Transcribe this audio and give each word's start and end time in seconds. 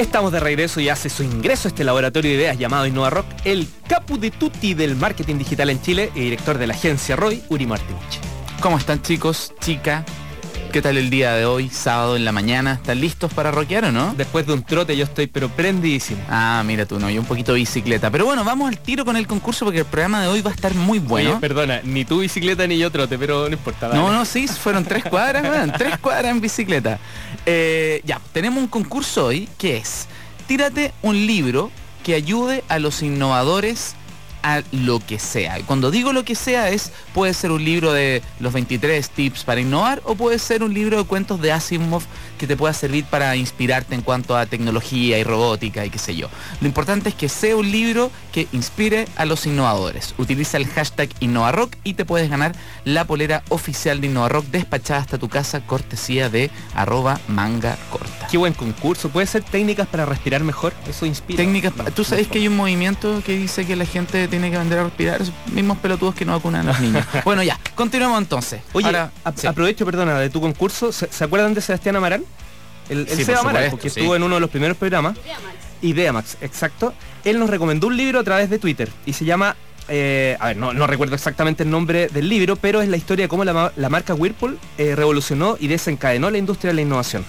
Estamos 0.00 0.32
de 0.32 0.40
regreso 0.40 0.80
y 0.80 0.88
hace 0.88 1.10
su 1.10 1.22
ingreso 1.22 1.68
a 1.68 1.70
este 1.70 1.84
laboratorio 1.84 2.30
de 2.30 2.36
ideas 2.38 2.58
llamado 2.58 2.86
Innova 2.86 3.10
Rock, 3.10 3.26
el 3.44 3.68
capu 3.86 4.18
de 4.18 4.30
tutti 4.30 4.72
del 4.72 4.96
marketing 4.96 5.36
digital 5.36 5.68
en 5.68 5.82
Chile 5.82 6.10
y 6.14 6.20
director 6.20 6.56
de 6.56 6.66
la 6.66 6.72
agencia 6.72 7.16
Roy, 7.16 7.42
Uri. 7.50 7.68
¿Cómo 8.62 8.78
están 8.78 9.02
chicos, 9.02 9.52
chica? 9.60 10.02
¿Qué 10.72 10.82
tal 10.82 10.96
el 10.98 11.10
día 11.10 11.34
de 11.34 11.46
hoy, 11.46 11.68
sábado 11.68 12.14
en 12.14 12.24
la 12.24 12.30
mañana? 12.30 12.74
¿Están 12.74 13.00
listos 13.00 13.34
para 13.34 13.50
rockear 13.50 13.86
o 13.86 13.92
no? 13.92 14.14
Después 14.16 14.46
de 14.46 14.52
un 14.52 14.62
trote 14.62 14.96
yo 14.96 15.02
estoy 15.02 15.26
pero 15.26 15.48
prendidísimo. 15.48 16.22
Ah, 16.28 16.62
mira 16.64 16.86
tú, 16.86 17.00
no, 17.00 17.10
y 17.10 17.18
un 17.18 17.24
poquito 17.24 17.54
bicicleta. 17.54 18.08
Pero 18.08 18.24
bueno, 18.24 18.44
vamos 18.44 18.68
al 18.68 18.78
tiro 18.78 19.04
con 19.04 19.16
el 19.16 19.26
concurso 19.26 19.64
porque 19.64 19.80
el 19.80 19.84
programa 19.84 20.22
de 20.22 20.28
hoy 20.28 20.42
va 20.42 20.52
a 20.52 20.54
estar 20.54 20.72
muy 20.74 21.00
bueno. 21.00 21.30
Oye, 21.30 21.40
perdona, 21.40 21.80
ni 21.82 22.04
tu 22.04 22.20
bicicleta 22.20 22.68
ni 22.68 22.78
yo 22.78 22.88
trote, 22.92 23.18
pero 23.18 23.48
no 23.48 23.52
importa. 23.52 23.88
dale. 23.88 24.00
No, 24.00 24.12
no, 24.12 24.24
sí, 24.24 24.46
fueron 24.46 24.84
tres 24.84 25.02
cuadras, 25.02 25.42
man, 25.42 25.72
tres 25.76 25.98
cuadras 25.98 26.30
en 26.30 26.40
bicicleta. 26.40 27.00
Eh, 27.46 28.00
ya, 28.04 28.20
tenemos 28.32 28.62
un 28.62 28.68
concurso 28.68 29.26
hoy 29.26 29.48
que 29.58 29.76
es, 29.76 30.06
tírate 30.46 30.92
un 31.02 31.26
libro 31.26 31.72
que 32.04 32.14
ayude 32.14 32.62
a 32.68 32.78
los 32.78 33.02
innovadores 33.02 33.96
a 34.42 34.62
lo 34.72 35.00
que 35.00 35.18
sea. 35.18 35.58
Y 35.58 35.62
cuando 35.62 35.90
digo 35.90 36.12
lo 36.12 36.24
que 36.24 36.34
sea 36.34 36.70
es, 36.70 36.92
puede 37.14 37.34
ser 37.34 37.52
un 37.52 37.64
libro 37.64 37.92
de 37.92 38.22
los 38.38 38.52
23 38.52 39.08
tips 39.10 39.44
para 39.44 39.60
innovar 39.60 40.02
o 40.04 40.14
puede 40.14 40.38
ser 40.38 40.62
un 40.62 40.74
libro 40.74 40.98
de 40.98 41.04
cuentos 41.04 41.40
de 41.40 41.52
Asimov 41.52 42.02
que 42.38 42.46
te 42.46 42.56
pueda 42.56 42.72
servir 42.72 43.04
para 43.04 43.36
inspirarte 43.36 43.94
en 43.94 44.02
cuanto 44.02 44.36
a 44.36 44.46
tecnología 44.46 45.18
y 45.18 45.24
robótica 45.24 45.84
y 45.84 45.90
qué 45.90 45.98
sé 45.98 46.16
yo. 46.16 46.28
Lo 46.60 46.66
importante 46.66 47.10
es 47.10 47.14
que 47.14 47.28
sea 47.28 47.56
un 47.56 47.70
libro 47.70 48.10
que 48.32 48.48
inspire 48.52 49.06
a 49.16 49.24
los 49.24 49.46
innovadores. 49.46 50.14
Utiliza 50.18 50.56
el 50.56 50.66
hashtag 50.66 51.10
InnovaRock 51.20 51.76
y 51.84 51.94
te 51.94 52.04
puedes 52.04 52.30
ganar 52.30 52.54
la 52.84 53.04
polera 53.04 53.42
oficial 53.48 54.00
de 54.00 54.06
InnovaRock 54.06 54.46
despachada 54.46 55.00
hasta 55.00 55.18
tu 55.18 55.28
casa 55.28 55.60
cortesía 55.60 56.28
de 56.30 56.50
arroba 56.74 57.20
manga 57.28 57.76
corta. 57.90 58.26
Qué 58.30 58.38
buen 58.38 58.54
concurso. 58.54 59.08
¿Puede 59.10 59.26
ser 59.26 59.42
técnicas 59.42 59.86
para 59.88 60.06
respirar 60.06 60.42
mejor? 60.42 60.72
Eso 60.88 61.06
inspira. 61.06 61.36
Técnicas, 61.36 61.72
tú 61.94 62.04
sabes 62.04 62.28
que 62.28 62.38
hay 62.38 62.48
un 62.48 62.56
movimiento 62.56 63.22
que 63.24 63.36
dice 63.36 63.66
que 63.66 63.76
la 63.76 63.84
gente 63.84 64.28
tiene 64.30 64.48
que 64.50 64.56
aprender 64.56 64.78
a 64.78 64.84
respirar, 64.84 65.20
esos 65.20 65.34
mismos 65.52 65.76
pelotudos 65.78 66.14
que 66.14 66.24
no 66.24 66.32
vacunan 66.32 66.62
a 66.68 66.72
los 66.72 66.80
niños. 66.80 67.04
bueno 67.24 67.42
ya, 67.42 67.58
continuemos 67.74 68.18
entonces. 68.18 68.62
Oye, 68.72 68.86
Ahora, 68.86 69.10
a- 69.24 69.32
sí. 69.32 69.46
aprovecho, 69.46 69.84
perdona, 69.84 70.18
de 70.18 70.30
tu 70.30 70.40
concurso. 70.40 70.92
¿Se, 70.92 71.08
se 71.12 71.24
acuerdan 71.24 71.52
de 71.54 71.60
Sebastián 71.60 71.96
Amaral? 71.96 72.24
El, 72.88 73.00
el 73.00 73.08
Sí, 73.08 73.16
por 73.16 73.24
Seba 73.26 73.40
Amaral, 73.40 73.64
supuesto, 73.64 73.76
porque 73.76 73.90
sí. 73.90 74.00
estuvo 74.00 74.16
en 74.16 74.22
uno 74.22 74.36
de 74.36 74.40
los 74.40 74.50
primeros 74.50 74.76
programas. 74.76 75.16
Ideamax, 75.82 76.36
exacto. 76.40 76.94
Él 77.24 77.38
nos 77.38 77.50
recomendó 77.50 77.86
un 77.88 77.96
libro 77.96 78.20
a 78.20 78.24
través 78.24 78.50
de 78.50 78.58
Twitter 78.58 78.90
y 79.06 79.12
se 79.14 79.24
llama, 79.24 79.56
eh, 79.88 80.36
a 80.40 80.48
ver, 80.48 80.56
no, 80.56 80.72
no 80.72 80.86
recuerdo 80.86 81.14
exactamente 81.14 81.62
el 81.62 81.70
nombre 81.70 82.08
del 82.08 82.28
libro, 82.28 82.56
pero 82.56 82.80
es 82.82 82.88
la 82.88 82.96
historia 82.96 83.24
de 83.24 83.28
cómo 83.28 83.44
la 83.44 83.88
marca 83.88 84.14
Whirlpool 84.14 84.58
eh, 84.78 84.94
revolucionó 84.96 85.56
y 85.58 85.68
desencadenó 85.68 86.30
la 86.30 86.38
industria 86.38 86.70
de 86.70 86.74
la 86.74 86.80
innovación. 86.82 87.24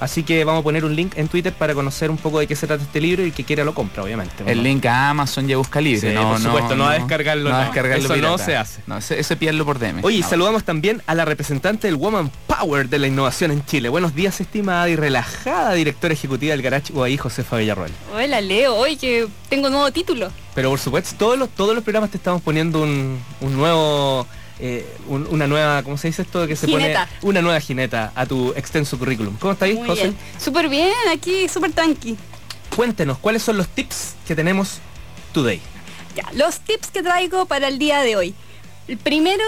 Así 0.00 0.22
que 0.22 0.44
vamos 0.44 0.60
a 0.60 0.64
poner 0.64 0.84
un 0.84 0.94
link 0.94 1.12
en 1.16 1.28
Twitter 1.28 1.52
para 1.52 1.74
conocer 1.74 2.10
un 2.10 2.16
poco 2.16 2.38
de 2.40 2.46
qué 2.46 2.56
se 2.56 2.66
trata 2.66 2.82
este 2.82 3.00
libro 3.00 3.22
y 3.22 3.26
el 3.26 3.32
que 3.32 3.44
quiera 3.44 3.64
lo 3.64 3.74
compra, 3.74 4.02
obviamente. 4.02 4.44
el 4.46 4.58
¿no? 4.58 4.62
link 4.64 4.84
a 4.86 5.10
Amazon 5.10 5.46
ya 5.46 5.56
busca 5.56 5.80
libre. 5.80 6.08
Sí, 6.10 6.14
no, 6.14 6.30
por 6.32 6.40
supuesto, 6.40 6.76
no 6.76 6.86
a 6.86 6.94
descargarlo, 6.94 7.50
No 7.50 7.56
a 7.56 7.58
no. 7.58 7.64
descargarlo 7.66 8.04
Eso 8.04 8.16
no 8.16 8.38
se 8.38 8.56
hace. 8.56 8.80
No, 8.86 8.98
ese, 8.98 9.18
ese 9.20 9.36
por 9.36 9.78
DM. 9.78 10.00
Oye, 10.04 10.20
No. 10.20 10.28
saludamos 10.28 10.64
también 10.64 11.02
a 11.06 11.14
la 11.14 11.24
representante 11.24 11.86
del 11.86 11.96
Woman 11.96 12.30
Power 12.46 12.88
de 12.88 12.98
la 12.98 13.06
innovación 13.06 13.50
en 13.50 13.64
Chile. 13.66 13.88
Buenos 13.88 14.14
días, 14.14 14.40
estimada 14.40 14.88
y 14.88 14.96
relajada 14.96 15.72
directora 15.74 16.14
ejecutiva 16.14 16.52
del 16.52 16.62
Garage 16.62 16.92
UAI, 16.92 17.16
Josefa 17.16 17.56
Villarroel. 17.56 17.92
Hola 18.14 18.40
Leo, 18.40 18.74
hoy 18.74 18.96
que 18.96 19.26
tengo 19.48 19.70
nuevo 19.70 19.90
título. 19.92 20.30
Pero 20.54 20.70
por 20.70 20.78
supuesto, 20.78 21.14
todos 21.18 21.38
los, 21.38 21.48
todos 21.50 21.74
los 21.74 21.82
programas 21.84 22.10
te 22.10 22.16
estamos 22.16 22.40
poniendo 22.42 22.82
un, 22.82 23.18
un 23.40 23.56
nuevo, 23.56 24.26
eh, 24.66 24.86
un- 25.08 25.26
una 25.30 25.46
nueva, 25.46 25.82
¿cómo 25.82 25.98
se 25.98 26.08
dice 26.08 26.22
esto? 26.22 26.46
Que 26.46 26.56
se 26.56 26.66
pone 26.66 26.96
una 27.20 27.42
nueva 27.42 27.60
jineta 27.60 28.12
a 28.14 28.24
tu 28.24 28.52
extenso 28.56 28.98
currículum. 28.98 29.36
¿Cómo 29.38 29.52
estáis, 29.52 29.74
Muy 29.76 29.86
José? 29.86 30.04
bien. 30.04 30.16
Súper 30.42 30.70
bien, 30.70 30.90
aquí 31.12 31.48
súper 31.50 31.72
tranqui. 31.72 32.16
Cuéntenos, 32.74 33.18
¿cuáles 33.18 33.42
son 33.42 33.58
los 33.58 33.68
tips 33.68 34.14
que 34.26 34.34
tenemos 34.34 34.78
today? 35.32 35.60
Ya, 36.16 36.24
los 36.32 36.60
tips 36.60 36.90
que 36.90 37.02
traigo 37.02 37.44
para 37.44 37.68
el 37.68 37.78
día 37.78 38.00
de 38.00 38.16
hoy. 38.16 38.34
El 38.88 38.96
primero 38.98 39.42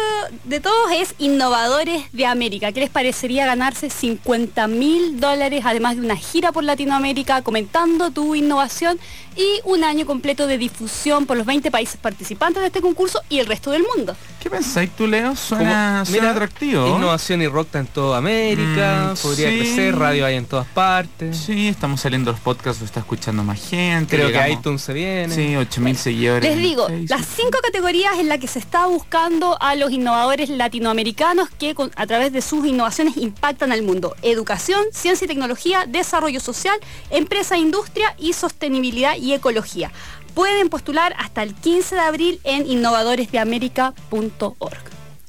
de 0.45 0.61
todos 0.61 0.91
es 0.93 1.15
Innovadores 1.19 2.05
de 2.13 2.27
América. 2.27 2.73
¿Qué 2.73 2.81
les 2.81 2.91
parecería 2.91 3.45
ganarse 3.47 3.89
50 3.91 4.67
mil 4.67 5.19
dólares, 5.21 5.63
además 5.65 5.97
de 5.97 6.03
una 6.03 6.17
gira 6.17 6.53
por 6.53 6.65
Latinoamérica 6.65 7.41
comentando 7.43 8.11
tu 8.11 8.35
innovación 8.35 8.99
y 9.37 9.61
un 9.65 9.83
año 9.85 10.05
completo 10.07 10.47
de 10.47 10.57
difusión 10.59 11.25
por 11.27 11.37
los 11.37 11.47
20 11.47 11.71
países 11.71 11.97
participantes 12.01 12.61
de 12.63 12.67
este 12.69 12.81
concurso 12.81 13.21
y 13.31 13.39
el 13.39 13.47
resto 13.47 13.71
del 13.71 13.85
mundo? 13.97 14.15
¿Qué 14.47 14.51
pensáis 14.51 14.91
tú, 14.91 15.09
Leo? 15.09 15.35
Suena, 15.35 15.65
Como- 15.65 16.05
suena 16.07 16.21
mira, 16.23 16.31
atractivo. 16.31 16.87
Innovación 16.97 17.43
y 17.43 17.49
rock 17.49 17.67
está 17.67 17.79
en 17.81 17.87
toda 17.89 18.19
América, 18.19 19.11
Mm, 19.13 19.17
podría 19.21 19.51
sí. 19.51 19.59
crecer, 19.59 19.99
radio 19.99 20.25
hay 20.25 20.37
en 20.37 20.45
todas 20.47 20.69
partes. 20.69 21.37
Sí, 21.37 21.67
estamos 21.67 22.01
saliendo 22.01 22.31
los 22.31 22.39
podcasts, 22.39 22.81
lo 22.81 22.87
está 22.87 23.01
escuchando 23.01 23.43
más 23.43 23.59
gente. 23.69 24.15
Creo 24.15 24.29
que 24.29 24.35
llegamos- 24.35 24.61
iTunes 24.61 24.83
se 24.83 24.93
viene. 24.93 25.35
Sí, 25.35 25.57
8000 25.57 25.97
seguidores. 25.97 26.49
Les 26.49 26.59
digo, 26.63 26.87
Facebook. 26.87 27.11
las 27.11 27.27
cinco 27.27 27.59
categorías 27.61 28.21
en 28.21 28.29
las 28.29 28.39
que 28.39 28.47
se 28.47 28.61
está 28.61 28.87
buscando 28.87 29.61
a 29.61 29.75
los 29.75 29.91
innovadores 29.91 30.49
latinoamericanos 30.49 31.49
que 31.59 31.75
con- 31.75 31.91
a 31.97 32.07
través 32.07 32.33
de 32.33 32.41
sus 32.41 32.65
innovaciones 32.65 33.17
impactan 33.17 33.73
al 33.73 33.83
mundo. 33.83 34.15
Educación, 34.23 34.81
ciencia 34.93 35.25
y 35.25 35.29
tecnología, 35.29 35.87
desarrollo 35.89 36.39
social, 36.39 36.79
empresa 37.11 37.57
e 37.57 37.59
industria 37.59 38.15
y 38.17 38.33
sostenibilidad 38.33 39.17
y 39.17 39.33
ecología. 39.35 39.91
Pueden 40.37 40.69
postular 40.69 41.15
hasta 41.19 41.43
el 41.43 41.55
15 41.55 41.95
de 41.95 42.01
abril 42.03 42.41
en 42.45 42.71
innovadoresdeamerica.org. 42.71 44.77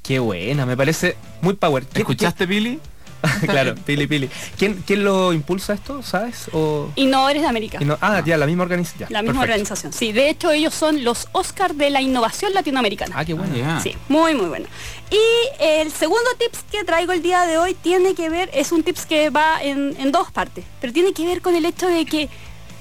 Qué 0.04 0.20
buena, 0.20 0.66
me 0.66 0.76
parece 0.76 1.16
muy 1.42 1.54
power. 1.54 1.86
¿Quién- 1.86 2.02
¿Escuchaste, 2.02 2.46
Pili? 2.46 2.80
quién- 3.22 3.22
claro, 3.52 3.76
pili 3.86 4.06
pili. 4.06 4.30
¿Quién, 4.58 4.84
¿Quién 4.86 5.04
lo 5.06 5.32
impulsa 5.34 5.74
esto, 5.74 6.04
sabes? 6.04 6.50
O... 6.54 6.90
Innovadores 6.96 7.42
de 7.42 7.48
América. 7.48 7.80
ah, 8.02 8.22
ya, 8.26 8.36
la 8.38 8.46
misma 8.46 8.64
organización. 8.64 9.08
La 9.12 9.22
misma 9.22 9.42
organización. 9.44 9.94
Sí, 9.94 10.12
de 10.12 10.30
hecho 10.30 10.52
ellos 10.52 10.74
son 10.74 11.04
los 11.06 11.28
Oscar 11.32 11.74
de 11.76 11.90
la 11.90 12.02
innovación 12.02 12.54
latinoamericana. 12.54 13.16
Ah, 13.18 13.24
qué 13.26 13.34
bueno. 13.34 13.54
Ah, 13.56 13.58
ya. 13.58 13.80
Sí, 13.80 13.96
muy 14.10 14.36
muy 14.36 14.48
bueno. 14.48 14.68
Y 15.10 15.18
el 15.64 15.90
segundo 15.92 16.30
tips 16.38 16.64
que 16.70 16.84
traigo 16.84 17.14
el 17.14 17.22
día 17.24 17.44
de 17.44 17.58
hoy 17.58 17.74
tiene 17.76 18.14
que 18.14 18.30
ver, 18.30 18.50
es 18.54 18.74
un 18.74 18.84
tips 18.84 19.06
que 19.06 19.30
va 19.30 19.64
en, 19.64 19.96
en 20.00 20.12
dos 20.12 20.32
partes, 20.34 20.66
pero 20.82 20.92
tiene 20.92 21.14
que 21.14 21.26
ver 21.26 21.42
con 21.42 21.56
el 21.56 21.64
hecho 21.66 21.88
de 21.88 22.06
que 22.06 22.28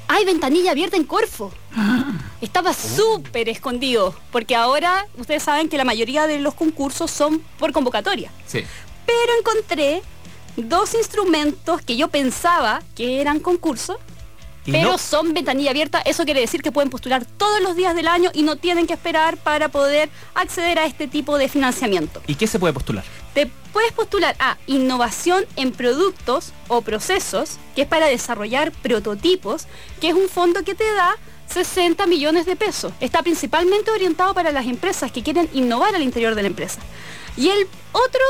hay 0.08 0.24
ventanilla 0.24 0.70
abierta 0.72 0.96
en 0.96 1.04
Corfo. 1.04 1.52
Estaba 2.40 2.72
súper 2.74 3.48
escondido, 3.48 4.14
porque 4.30 4.54
ahora 4.54 5.06
ustedes 5.18 5.42
saben 5.42 5.68
que 5.68 5.76
la 5.76 5.84
mayoría 5.84 6.26
de 6.26 6.38
los 6.38 6.54
concursos 6.54 7.10
son 7.10 7.40
por 7.58 7.72
convocatoria. 7.72 8.30
Sí. 8.46 8.62
Pero 9.06 9.32
encontré 9.40 10.02
dos 10.56 10.94
instrumentos 10.94 11.82
que 11.82 11.96
yo 11.96 12.08
pensaba 12.08 12.82
que 12.94 13.20
eran 13.20 13.40
concursos, 13.40 13.96
Y 14.64 14.72
pero 14.72 14.92
no- 14.92 14.98
son 14.98 15.32
ventanilla 15.32 15.70
abierta. 15.70 16.00
Eso 16.00 16.24
quiere 16.24 16.40
decir 16.40 16.60
que 16.62 16.72
pueden 16.72 16.90
postular 16.90 17.24
todos 17.24 17.60
los 17.62 17.76
días 17.76 17.94
del 17.94 18.08
año 18.08 18.30
y 18.34 18.42
no 18.42 18.56
tienen 18.56 18.86
que 18.86 18.94
esperar 18.94 19.36
para 19.36 19.68
poder 19.68 20.10
acceder 20.34 20.78
a 20.78 20.86
este 20.86 21.06
tipo 21.08 21.38
de 21.38 21.48
financiamiento. 21.48 22.20
¿Y 22.26 22.34
qué 22.34 22.46
se 22.46 22.58
puede 22.58 22.72
postular? 22.74 23.04
Te 23.32 23.50
puedes 23.76 23.92
postular 23.92 24.34
a 24.38 24.56
innovación 24.66 25.44
en 25.56 25.70
productos 25.70 26.54
o 26.68 26.80
procesos, 26.80 27.58
que 27.74 27.82
es 27.82 27.86
para 27.86 28.06
desarrollar 28.06 28.72
prototipos, 28.72 29.66
que 30.00 30.08
es 30.08 30.14
un 30.14 30.30
fondo 30.30 30.64
que 30.64 30.74
te 30.74 30.90
da 30.94 31.14
60 31.52 32.06
millones 32.06 32.46
de 32.46 32.56
pesos. 32.56 32.94
Está 33.00 33.22
principalmente 33.22 33.90
orientado 33.90 34.32
para 34.32 34.50
las 34.50 34.64
empresas 34.64 35.12
que 35.12 35.22
quieren 35.22 35.50
innovar 35.52 35.94
al 35.94 36.00
interior 36.00 36.34
de 36.34 36.40
la 36.40 36.48
empresa. 36.48 36.80
Y 37.36 37.50
el 37.50 37.68
otro 37.92 38.22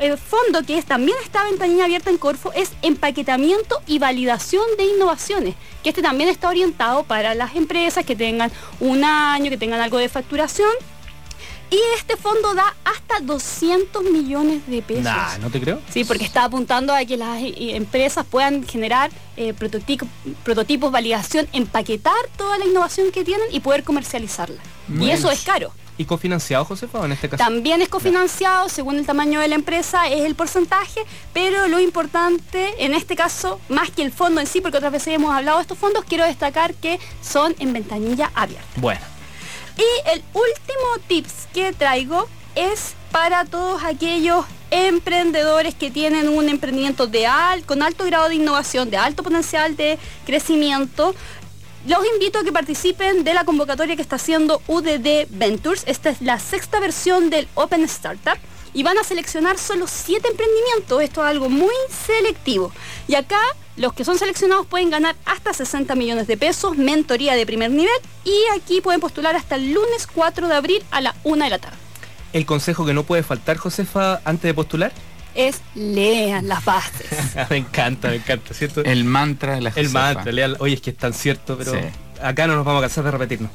eh, 0.00 0.16
fondo 0.16 0.64
que 0.66 0.78
es, 0.78 0.84
también 0.84 1.16
está 1.22 1.44
ventanilla 1.44 1.84
abierta 1.84 2.10
en 2.10 2.18
Corfo 2.18 2.52
es 2.52 2.72
empaquetamiento 2.82 3.80
y 3.86 4.00
validación 4.00 4.64
de 4.78 4.86
innovaciones, 4.86 5.54
que 5.84 5.90
este 5.90 6.02
también 6.02 6.28
está 6.28 6.48
orientado 6.48 7.04
para 7.04 7.36
las 7.36 7.54
empresas 7.54 8.04
que 8.04 8.16
tengan 8.16 8.50
un 8.80 9.04
año, 9.04 9.48
que 9.48 9.58
tengan 9.58 9.80
algo 9.80 9.98
de 9.98 10.08
facturación. 10.08 10.72
Y 11.72 11.80
este 11.96 12.16
fondo 12.18 12.54
da 12.54 12.74
hasta 12.84 13.20
200 13.20 14.04
millones 14.04 14.66
de 14.66 14.82
pesos. 14.82 15.04
Nah, 15.04 15.38
no 15.38 15.48
te 15.50 15.58
creo. 15.58 15.80
Sí, 15.90 16.04
porque 16.04 16.24
está 16.24 16.44
apuntando 16.44 16.92
a 16.94 17.02
que 17.06 17.16
las 17.16 17.40
eh, 17.42 17.74
empresas 17.76 18.26
puedan 18.26 18.66
generar 18.66 19.10
eh, 19.38 19.54
prototipo- 19.54 20.06
prototipos, 20.44 20.92
validación, 20.92 21.48
empaquetar 21.52 22.12
toda 22.36 22.58
la 22.58 22.66
innovación 22.66 23.10
que 23.10 23.24
tienen 23.24 23.46
y 23.50 23.60
poder 23.60 23.84
comercializarla. 23.84 24.60
Y 25.00 25.08
eso 25.10 25.30
es 25.30 25.42
caro. 25.42 25.72
¿Y 25.98 26.04
cofinanciado, 26.06 26.64
Josefa, 26.64 27.00
o 27.00 27.04
en 27.04 27.12
este 27.12 27.28
caso? 27.28 27.42
También 27.44 27.80
es 27.82 27.88
cofinanciado, 27.88 28.68
según 28.68 28.96
el 28.98 29.06
tamaño 29.06 29.40
de 29.40 29.48
la 29.48 29.54
empresa, 29.54 30.08
es 30.08 30.22
el 30.22 30.34
porcentaje, 30.34 31.00
pero 31.32 31.68
lo 31.68 31.78
importante, 31.80 32.84
en 32.84 32.94
este 32.94 33.14
caso, 33.14 33.60
más 33.68 33.90
que 33.90 34.02
el 34.02 34.10
fondo 34.12 34.40
en 34.40 34.46
sí, 34.46 34.60
porque 34.60 34.78
otras 34.78 34.92
veces 34.92 35.14
hemos 35.14 35.34
hablado 35.34 35.58
de 35.58 35.62
estos 35.62 35.78
fondos, 35.78 36.04
quiero 36.08 36.24
destacar 36.24 36.74
que 36.74 36.98
son 37.22 37.54
en 37.58 37.72
ventanilla 37.74 38.30
abierta. 38.34 38.66
Bueno, 38.76 39.00
Y 39.76 40.10
el 40.10 40.22
último 40.34 41.06
tips 41.08 41.48
que 41.52 41.72
traigo 41.72 42.28
es 42.54 42.94
para 43.10 43.44
todos 43.44 43.82
aquellos 43.84 44.44
emprendedores 44.70 45.74
que 45.74 45.90
tienen 45.90 46.28
un 46.28 46.48
emprendimiento 46.48 47.06
de 47.06 47.28
con 47.66 47.82
alto 47.82 48.04
grado 48.04 48.28
de 48.28 48.36
innovación, 48.36 48.90
de 48.90 48.96
alto 48.96 49.22
potencial 49.22 49.76
de 49.76 49.98
crecimiento. 50.24 51.14
Los 51.86 52.00
invito 52.14 52.38
a 52.38 52.44
que 52.44 52.52
participen 52.52 53.24
de 53.24 53.34
la 53.34 53.44
convocatoria 53.44 53.96
que 53.96 54.02
está 54.02 54.16
haciendo 54.16 54.62
UDD 54.68 55.26
Ventures. 55.30 55.84
Esta 55.86 56.10
es 56.10 56.22
la 56.22 56.38
sexta 56.38 56.80
versión 56.80 57.28
del 57.28 57.48
Open 57.54 57.84
Startup 57.84 58.38
y 58.74 58.82
van 58.82 58.98
a 58.98 59.04
seleccionar 59.04 59.58
solo 59.58 59.86
7 59.86 60.28
emprendimientos. 60.28 61.02
Esto 61.02 61.22
es 61.22 61.28
algo 61.28 61.48
muy 61.48 61.74
selectivo. 62.06 62.72
Y 63.08 63.14
acá 63.14 63.40
los 63.76 63.92
que 63.92 64.04
son 64.04 64.18
seleccionados 64.18 64.66
pueden 64.66 64.90
ganar 64.90 65.16
hasta 65.24 65.52
60 65.52 65.94
millones 65.94 66.26
de 66.26 66.36
pesos, 66.36 66.76
mentoría 66.76 67.34
de 67.34 67.46
primer 67.46 67.70
nivel 67.70 67.94
y 68.24 68.36
aquí 68.54 68.80
pueden 68.80 69.00
postular 69.00 69.34
hasta 69.36 69.56
el 69.56 69.72
lunes 69.72 70.06
4 70.12 70.48
de 70.48 70.54
abril 70.54 70.84
a 70.90 71.00
la 71.00 71.14
1 71.24 71.44
de 71.44 71.50
la 71.50 71.58
tarde. 71.58 71.76
El 72.32 72.46
consejo 72.46 72.86
que 72.86 72.94
no 72.94 73.04
puede 73.04 73.22
faltar, 73.22 73.56
Josefa, 73.56 74.20
antes 74.24 74.42
de 74.42 74.54
postular 74.54 74.92
es 75.34 75.62
lean 75.74 76.48
las 76.48 76.64
bases. 76.64 77.08
me 77.50 77.56
encanta, 77.56 78.08
me 78.08 78.16
encanta, 78.16 78.54
¿cierto? 78.54 78.82
El 78.84 79.04
mantra 79.04 79.54
de 79.54 79.62
la 79.62 79.72
El 79.74 79.90
mantra, 79.90 80.30
lean, 80.30 80.56
oye, 80.58 80.74
es 80.74 80.80
que 80.80 80.90
es 80.90 80.96
tan 80.96 81.14
cierto, 81.14 81.56
pero 81.56 81.72
acá 82.22 82.46
no 82.46 82.54
nos 82.54 82.64
vamos 82.64 82.80
a 82.80 82.82
cansar 82.82 83.04
de 83.04 83.10
repetirnos. 83.10 83.50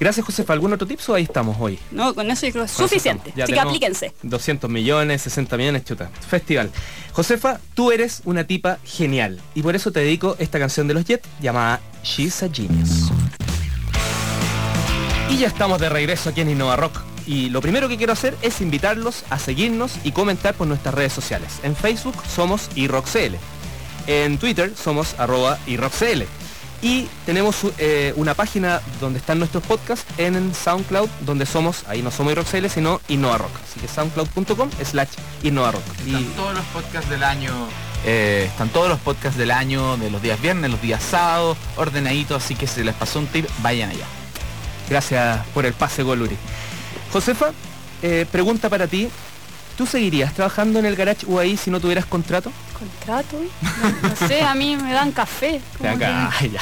Gracias, 0.00 0.26
Josefa. 0.26 0.52
¿Algún 0.52 0.72
otro 0.72 0.86
tip 0.86 1.00
o 1.06 1.14
ahí 1.14 1.24
estamos 1.24 1.56
hoy? 1.60 1.78
No, 1.90 2.14
con 2.14 2.30
eso 2.30 2.46
yo 2.46 2.52
creo 2.52 2.64
que 2.64 2.70
es 2.70 2.76
suficiente. 2.76 3.32
Así 3.42 3.52
que 3.52 3.60
aplíquense. 3.60 4.12
200 4.22 4.68
millones, 4.70 5.22
60 5.22 5.56
millones, 5.56 5.84
chuta. 5.84 6.10
Festival. 6.28 6.70
Josefa, 7.12 7.60
tú 7.74 7.92
eres 7.92 8.22
una 8.24 8.44
tipa 8.44 8.78
genial. 8.84 9.40
Y 9.54 9.62
por 9.62 9.76
eso 9.76 9.92
te 9.92 10.00
dedico 10.00 10.36
esta 10.38 10.58
canción 10.58 10.88
de 10.88 10.94
los 10.94 11.04
Jets 11.04 11.28
llamada 11.40 11.80
She's 12.02 12.42
a 12.42 12.48
Genius. 12.48 13.10
Y 15.30 15.38
ya 15.38 15.46
estamos 15.46 15.80
de 15.80 15.88
regreso 15.88 16.30
aquí 16.30 16.40
en 16.40 16.50
Innova 16.50 16.76
Rock. 16.76 17.00
Y 17.26 17.48
lo 17.48 17.62
primero 17.62 17.88
que 17.88 17.96
quiero 17.96 18.12
hacer 18.12 18.36
es 18.42 18.60
invitarlos 18.60 19.24
a 19.30 19.38
seguirnos 19.38 19.92
y 20.04 20.12
comentar 20.12 20.54
por 20.54 20.66
nuestras 20.66 20.94
redes 20.94 21.12
sociales. 21.12 21.60
En 21.62 21.74
Facebook 21.74 22.16
somos 22.34 22.68
iRockCL. 22.74 23.36
En 24.06 24.38
Twitter 24.38 24.72
somos 24.76 25.14
arroba 25.18 25.58
iRockCL. 25.66 26.24
Y 26.84 27.08
tenemos 27.24 27.56
eh, 27.78 28.12
una 28.14 28.34
página 28.34 28.82
donde 29.00 29.18
están 29.18 29.38
nuestros 29.38 29.64
podcasts 29.64 30.04
en 30.18 30.54
SoundCloud, 30.54 31.08
donde 31.22 31.46
somos, 31.46 31.82
ahí 31.88 32.02
no 32.02 32.10
somos 32.10 32.34
iRockCL, 32.34 32.66
sino 32.68 33.00
Innova 33.08 33.38
Rock. 33.38 33.52
Así 33.66 33.80
que 33.80 33.88
soundcloud.com 33.88 34.68
slash 34.84 35.08
Innova 35.44 35.70
Rock. 35.70 35.82
Están 36.04 36.24
todos 36.36 36.54
los 36.54 36.64
podcasts 36.66 37.08
del 37.08 37.22
año. 37.22 37.52
Eh, 38.04 38.48
están 38.50 38.68
todos 38.68 38.90
los 38.90 39.00
podcasts 39.00 39.38
del 39.38 39.50
año, 39.50 39.96
de 39.96 40.10
los 40.10 40.20
días 40.20 40.38
viernes, 40.42 40.70
los 40.70 40.82
días 40.82 41.02
sábados, 41.02 41.56
ordenaditos, 41.78 42.44
así 42.44 42.54
que 42.54 42.66
si 42.66 42.84
les 42.84 42.94
pasó 42.94 43.18
un 43.18 43.28
tip, 43.28 43.46
vayan 43.62 43.88
allá. 43.88 44.04
Gracias 44.90 45.40
por 45.54 45.64
el 45.64 45.72
pase, 45.72 46.02
Goluri. 46.02 46.36
Josefa, 47.14 47.52
eh, 48.02 48.26
pregunta 48.30 48.68
para 48.68 48.88
ti. 48.88 49.08
¿Tú 49.78 49.86
seguirías 49.86 50.34
trabajando 50.34 50.80
en 50.80 50.84
el 50.84 50.96
garage 50.96 51.24
UAI 51.24 51.56
si 51.56 51.70
no 51.70 51.80
tuvieras 51.80 52.04
contrato? 52.04 52.52
¿Contrato? 52.78 53.40
No, 54.02 54.28
sé, 54.28 54.42
a 54.42 54.54
mí 54.54 54.76
me 54.76 54.92
dan 54.92 55.12
café. 55.12 55.60
Acá, 55.78 56.30
ya. 56.40 56.60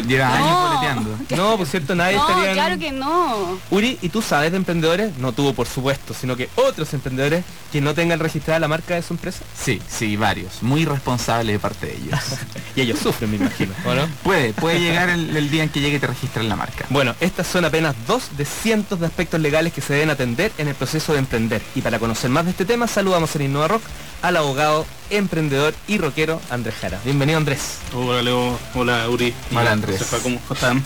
Lleva 0.00 0.34
años 0.34 0.68
boleteando. 0.68 1.18
No, 1.36 1.56
por 1.58 1.66
cierto, 1.66 1.94
nadie 1.94 2.16
no, 2.16 2.28
estaría... 2.28 2.52
claro 2.52 2.78
que 2.78 2.90
no. 2.90 3.58
Uri, 3.70 3.98
¿y 4.00 4.08
tú 4.08 4.22
sabes 4.22 4.50
de 4.50 4.56
emprendedores? 4.56 5.16
No 5.18 5.32
tuvo, 5.32 5.52
por 5.52 5.66
supuesto, 5.66 6.14
sino 6.14 6.36
que 6.36 6.48
otros 6.56 6.92
emprendedores 6.94 7.44
que 7.70 7.80
no 7.80 7.94
tengan 7.94 8.18
registrada 8.18 8.60
la 8.60 8.68
marca 8.68 8.94
de 8.94 9.02
su 9.02 9.14
empresa. 9.14 9.44
Sí, 9.54 9.80
sí, 9.88 10.16
varios. 10.16 10.62
Muy 10.62 10.84
responsable 10.84 11.52
de 11.52 11.58
parte 11.58 11.86
de 11.86 11.96
ellos. 11.96 12.20
y 12.76 12.80
ellos 12.80 12.98
sufren, 12.98 13.30
me 13.30 13.36
imagino, 13.36 13.72
¿o 13.84 13.92
Puede, 14.22 14.52
puede 14.54 14.80
llegar 14.80 15.08
el, 15.10 15.36
el, 15.36 15.50
día 15.50 15.62
en 15.62 15.68
que 15.68 15.80
llegue 15.80 15.96
y 15.96 16.00
te 16.00 16.06
registran 16.06 16.48
la 16.48 16.56
marca. 16.56 16.86
Bueno, 16.90 17.14
estas 17.20 17.46
son 17.46 17.64
apenas 17.64 17.94
dos 18.06 18.36
de 18.36 18.44
cientos 18.44 19.00
de 19.00 19.06
aspectos 19.06 19.40
legales 19.40 19.72
que 19.72 19.80
se 19.80 19.94
deben 19.94 20.10
atender 20.10 20.52
en 20.58 20.68
el 20.68 20.74
proceso 20.74 21.12
de 21.12 21.18
emprender. 21.18 21.62
Y 21.74 21.82
para 21.82 21.98
conocer 21.98 22.30
más 22.30 22.44
de 22.44 22.52
este 22.52 22.64
tema, 22.64 22.86
saludamos 22.86 23.34
en 23.36 23.42
Innova 23.42 23.68
Rock 23.68 23.82
al 24.22 24.36
abogado, 24.36 24.86
emprendedor 25.12 25.74
y 25.86 25.98
rockero 25.98 26.40
Andrés 26.50 26.74
Jara. 26.80 26.98
Bienvenido 27.04 27.38
Andrés. 27.38 27.78
Hola 27.94 28.22
Leo, 28.22 28.58
hola 28.74 29.08
Uri. 29.08 29.34
Hola 29.54 29.72
Andrés. 29.72 30.02
¿Cómo 30.22 30.40
están? 30.50 30.82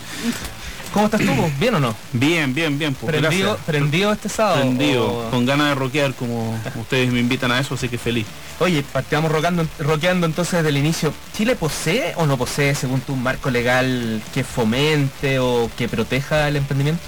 ¿Cómo 0.92 1.06
estás 1.06 1.20
tú? 1.20 1.32
¿Bien 1.60 1.74
o 1.74 1.80
no? 1.80 1.94
Bien, 2.12 2.54
bien, 2.54 2.78
bien. 2.78 2.94
Pues, 2.94 3.14
¿Prendido, 3.14 3.58
¿Prendido 3.66 4.12
este 4.12 4.28
sábado? 4.28 4.60
Prendido, 4.62 5.28
con 5.30 5.44
ganas 5.44 5.68
de 5.68 5.74
rockear 5.74 6.14
como 6.14 6.58
ustedes 6.76 7.12
me 7.12 7.20
invitan 7.20 7.52
a 7.52 7.60
eso, 7.60 7.74
así 7.74 7.88
que 7.88 7.98
feliz. 7.98 8.26
Oye, 8.60 8.82
partimos 8.82 9.30
rockeando, 9.30 9.66
rockeando 9.78 10.26
entonces 10.26 10.54
desde 10.54 10.70
el 10.70 10.78
inicio. 10.78 11.12
¿Chile 11.36 11.54
posee 11.54 12.14
o 12.16 12.24
no 12.24 12.38
posee, 12.38 12.74
según 12.74 13.00
tu 13.02 13.14
marco 13.14 13.50
legal, 13.50 14.22
que 14.32 14.42
fomente 14.42 15.38
o 15.38 15.70
que 15.76 15.88
proteja 15.88 16.48
el 16.48 16.56
emprendimiento? 16.56 17.02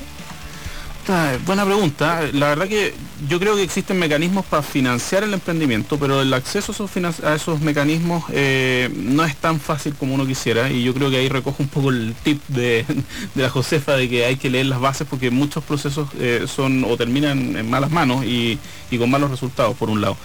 Buena 1.47 1.65
pregunta. 1.65 2.21
La 2.33 2.49
verdad 2.49 2.69
que 2.69 2.95
yo 3.29 3.39
creo 3.41 3.57
que 3.57 3.63
existen 3.63 3.99
mecanismos 3.99 4.45
para 4.45 4.63
financiar 4.63 5.25
el 5.25 5.33
emprendimiento, 5.33 5.99
pero 5.99 6.21
el 6.21 6.33
acceso 6.35 6.75
a 7.23 7.35
esos, 7.35 7.61
mecanismos 7.61 8.25
eh, 8.31 8.91
no 8.95 9.25
es 9.25 9.37
tan 9.37 9.59
fácil 9.59 9.95
como 9.95 10.15
uno 10.15 10.27
quisiera 10.27 10.71
y 10.71 10.83
yo 10.83 10.95
creo 10.95 11.11
que 11.11 11.17
ahí 11.17 11.29
recojo 11.29 11.63
un 11.63 11.69
poco 11.69 11.91
el 11.91 12.15
tip 12.23 12.43
de, 12.49 12.85
la 13.35 13.49
Josefa 13.49 13.93
de 13.93 14.09
que 14.09 14.25
hay 14.25 14.37
que 14.37 14.51
leer 14.51 14.67
las 14.67 14.81
bases 14.81 15.07
porque 15.09 15.31
muchos 15.31 15.65
procesos 15.65 16.09
eh, 16.19 16.47
son 16.47 16.85
o 16.85 16.97
terminan 16.97 17.57
en 17.57 17.71
malas 17.71 17.91
manos 17.91 18.25
y, 18.25 18.59
con 18.99 19.11
malos 19.11 19.31
resultados, 19.31 19.77
por 19.77 19.91
un 19.91 20.01
lado. 20.01 20.17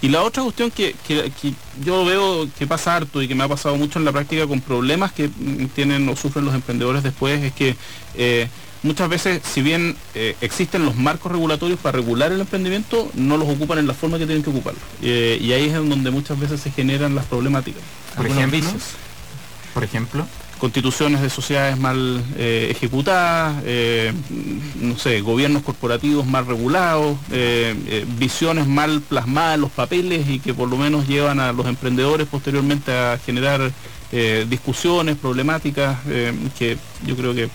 Y 0.00 0.08
la 0.08 0.22
otra 0.22 0.44
cuestión 0.44 0.70
que, 0.70 0.94
yo 1.84 2.04
veo 2.04 2.48
que 2.56 2.66
pasa 2.68 2.94
harto 2.94 3.20
y 3.20 3.26
que 3.26 3.34
me 3.34 3.42
ha 3.42 3.48
pasado 3.48 3.76
mucho 3.76 3.98
en 3.98 4.04
la 4.04 4.12
práctica 4.12 4.46
con 4.46 4.60
problemas 4.60 5.10
que 5.12 5.28
tienen 5.74 6.08
o 6.08 6.14
sufren 6.14 6.44
los 6.44 6.54
emprendedores 6.54 7.02
después 7.02 7.42
es 7.42 7.52
que 7.52 7.74
eh, 8.14 8.48
muchas 8.82 9.08
veces, 9.08 9.42
si 9.44 9.62
bien 9.62 9.96
eh, 10.14 10.36
existen 10.40 10.84
los 10.84 10.96
marcos 10.96 11.32
regulatorios 11.32 11.78
para 11.80 11.96
regular 11.98 12.32
el 12.32 12.40
emprendimiento, 12.40 13.10
no 13.14 13.36
los 13.36 13.48
ocupan 13.48 13.78
en 13.78 13.86
la 13.86 13.94
forma 13.94 14.18
que 14.18 14.26
tienen 14.26 14.42
que 14.42 14.50
ocuparlo. 14.50 14.80
Eh, 15.02 15.38
y 15.40 15.52
ahí 15.52 15.66
es 15.66 15.74
donde 15.74 16.10
muchas 16.10 16.38
veces 16.38 16.60
se 16.60 16.70
generan 16.70 17.14
las 17.14 17.26
problemáticas. 17.26 17.82
Por 18.16 18.26
ejemplo, 18.26 18.60
por 19.74 19.84
ejemplo, 19.84 20.26
constituciones 20.58 21.20
de 21.20 21.30
sociedades 21.30 21.78
mal 21.78 22.22
eh, 22.36 22.68
ejecutadas, 22.70 23.62
no 24.80 24.98
sé, 24.98 25.20
gobiernos 25.20 25.62
corporativos 25.62 26.26
mal 26.26 26.46
regulados, 26.46 27.16
visiones 28.18 28.66
mal 28.66 29.00
plasmadas 29.00 29.54
en 29.54 29.60
los 29.60 29.70
papeles 29.70 30.28
y 30.28 30.40
que 30.40 30.54
por 30.54 30.68
lo 30.68 30.76
menos 30.76 31.06
llevan 31.06 31.38
a 31.38 31.52
los 31.52 31.66
emprendedores 31.66 32.26
posteriormente 32.26 32.92
a 32.92 33.18
generar 33.24 33.70
discusiones, 34.48 35.16
problemáticas 35.16 35.98
que 36.58 36.76
yo 37.06 37.14
creo 37.14 37.34
que 37.34 37.50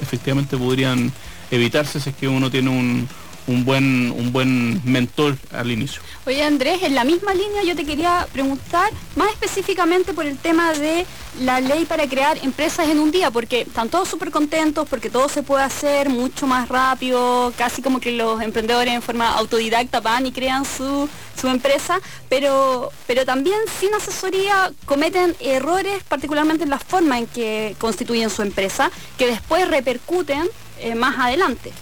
efectivamente 0.00 0.56
podrían 0.56 1.12
evitarse 1.50 2.00
si 2.00 2.10
es 2.10 2.16
que 2.16 2.28
uno 2.28 2.50
tiene 2.50 2.70
un, 2.70 3.08
un 3.46 3.64
buen, 3.64 4.10
un 4.10 4.32
buen 4.32 4.80
mentor 4.84 5.36
al 5.52 5.70
inicio. 5.70 6.00
Oye 6.26 6.42
Andrés, 6.42 6.82
en 6.82 6.94
la 6.94 7.04
misma 7.04 7.34
línea 7.34 7.62
yo 7.64 7.76
te 7.76 7.84
quería 7.84 8.26
preguntar 8.32 8.90
más 9.16 9.30
específicamente 9.32 10.14
por 10.14 10.26
el 10.26 10.38
tema 10.38 10.72
de 10.72 11.06
la 11.40 11.60
ley 11.60 11.84
para 11.84 12.08
crear 12.08 12.38
empresas 12.42 12.88
en 12.88 13.00
un 13.00 13.10
día, 13.10 13.30
porque 13.30 13.62
están 13.62 13.88
todos 13.88 14.08
súper 14.08 14.30
contentos, 14.30 14.88
porque 14.88 15.10
todo 15.10 15.28
se 15.28 15.42
puede 15.42 15.64
hacer 15.64 16.08
mucho 16.08 16.46
más 16.46 16.68
rápido, 16.68 17.52
casi 17.56 17.82
como 17.82 18.00
que 18.00 18.12
los 18.12 18.40
emprendedores 18.40 18.94
en 18.94 19.02
forma 19.02 19.34
autodidacta 19.34 20.00
van 20.00 20.26
y 20.26 20.32
crean 20.32 20.64
su, 20.64 21.08
su 21.40 21.48
empresa, 21.48 22.00
pero, 22.28 22.90
pero 23.06 23.24
también 23.24 23.58
sin 23.80 23.92
asesoría 23.94 24.72
cometen 24.86 25.34
errores, 25.40 26.02
particularmente 26.04 26.64
en 26.64 26.70
la 26.70 26.78
forma 26.78 27.18
en 27.18 27.26
que 27.26 27.74
constituyen 27.78 28.30
su 28.30 28.42
empresa, 28.42 28.90
que 29.18 29.26
después 29.26 29.68
repercuten 29.68 30.48
eh, 30.78 30.94
más 30.94 31.18
adelante. 31.18 31.72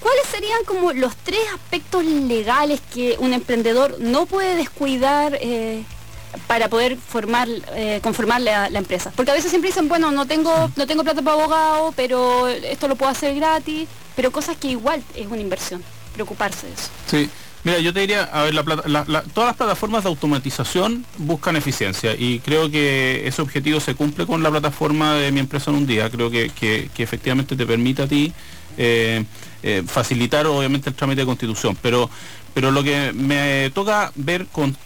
¿Cuáles 0.00 0.26
serían 0.26 0.64
como 0.64 0.92
los 0.92 1.16
tres 1.16 1.40
aspectos 1.54 2.04
legales 2.04 2.80
que 2.92 3.16
un 3.18 3.32
emprendedor 3.32 3.96
no 3.98 4.26
puede 4.26 4.54
descuidar 4.54 5.38
eh, 5.40 5.82
para 6.46 6.68
poder 6.68 6.96
formar, 6.96 7.48
eh, 7.74 8.00
conformar 8.02 8.40
la, 8.40 8.66
empresa? 8.68 9.12
Porque 9.16 9.32
a 9.32 9.34
veces 9.34 9.50
siempre 9.50 9.70
dicen, 9.70 9.88
bueno, 9.88 10.10
no 10.10 10.26
tengo, 10.26 10.70
no 10.76 10.86
tengo 10.86 11.02
plata 11.02 11.22
para 11.22 11.40
abogado, 11.42 11.92
pero 11.96 12.46
esto 12.48 12.86
lo 12.86 12.96
puedo 12.96 13.10
hacer 13.10 13.34
gratis, 13.34 13.88
pero 14.14 14.30
cosas 14.30 14.56
que 14.56 14.68
igual 14.68 15.02
es 15.14 15.26
una 15.26 15.40
inversión, 15.40 15.82
preocuparse 16.14 16.66
de 16.66 16.72
eso. 16.74 16.88
Sí. 17.06 17.30
Mira, 17.64 17.80
yo 17.80 17.92
te 17.92 18.00
diría, 18.00 18.22
a 18.22 18.44
ver, 18.44 18.54
todas 19.34 19.48
las 19.48 19.56
plataformas 19.56 20.04
de 20.04 20.08
automatización 20.10 21.04
buscan 21.18 21.56
eficiencia 21.56 22.14
y 22.16 22.38
creo 22.38 22.70
que 22.70 23.26
ese 23.26 23.42
objetivo 23.42 23.80
se 23.80 23.96
cumple 23.96 24.26
con 24.26 24.44
la 24.44 24.50
plataforma 24.50 25.14
de 25.14 25.32
mi 25.32 25.40
empresa 25.40 25.72
en 25.72 25.78
un 25.78 25.86
día. 25.86 26.08
Creo 26.08 26.30
que, 26.30 26.50
que 26.50 27.02
efectivamente 27.02 27.56
te 27.56 27.66
permite 27.66 28.02
a 28.02 28.06
ti 28.06 28.32
eh, 28.78 29.24
eh, 29.62 29.82
facilitar 29.86 30.46
obviamente 30.46 30.90
el 30.90 30.94
trámite 30.94 31.22
de 31.22 31.26
constitución, 31.26 31.76
pero 31.80 32.08
pero 32.54 32.72
lo 32.72 32.82
que 32.82 33.12
me 33.12 33.70
toca 33.70 34.10
ver 34.16 34.46
con 34.46 34.76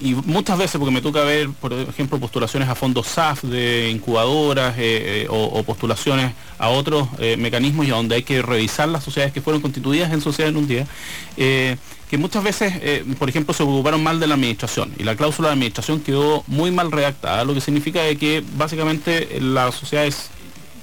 y 0.00 0.14
muchas 0.14 0.58
veces 0.58 0.78
porque 0.78 0.92
me 0.92 1.02
toca 1.02 1.22
ver 1.22 1.48
por 1.50 1.72
ejemplo 1.72 2.18
postulaciones 2.18 2.68
a 2.68 2.74
fondos 2.74 3.06
SAF 3.06 3.44
de 3.44 3.90
incubadoras 3.90 4.74
eh, 4.78 5.26
o, 5.30 5.62
postulaciones 5.62 6.32
a 6.58 6.70
otros 6.70 7.08
mecanismos 7.38 7.86
y 7.86 7.90
a 7.90 7.94
donde 7.94 8.16
hay 8.16 8.22
que 8.22 8.42
revisar 8.42 8.88
las 8.88 9.04
sociedades 9.04 9.32
que 9.32 9.40
fueron 9.40 9.62
constituidas 9.62 10.12
en 10.12 10.20
sociedad 10.20 10.48
en 10.48 10.56
un 10.56 10.66
día 10.66 10.88
que 11.36 12.18
muchas 12.18 12.42
veces 12.42 12.72
por 13.16 13.28
ejemplo 13.28 13.54
se 13.54 13.62
ocuparon 13.62 14.02
mal 14.02 14.18
de 14.18 14.26
la 14.26 14.34
administración 14.34 14.92
y 14.98 15.04
la 15.04 15.14
cláusula 15.14 15.48
de 15.48 15.52
administración 15.52 16.00
quedó 16.00 16.42
muy 16.48 16.72
mal 16.72 16.90
redactada 16.90 17.44
lo 17.44 17.54
que 17.54 17.60
significa 17.60 18.00
que 18.16 18.42
básicamente 18.56 19.38
la 19.40 19.70
sociedad 19.70 20.12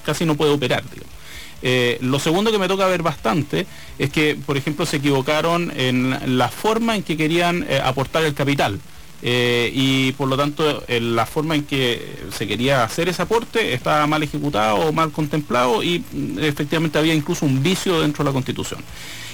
casi 0.06 0.26
no 0.26 0.36
puede 0.36 0.52
operar. 0.52 0.84
Eh, 1.62 1.98
lo 2.02 2.20
segundo 2.20 2.52
que 2.52 2.60
me 2.60 2.68
toca 2.68 2.88
ver 2.88 3.04
bastante 3.04 3.66
es 4.00 4.10
que, 4.10 4.38
por 4.46 4.58
ejemplo, 4.58 4.86
se 4.86 4.98
equivocaron 4.98 5.72
en 5.76 6.38
la 6.38 6.50
forma 6.50 6.96
en 6.96 7.04
que 7.04 7.18
querían 7.18 7.66
eh, 7.70 7.80
aportar 7.84 8.24
el 8.24 8.34
capital. 8.34 8.80
Eh, 9.24 9.72
y 9.72 10.14
por 10.14 10.28
lo 10.28 10.36
tanto 10.36 10.84
la 10.88 11.28
forma 11.28 11.54
en 11.54 11.64
que 11.64 12.18
se 12.36 12.48
quería 12.48 12.84
hacer 12.84 13.08
ese 13.08 13.22
aporte 13.22 13.76
estaba 13.76 14.08
mal 14.08 14.24
ejecutado 14.24 14.78
o 14.78 14.92
mal 14.92 15.12
contemplado 15.12 15.84
y 15.84 16.00
mm, 16.00 16.40
efectivamente 16.40 16.98
había 16.98 17.14
incluso 17.14 17.46
un 17.46 17.62
vicio 17.62 18.02
dentro 18.02 18.24
de 18.24 18.32
la 18.32 18.34
constitución. 18.34 18.84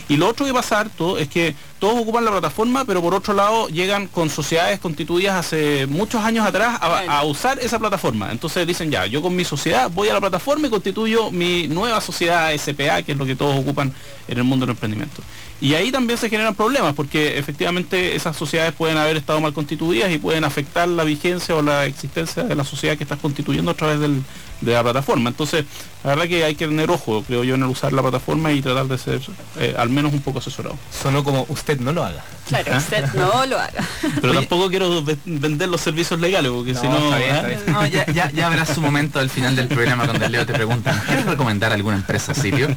Y 0.09 0.15
lo 0.15 0.27
otro 0.27 0.45
que 0.45 0.53
pasa 0.53 0.79
harto 0.79 1.17
es 1.17 1.27
que 1.27 1.53
todos 1.79 1.99
ocupan 1.99 2.23
la 2.23 2.31
plataforma, 2.31 2.85
pero 2.85 3.01
por 3.01 3.13
otro 3.13 3.33
lado 3.33 3.67
llegan 3.67 4.07
con 4.07 4.29
sociedades 4.29 4.79
constituidas 4.79 5.35
hace 5.35 5.85
muchos 5.85 6.23
años 6.23 6.45
atrás 6.45 6.79
a, 6.81 7.23
usar 7.25 7.59
esa 7.59 7.77
plataforma. 7.77 8.31
Entonces 8.31 8.65
dicen 8.65 8.89
ya, 8.89 9.05
yo 9.05 9.21
con 9.21 9.35
mi 9.35 9.43
sociedad 9.43 9.91
voy 9.91 10.07
a 10.09 10.13
la 10.13 10.21
plataforma 10.21 10.67
y 10.67 10.69
constituyo 10.69 11.29
mi 11.31 11.67
nueva 11.67 11.99
sociedad 12.01 12.55
SPA, 12.57 13.03
que 13.03 13.11
es 13.11 13.17
lo 13.17 13.25
que 13.25 13.35
todos 13.35 13.57
ocupan 13.59 13.93
en 14.27 14.37
el 14.37 14.43
mundo 14.43 14.65
del 14.65 14.73
emprendimiento. 14.73 15.21
Y 15.59 15.73
ahí 15.73 15.91
también 15.91 16.19
se 16.19 16.29
generan 16.29 16.53
problemas 16.53 16.93
porque 16.93 17.37
efectivamente 17.37 18.15
esas 18.15 18.35
sociedades 18.35 18.73
pueden 18.73 18.97
haber 18.97 19.17
estado 19.17 19.41
mal 19.41 19.53
constituidas 19.53 20.11
y 20.11 20.19
pueden 20.19 20.43
afectar 20.43 20.87
la 20.87 21.03
vigencia 21.03 21.55
o 21.55 21.61
la 21.61 21.85
existencia 21.85 22.43
de 22.43 22.55
la 22.55 22.63
sociedad 22.63 22.95
que 22.95 23.03
estás 23.03 23.19
constituyendo 23.19 23.71
a 23.71 23.73
través 23.73 23.99
de 23.99 24.71
la 24.71 24.83
plataforma. 24.83 25.29
Entonces, 25.29 25.65
la 26.03 26.11
verdad 26.11 26.27
que 26.27 26.43
hay 26.43 26.55
que 26.55 26.67
tener 26.67 26.91
ojo, 26.91 27.23
creo 27.23 27.43
yo, 27.43 27.55
en 27.55 27.63
el 27.63 27.69
usar 27.69 27.91
la 27.91 28.01
plataforma 28.01 28.51
y 28.51 28.61
tratar 28.61 28.87
de 28.87 28.97
ser 28.97 29.21
eh, 29.57 29.75
al 29.77 29.89
menos 29.89 30.13
un 30.13 30.21
poco 30.21 30.39
asesorado. 30.39 30.77
Sonó 30.91 31.23
como 31.23 31.45
usted 31.49 31.79
no 31.79 31.91
lo 31.91 32.03
haga. 32.03 32.23
Claro, 32.47 32.71
¿Ah? 32.73 32.77
usted 32.77 33.05
no 33.13 33.45
lo 33.45 33.59
haga. 33.59 33.83
Pero 34.21 34.33
tampoco 34.33 34.69
quiero 34.69 35.03
vender 35.25 35.69
los 35.69 35.81
servicios 35.81 36.19
legales, 36.19 36.51
porque 36.51 36.73
si 36.73 36.87
no... 36.87 37.11
¿ah? 37.11 37.87
ya, 37.87 38.05
ya, 38.05 38.31
ya, 38.31 38.49
verás 38.49 38.69
su 38.69 38.81
momento 38.81 39.19
al 39.19 39.29
final 39.29 39.55
del 39.55 39.67
programa 39.67 40.05
cuando 40.05 40.27
Leo 40.29 40.45
te 40.45 40.53
pregunta, 40.53 41.03
¿quieres 41.05 41.25
recomendar 41.25 41.73
alguna 41.73 41.97
empresa 41.97 42.33
sitio? 42.33 42.67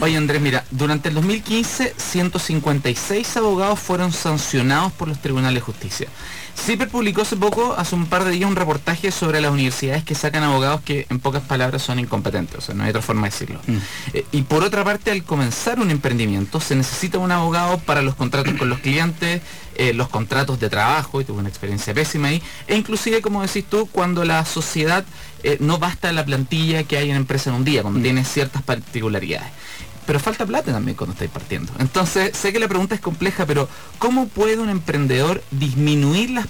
Oye 0.00 0.16
Andrés, 0.16 0.40
mira, 0.40 0.64
durante 0.70 1.08
el 1.08 1.14
2015 1.14 1.94
156 1.96 3.36
abogados 3.36 3.78
fueron 3.78 4.12
sancionados 4.12 4.92
por 4.92 5.08
los 5.08 5.20
tribunales 5.20 5.56
de 5.56 5.60
justicia. 5.60 6.08
CIPER 6.66 6.88
publicó 6.88 7.22
hace 7.22 7.36
poco, 7.36 7.74
hace 7.78 7.94
un 7.94 8.06
par 8.06 8.24
de 8.24 8.32
días, 8.32 8.48
un 8.48 8.56
reportaje 8.56 9.10
sobre 9.10 9.40
las 9.40 9.50
universidades 9.50 10.04
que 10.04 10.14
sacan 10.14 10.42
abogados 10.42 10.82
que 10.82 11.06
en 11.08 11.18
pocas 11.18 11.42
palabras 11.42 11.82
son 11.82 11.98
incompetentes, 11.98 12.56
o 12.56 12.60
sea, 12.60 12.74
no 12.74 12.84
hay 12.84 12.90
otra 12.90 13.00
forma 13.00 13.26
de 13.26 13.30
decirlo. 13.30 13.60
Mm. 13.66 13.76
Eh, 14.12 14.26
y 14.32 14.42
por 14.42 14.64
otra 14.64 14.84
parte, 14.84 15.10
al 15.10 15.22
comenzar 15.24 15.78
un 15.78 15.90
emprendimiento, 15.90 16.60
se 16.60 16.74
necesita 16.74 17.18
un 17.18 17.32
abogado 17.32 17.78
para 17.78 18.02
los 18.02 18.16
contratos 18.16 18.54
con 18.54 18.68
los 18.68 18.80
clientes, 18.80 19.40
eh, 19.76 19.94
los 19.94 20.08
contratos 20.08 20.60
de 20.60 20.68
trabajo, 20.68 21.20
y 21.20 21.24
tuve 21.24 21.38
una 21.38 21.48
experiencia 21.48 21.94
pésima 21.94 22.28
ahí, 22.28 22.42
e 22.66 22.76
inclusive, 22.76 23.22
como 23.22 23.40
decís 23.40 23.64
tú, 23.64 23.88
cuando 23.90 24.24
la 24.24 24.44
sociedad 24.44 25.04
eh, 25.42 25.56
no 25.60 25.78
basta 25.78 26.12
la 26.12 26.24
plantilla 26.24 26.82
que 26.82 26.98
hay 26.98 27.10
en 27.10 27.16
empresa 27.16 27.50
en 27.50 27.56
un 27.56 27.64
día, 27.64 27.82
cuando 27.82 28.00
mm. 28.00 28.02
tiene 28.02 28.24
ciertas 28.24 28.62
particularidades 28.62 29.48
pero 30.08 30.20
falta 30.20 30.46
plata 30.46 30.72
también 30.72 30.96
cuando 30.96 31.12
estáis 31.12 31.30
partiendo. 31.30 31.70
Entonces, 31.78 32.34
sé 32.34 32.50
que 32.50 32.58
la 32.58 32.66
pregunta 32.66 32.94
es 32.94 33.00
compleja, 33.02 33.44
pero 33.44 33.68
¿cómo 33.98 34.26
puede 34.26 34.58
un 34.58 34.70
emprendedor 34.70 35.42
disminuir 35.50 36.30
las, 36.30 36.46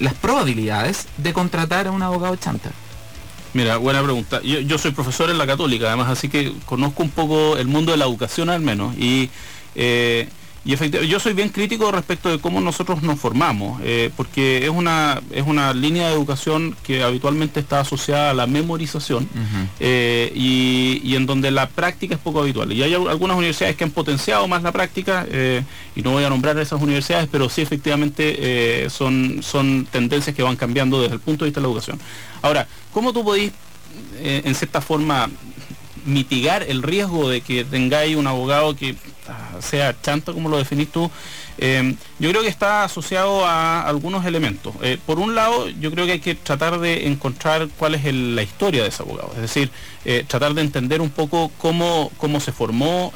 las 0.00 0.14
probabilidades 0.14 1.06
de 1.16 1.32
contratar 1.32 1.86
a 1.86 1.92
un 1.92 2.02
abogado 2.02 2.34
chanta? 2.34 2.72
Mira, 3.54 3.76
buena 3.76 4.02
pregunta. 4.02 4.42
Yo, 4.42 4.76
soy 4.76 4.90
profesor 4.90 5.30
en 5.30 5.38
la 5.38 5.46
católica, 5.46 5.86
además, 5.86 6.08
así 6.08 6.28
que 6.28 6.52
conozco 6.64 7.04
un 7.04 7.10
poco 7.10 7.56
el 7.56 7.68
mundo 7.68 7.92
de 7.92 7.98
la 7.98 8.06
educación 8.06 8.50
al 8.50 8.60
menos. 8.60 8.96
Y 8.98 9.30
eh, 9.76 10.28
y 10.66 10.72
efectivamente, 10.72 11.08
yo 11.08 11.20
soy 11.20 11.32
bien 11.32 11.50
crítico 11.50 11.92
respecto 11.92 12.28
de 12.28 12.40
cómo 12.40 12.60
nosotros 12.60 13.00
nos 13.04 13.20
formamos, 13.20 13.80
eh, 13.84 14.10
porque 14.16 14.64
es 14.64 14.70
una, 14.70 15.22
es 15.30 15.46
una 15.46 15.72
línea 15.72 16.08
de 16.08 16.14
educación 16.14 16.76
que 16.82 17.04
habitualmente 17.04 17.60
está 17.60 17.78
asociada 17.78 18.30
a 18.32 18.34
la 18.34 18.48
memorización 18.48 19.28
eh, 19.78 20.32
y, 20.34 21.14
en 21.14 21.24
donde 21.24 21.52
la 21.52 21.68
práctica 21.68 22.16
es 22.16 22.20
poco 22.20 22.40
habitual. 22.40 22.72
Y 22.72 22.82
hay 22.82 22.94
algunas 22.94 23.36
universidades 23.36 23.76
que 23.76 23.84
han 23.84 23.92
potenciado 23.92 24.48
más 24.48 24.64
la 24.64 24.72
práctica, 24.72 25.24
eh, 25.30 25.62
y 25.94 26.02
no 26.02 26.10
voy 26.10 26.24
a 26.24 26.30
nombrar 26.30 26.58
esas 26.58 26.82
universidades, 26.82 27.28
pero 27.30 27.48
sí 27.48 27.62
efectivamente 27.62 28.90
son, 28.90 29.44
son 29.44 29.86
tendencias 29.86 30.34
que 30.34 30.42
van 30.42 30.56
cambiando 30.56 31.00
desde 31.00 31.14
el 31.14 31.20
punto 31.20 31.44
de 31.44 31.50
vista 31.50 31.60
de 31.60 31.62
la 31.62 31.68
educación. 31.68 32.00
Ahora, 32.42 32.66
¿cómo 32.92 33.12
tú 33.12 33.22
podéis, 33.22 33.52
en 34.20 34.52
cierta 34.56 34.80
forma, 34.80 35.30
mitigar 36.06 36.62
el 36.62 36.82
riesgo 36.82 37.28
de 37.28 37.42
que 37.42 37.64
tengáis 37.64 38.16
un 38.16 38.26
abogado 38.26 38.74
que 38.74 38.94
ah, 39.28 39.60
sea 39.60 39.94
chanta 40.00 40.32
como 40.32 40.48
lo 40.48 40.56
definís 40.56 40.90
tú, 40.90 41.10
eh, 41.58 41.94
yo 42.18 42.30
creo 42.30 42.42
que 42.42 42.48
está 42.48 42.84
asociado 42.84 43.44
a 43.44 43.82
algunos 43.82 44.24
elementos. 44.24 44.74
Eh, 44.82 44.98
por 45.04 45.18
un 45.18 45.34
lado, 45.34 45.68
yo 45.68 45.90
creo 45.90 46.06
que 46.06 46.12
hay 46.12 46.20
que 46.20 46.34
tratar 46.34 46.78
de 46.80 47.06
encontrar 47.06 47.68
cuál 47.78 47.94
es 47.94 48.04
la 48.14 48.42
historia 48.42 48.82
de 48.82 48.88
ese 48.88 49.02
abogado, 49.02 49.32
es 49.34 49.42
decir, 49.42 49.70
eh, 50.04 50.24
tratar 50.26 50.54
de 50.54 50.62
entender 50.62 51.00
un 51.00 51.10
poco 51.10 51.50
cómo, 51.58 52.10
cómo 52.16 52.40
se 52.40 52.52
formó, 52.52 53.12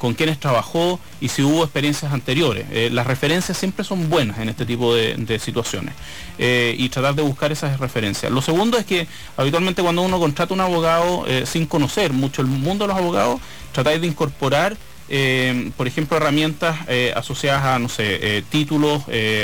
con 0.00 0.14
quienes 0.14 0.40
trabajó 0.40 0.98
y 1.20 1.28
si 1.28 1.42
hubo 1.42 1.62
experiencias 1.62 2.12
anteriores. 2.12 2.92
las 2.92 3.06
referencias 3.06 3.56
siempre 3.56 3.84
son 3.84 4.08
buenas 4.08 4.38
en 4.38 4.48
este 4.48 4.66
tipo 4.66 4.94
de, 4.94 5.38
situaciones 5.38 5.94
y 6.38 6.88
tratar 6.88 7.14
de 7.14 7.22
buscar 7.22 7.52
esas 7.52 7.78
referencias. 7.78 8.32
Lo 8.32 8.42
segundo 8.42 8.78
es 8.78 8.84
que 8.84 9.06
habitualmente 9.36 9.82
cuando 9.82 10.02
uno 10.02 10.18
contrata 10.18 10.54
un 10.54 10.60
abogado 10.60 11.24
sin 11.44 11.66
conocer 11.66 12.12
mucho 12.12 12.42
el 12.42 12.48
mundo 12.48 12.84
de 12.84 12.88
los 12.88 12.96
abogados, 12.96 13.40
tratáis 13.72 14.00
de 14.00 14.06
incorporar 14.08 14.76
eh, 15.12 15.72
por 15.76 15.88
ejemplo, 15.88 16.16
herramientas 16.16 16.78
eh, 16.86 17.12
asociadas 17.16 17.64
a, 17.64 17.78
no 17.80 17.88
sé, 17.88 18.38
eh, 18.38 18.44
títulos, 18.48 19.02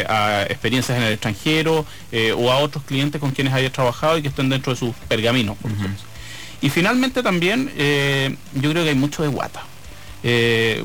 a 0.09 0.47
experiencias 0.49 0.97
en 0.97 1.05
el 1.05 1.13
extranjero 1.15 1.85
o 2.37 2.53
a 2.53 2.59
otros 2.59 2.85
clientes 2.85 3.21
con 3.21 3.33
quienes 3.33 3.53
hayas 3.53 3.73
trabajado 3.73 4.17
y 4.17 4.23
que 4.23 4.29
estén 4.29 4.49
dentro 4.49 4.73
de 4.73 4.79
sus 4.79 4.95
pergaminos. 5.09 5.57
Y 6.61 6.71
finalmente 6.71 7.23
también, 7.23 7.67
yo 8.55 8.71
creo 8.71 8.85
que 8.85 8.91
hay 8.91 8.95
mucho 8.95 9.23
de 9.23 9.29
guata. 9.29 9.65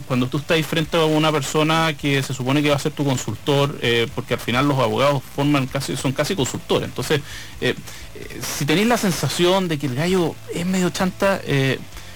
Cuando 0.07 0.27
tú 0.27 0.37
estás 0.37 0.65
frente 0.65 0.97
a 0.97 1.05
una 1.05 1.31
persona 1.31 1.95
que 1.99 2.21
se 2.23 2.33
supone 2.33 2.61
que 2.61 2.69
va 2.69 2.75
a 2.75 2.79
ser 2.79 2.91
tu 2.91 3.03
consultor, 3.03 3.79
porque 4.13 4.35
al 4.35 4.39
final 4.39 4.67
los 4.67 4.77
abogados 4.77 5.23
forman 5.35 5.67
casi, 5.67 5.97
son 5.97 6.11
casi 6.11 6.35
consultores. 6.35 6.87
Entonces, 6.89 7.21
si 8.57 8.65
tenéis 8.65 8.87
la 8.87 8.97
sensación 8.97 9.67
de 9.67 9.77
que 9.79 9.87
el 9.87 9.95
gallo 9.95 10.35
es 10.53 10.65
medio 10.65 10.89
chanta, 10.89 11.41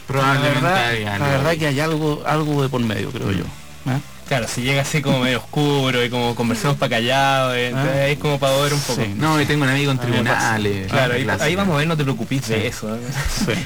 Probablemente 0.08 1.04
la 1.04 1.28
verdad, 1.30 1.58
que 1.58 1.66
hay 1.66 1.80
algo, 1.80 2.22
algo 2.28 2.62
de 2.62 2.70
por 2.70 2.82
medio, 2.82 3.10
creo 3.10 3.32
yo. 3.32 3.46
Claro, 4.28 4.48
si 4.48 4.64
llega 4.64 4.82
así 4.82 5.02
como 5.02 5.20
medio 5.20 5.38
oscuro 5.38 6.04
y 6.04 6.10
como 6.10 6.34
conversamos 6.34 6.78
para 6.78 6.90
callado, 6.90 7.54
eh, 7.54 7.72
¿Ah? 7.76 8.08
es 8.08 8.18
como 8.18 8.40
para 8.40 8.58
ver 8.58 8.74
un 8.74 8.80
poco. 8.80 9.02
No, 9.18 9.40
y 9.40 9.46
tengo 9.46 9.64
un 9.64 9.70
amigo 9.70 9.92
en 9.92 10.00
tribunales. 10.00 10.88
Claro, 10.88 11.14
ahí, 11.42 11.56
vamos 11.56 11.76
a 11.76 11.78
ver, 11.78 11.88
no 11.88 11.96
te 11.96 12.04
preocupes 12.04 12.48
de 12.48 12.68
eso. 12.68 12.96
¿eh? 12.96 13.00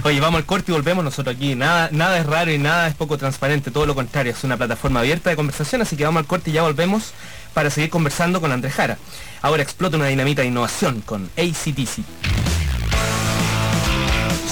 Oye, 0.04 0.20
vamos 0.20 0.40
al 0.40 0.46
corte 0.46 0.72
y 0.72 0.76
volvemos 0.76 1.04
nosotros 1.04 1.34
aquí. 1.34 1.56
Nada, 1.56 1.90
nada 1.94 2.20
es 2.20 2.26
raro 2.26 2.52
y 2.52 2.58
nada 2.58 2.88
es 2.88 2.96
poco 2.96 3.18
transparente, 3.18 3.72
todo 3.72 3.86
lo 3.86 3.96
contrario, 3.96 4.34
es 4.34 4.44
una 4.44 4.58
plataforma 4.58 5.00
abierta 5.00 5.30
de 5.30 5.38
conversación, 5.38 5.82
así 5.82 5.96
que 5.96 6.04
vamos 6.04 6.20
al 6.20 6.28
corte 6.28 6.50
y 6.50 6.54
ya 6.54 6.64
volvemos 6.64 7.14
para 7.54 7.70
seguir 7.70 7.90
conversando 7.90 8.42
con 8.42 8.52
Andrés 8.52 8.74
Jara. 8.74 8.98
Ahora 9.42 9.64
explota 9.64 9.96
una 9.96 10.08
dinamita 10.08 10.42
de 10.42 10.50
innovación 10.50 11.02
con 11.02 11.30
ACTC. 11.38 12.04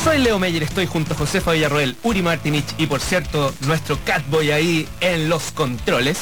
Soy 0.04 0.20
Leo 0.20 0.40
Meyer, 0.40 0.64
estoy 0.64 0.86
junto 0.86 1.14
a 1.14 1.18
Josefa 1.18 1.52
Villarroel, 1.52 1.98
Uri 2.04 2.22
Martinich 2.22 2.74
y 2.78 2.88
por 2.88 3.02
cierto 3.02 3.54
nuestro 3.62 4.00
Catboy 4.06 4.52
ahí 4.52 4.88
en 5.02 5.28
los 5.28 5.52
controles, 5.52 6.20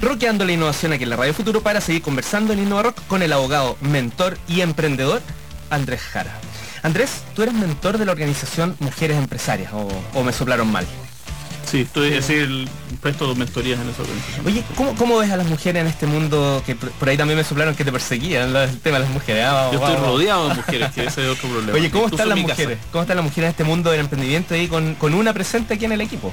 roqueando 0.00 0.44
la 0.44 0.52
innovación 0.52 0.92
aquí 0.92 1.04
en 1.04 1.10
la 1.10 1.16
Radio 1.16 1.34
Futuro 1.34 1.60
para 1.60 1.80
seguir 1.80 2.02
conversando 2.02 2.52
en 2.52 2.60
Innova 2.60 2.84
Rock 2.84 3.00
con 3.08 3.22
el 3.22 3.32
abogado, 3.32 3.76
mentor 3.80 4.38
y 4.46 4.60
emprendedor 4.60 5.22
Andrés 5.70 6.00
Jara. 6.00 6.38
Andrés, 6.82 7.22
tú 7.34 7.42
eres 7.42 7.54
mentor 7.54 7.98
de 7.98 8.06
la 8.06 8.12
organización 8.12 8.76
Mujeres 8.78 9.16
Empresarias 9.16 9.72
o 9.72 10.22
me 10.22 10.32
soplaron 10.32 10.70
mal. 10.70 10.86
Sí, 11.70 11.82
estoy 11.82 12.10
decir, 12.10 12.68
presto 13.00 13.28
dos 13.28 13.36
mentorías 13.36 13.78
en 13.78 13.90
esa 13.90 14.02
organización. 14.02 14.44
Oye, 14.44 14.64
¿cómo, 14.96 15.18
ves 15.18 15.30
a 15.30 15.36
las 15.36 15.46
mujeres 15.46 15.80
en 15.80 15.86
este 15.86 16.06
mundo 16.06 16.60
que 16.66 16.74
por 16.74 17.08
ahí 17.08 17.16
también 17.16 17.36
me 17.38 17.44
soplaron 17.44 17.76
que 17.76 17.84
te 17.84 17.92
perseguían 17.92 18.56
el 18.56 18.80
tema 18.80 18.98
de 18.98 19.04
las 19.04 19.12
mujeres? 19.12 19.44
Ah, 19.46 19.70
Yo 19.72 19.78
estoy 19.78 19.96
rodeado 19.96 20.48
de 20.48 20.54
mujeres, 20.56 20.90
que 20.90 21.04
ese 21.04 21.22
es 21.22 21.28
otro 21.28 21.48
problema. 21.48 21.78
Oye, 21.78 21.90
¿cómo 21.90 22.08
están 22.08 22.28
las 22.28 22.38
mujeres? 22.38 22.78
¿Cómo 22.90 23.02
están 23.02 23.16
las 23.18 23.24
mujeres 23.24 23.48
en 23.48 23.50
este 23.50 23.64
mundo 23.64 23.92
del 23.92 24.00
emprendimiento 24.00 24.54
ahí 24.54 24.66
con, 24.66 24.96
con 24.96 25.14
una 25.14 25.32
presente 25.32 25.74
aquí 25.74 25.84
en 25.84 25.92
el 25.92 26.00
equipo? 26.00 26.32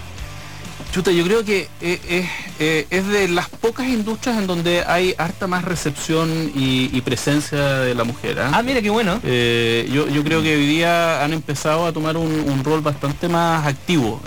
Chuta, 0.98 1.12
yo 1.12 1.24
creo 1.26 1.46
que 1.46 1.68
eh, 1.80 2.28
eh, 2.60 2.88
es 2.90 3.08
de 3.08 3.28
las 3.28 3.50
pocas 3.50 3.88
industrias 3.88 4.36
en 4.40 4.48
donde 4.48 4.84
hay 4.84 5.14
harta 5.20 5.46
más 5.46 5.64
recepción 5.64 6.52
y, 6.56 7.00
presencia 7.02 7.60
de 7.82 7.94
la 7.94 8.04
mujer. 8.04 8.40
¿ah? 8.40 8.50
ah 8.52 8.64
mira 8.64 8.82
qué 8.82 8.90
bueno. 8.90 9.20
Eh, 9.24 9.88
yo, 9.94 10.24
creo 10.24 10.42
que 10.42 10.56
hoy 10.56 10.66
día 10.66 11.24
han 11.24 11.34
empezado 11.34 11.86
a 11.86 11.94
tomar 11.94 12.18
un, 12.18 12.64
rol 12.64 12.82
bastante 12.82 13.30
más 13.30 13.68
activo. 13.68 14.20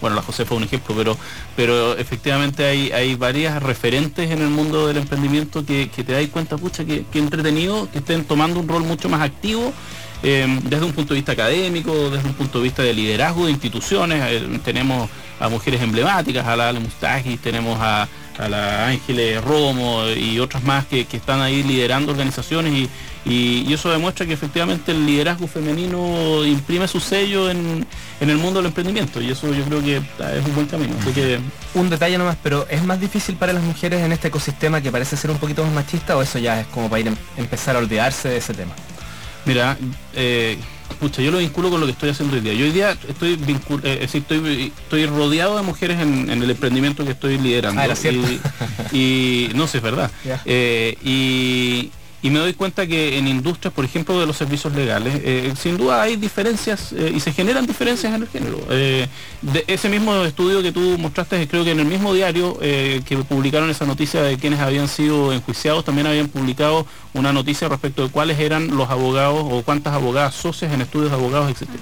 bueno, 0.00 0.16
la 0.16 0.22
Josefa 0.22 0.54
es 0.54 0.56
un 0.56 0.64
ejemplo, 0.64 0.94
pero, 0.96 1.18
pero 1.56 1.94
efectivamente 1.98 2.64
hay, 2.64 2.90
hay 2.90 3.16
varias 3.16 3.62
referentes 3.62 4.30
en 4.30 4.40
el 4.40 4.48
mundo 4.48 4.86
del 4.86 4.96
emprendimiento 4.96 5.66
que, 5.66 5.88
te 5.88 6.10
dais 6.10 6.30
cuenta, 6.30 6.56
pucha, 6.56 6.86
que, 6.86 7.04
que 7.04 7.18
entretenido, 7.18 7.90
que 7.90 7.98
estén 7.98 8.24
tomando 8.24 8.60
un 8.60 8.66
rol 8.66 8.82
mucho 8.82 9.10
más 9.10 9.20
activo. 9.20 9.74
desde 10.22 10.84
un 10.86 10.92
punto 10.94 11.12
de 11.12 11.18
vista 11.18 11.32
académico, 11.32 12.08
desde 12.08 12.26
un 12.26 12.34
punto 12.34 12.60
de 12.60 12.64
vista 12.64 12.82
de 12.82 12.94
liderazgo 12.94 13.44
de 13.44 13.50
instituciones, 13.50 14.62
tenemos 14.62 15.10
a 15.40 15.48
mujeres 15.48 15.82
emblemáticas, 15.82 16.46
a 16.46 16.56
la 16.56 16.68
Ale 16.68 16.80
Mustagis, 16.80 17.40
tenemos 17.40 17.78
a, 17.80 18.08
la 18.48 18.88
Ángeles 18.88 19.42
Romo 19.44 20.08
y 20.08 20.40
otras 20.40 20.64
más 20.64 20.86
que, 20.86 21.06
están 21.12 21.40
ahí 21.40 21.62
liderando 21.62 22.12
organizaciones 22.12 22.72
y, 22.72 22.90
eso 23.72 23.90
demuestra 23.90 24.26
que 24.26 24.34
efectivamente 24.34 24.92
el 24.92 25.06
liderazgo 25.06 25.46
femenino 25.46 26.44
imprime 26.44 26.86
su 26.86 27.00
sello 27.00 27.50
en, 27.50 27.86
el 28.20 28.36
mundo 28.36 28.60
del 28.60 28.66
emprendimiento 28.66 29.20
y 29.20 29.30
eso 29.30 29.52
yo 29.52 29.64
creo 29.64 29.82
que 29.82 29.96
es 29.96 30.46
un 30.46 30.54
buen 30.54 30.66
camino. 30.66 30.94
que... 31.14 31.40
Un 31.74 31.90
detalle 31.90 32.18
nomás, 32.18 32.36
pero 32.42 32.66
¿es 32.68 32.84
más 32.84 33.00
difícil 33.00 33.36
para 33.36 33.52
las 33.52 33.62
mujeres 33.62 34.02
en 34.02 34.12
este 34.12 34.28
ecosistema 34.28 34.80
que 34.80 34.92
parece 34.92 35.16
ser 35.16 35.30
un 35.30 35.38
poquito 35.38 35.64
más 35.64 35.72
machista 35.72 36.16
o 36.16 36.22
eso 36.22 36.38
ya 36.38 36.60
es 36.60 36.66
como 36.68 36.88
para 36.88 37.00
ir 37.00 37.08
a 37.08 37.40
empezar 37.40 37.76
a 37.76 37.78
olvidarse 37.78 38.28
de 38.28 38.36
ese 38.36 38.54
tema? 38.54 38.74
Mira, 39.46 39.76
eh, 40.14 40.58
Pucha, 41.00 41.22
yo 41.22 41.30
lo 41.30 41.38
vinculo 41.38 41.70
con 41.70 41.80
lo 41.80 41.86
que 41.86 41.92
estoy 41.92 42.10
haciendo 42.10 42.34
hoy 42.34 42.40
día. 42.40 42.54
Yo 42.54 42.64
hoy 42.64 42.72
día 42.72 42.96
estoy, 43.08 43.38
eh, 43.82 44.08
estoy, 44.12 44.72
estoy 44.82 45.06
rodeado 45.06 45.56
de 45.56 45.62
mujeres 45.62 46.00
en, 46.00 46.30
el 46.30 46.50
emprendimiento 46.50 47.04
que 47.04 47.12
estoy 47.12 47.38
liderando. 47.38 47.80
Ah, 47.80 47.86
y, 48.92 49.50
no 49.54 49.66
sé, 49.66 49.78
es 49.78 49.82
verdad. 49.82 50.10
Eh, 50.44 50.96
y 51.04 51.90
y 52.24 52.30
me 52.30 52.38
doy 52.38 52.54
cuenta 52.54 52.86
que 52.86 53.18
en 53.18 53.28
industrias, 53.28 53.74
por 53.74 53.84
ejemplo, 53.84 54.18
de 54.18 54.26
los 54.26 54.38
servicios 54.38 54.72
legales, 54.72 55.20
eh, 55.22 55.52
sin 55.60 55.76
duda 55.76 56.00
hay 56.00 56.16
diferencias 56.16 56.94
eh, 56.94 57.12
y 57.14 57.20
se 57.20 57.34
generan 57.34 57.66
diferencias 57.66 58.14
en 58.14 58.22
el 58.22 58.28
género. 58.28 58.66
Eh, 58.70 59.06
de 59.42 59.64
ese 59.66 59.90
mismo 59.90 60.24
estudio 60.24 60.62
que 60.62 60.72
tú 60.72 60.96
mostraste, 60.96 61.46
creo 61.46 61.64
que 61.64 61.72
en 61.72 61.80
el 61.80 61.84
mismo 61.84 62.14
diario 62.14 62.58
que 62.58 63.18
publicaron 63.28 63.68
esa 63.68 63.84
noticia 63.84 64.22
de 64.22 64.38
quienes 64.38 64.60
habían 64.60 64.88
sido 64.88 65.34
enjuiciados, 65.34 65.84
también 65.84 66.06
habían 66.06 66.28
publicado 66.28 66.86
una 67.12 67.30
noticia 67.30 67.68
respecto 67.68 68.04
de 68.04 68.08
cuáles 68.08 68.38
eran 68.38 68.74
los 68.74 68.88
abogados 68.88 69.44
o 69.44 69.62
cuántas 69.62 69.92
abogadas 69.92 70.34
socias 70.34 70.72
en 70.72 70.80
estudios 70.80 71.10
de 71.10 71.16
abogados 71.16 71.50
existen. 71.50 71.78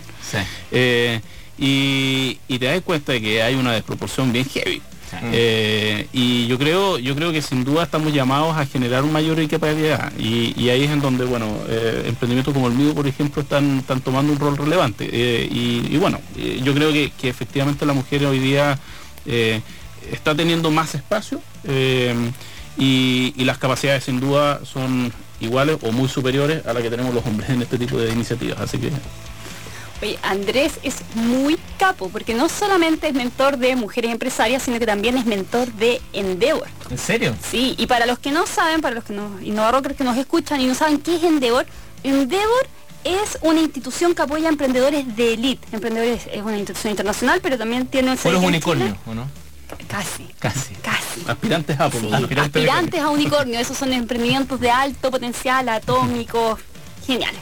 y, 1.56 2.40
y 2.48 2.58
te 2.58 2.66
das 2.66 2.80
cuenta 2.80 3.12
de 3.12 3.22
que 3.22 3.44
hay 3.44 3.54
una 3.54 3.70
desproporción 3.74 4.32
bien 4.32 4.44
heavy. 4.46 4.82
Eh, 5.32 6.08
y 6.12 6.46
yo 6.46 6.58
creo, 6.58 6.98
yo 6.98 7.14
creo 7.14 7.32
que 7.32 7.42
sin 7.42 7.64
duda 7.64 7.84
estamos 7.84 8.12
llamados 8.12 8.56
a 8.56 8.66
generar 8.66 9.04
un 9.04 9.12
mayor 9.12 9.46
capacidad 9.48 10.12
y, 10.18 10.68
ahí 10.68 10.84
es 10.84 10.90
en 10.90 11.00
donde, 11.00 11.24
bueno, 11.24 11.46
eh, 11.68 12.04
emprendimientos 12.06 12.54
como 12.54 12.68
el 12.68 12.74
mío, 12.74 12.94
por 12.94 13.06
ejemplo, 13.06 13.42
están, 13.42 13.78
están 13.78 14.00
tomando 14.00 14.32
un 14.32 14.38
rol 14.38 14.56
relevante. 14.56 15.08
Eh, 15.12 15.48
y, 15.50 15.96
bueno, 15.96 16.20
yo 16.62 16.74
creo 16.74 16.92
que, 16.92 17.28
efectivamente 17.28 17.86
la 17.86 17.92
mujer 17.92 18.24
hoy 18.26 18.38
día 18.38 18.78
está 20.10 20.34
teniendo 20.34 20.70
más 20.70 20.94
espacio 20.94 21.40
y, 22.78 23.34
y 23.36 23.44
las 23.44 23.58
capacidades 23.58 24.04
sin 24.04 24.20
duda 24.20 24.60
son 24.64 25.12
iguales 25.40 25.78
o 25.82 25.92
muy 25.92 26.08
superiores 26.08 26.64
a 26.66 26.72
las 26.72 26.82
que 26.82 26.90
tenemos 26.90 27.14
los 27.14 27.24
hombres 27.26 27.50
en 27.50 27.62
este 27.62 27.78
tipo 27.78 27.96
de 27.98 28.12
iniciativas. 28.12 28.60
Así 28.60 28.78
que 28.78 28.90
Andrés 30.22 30.74
es 30.82 30.96
muy 31.14 31.58
capo, 31.78 32.08
porque 32.08 32.34
no 32.34 32.48
solamente 32.48 33.08
es 33.08 33.14
mentor 33.14 33.56
de 33.56 33.76
mujeres 33.76 34.10
empresarias, 34.10 34.62
sino 34.62 34.78
que 34.78 34.86
también 34.86 35.16
es 35.16 35.26
mentor 35.26 35.72
de 35.72 36.00
Endeavor. 36.12 36.68
¿En 36.90 36.98
serio? 36.98 37.34
Sí, 37.50 37.74
y 37.78 37.86
para 37.86 38.06
los 38.06 38.18
que 38.18 38.30
no 38.30 38.46
saben, 38.46 38.80
para 38.80 38.94
los 38.94 39.04
que 39.04 39.12
no, 39.12 39.40
innovadores 39.40 39.96
que 39.96 40.04
nos 40.04 40.16
escuchan 40.16 40.60
y 40.60 40.66
no 40.66 40.74
saben 40.74 40.98
qué 40.98 41.16
es 41.16 41.22
Endeavor, 41.22 41.66
Endeavor 42.02 42.66
es 43.04 43.38
una 43.42 43.60
institución 43.60 44.14
que 44.14 44.22
apoya 44.22 44.48
a 44.48 44.50
emprendedores 44.50 45.16
de 45.16 45.34
elite. 45.34 45.66
Emprendedores 45.72 46.28
es 46.32 46.42
una 46.42 46.56
institución 46.56 46.92
internacional, 46.92 47.40
pero 47.42 47.58
también 47.58 47.86
tiene 47.86 48.12
un 48.12 48.32
los 48.32 48.44
unicornios, 48.44 48.96
¿o 49.06 49.14
no? 49.14 49.28
Casi. 49.88 50.28
Casi. 50.38 50.74
Casi. 50.76 51.22
Aspirantes 51.26 51.80
a 51.80 51.86
aspirantes, 51.86 53.00
a 53.00 53.10
unicornio. 53.10 53.58
Esos 53.58 53.76
son 53.76 53.92
emprendimientos 53.92 54.60
de 54.60 54.70
alto 54.70 55.10
potencial, 55.10 55.68
atómicos, 55.68 56.60
geniales. 57.06 57.40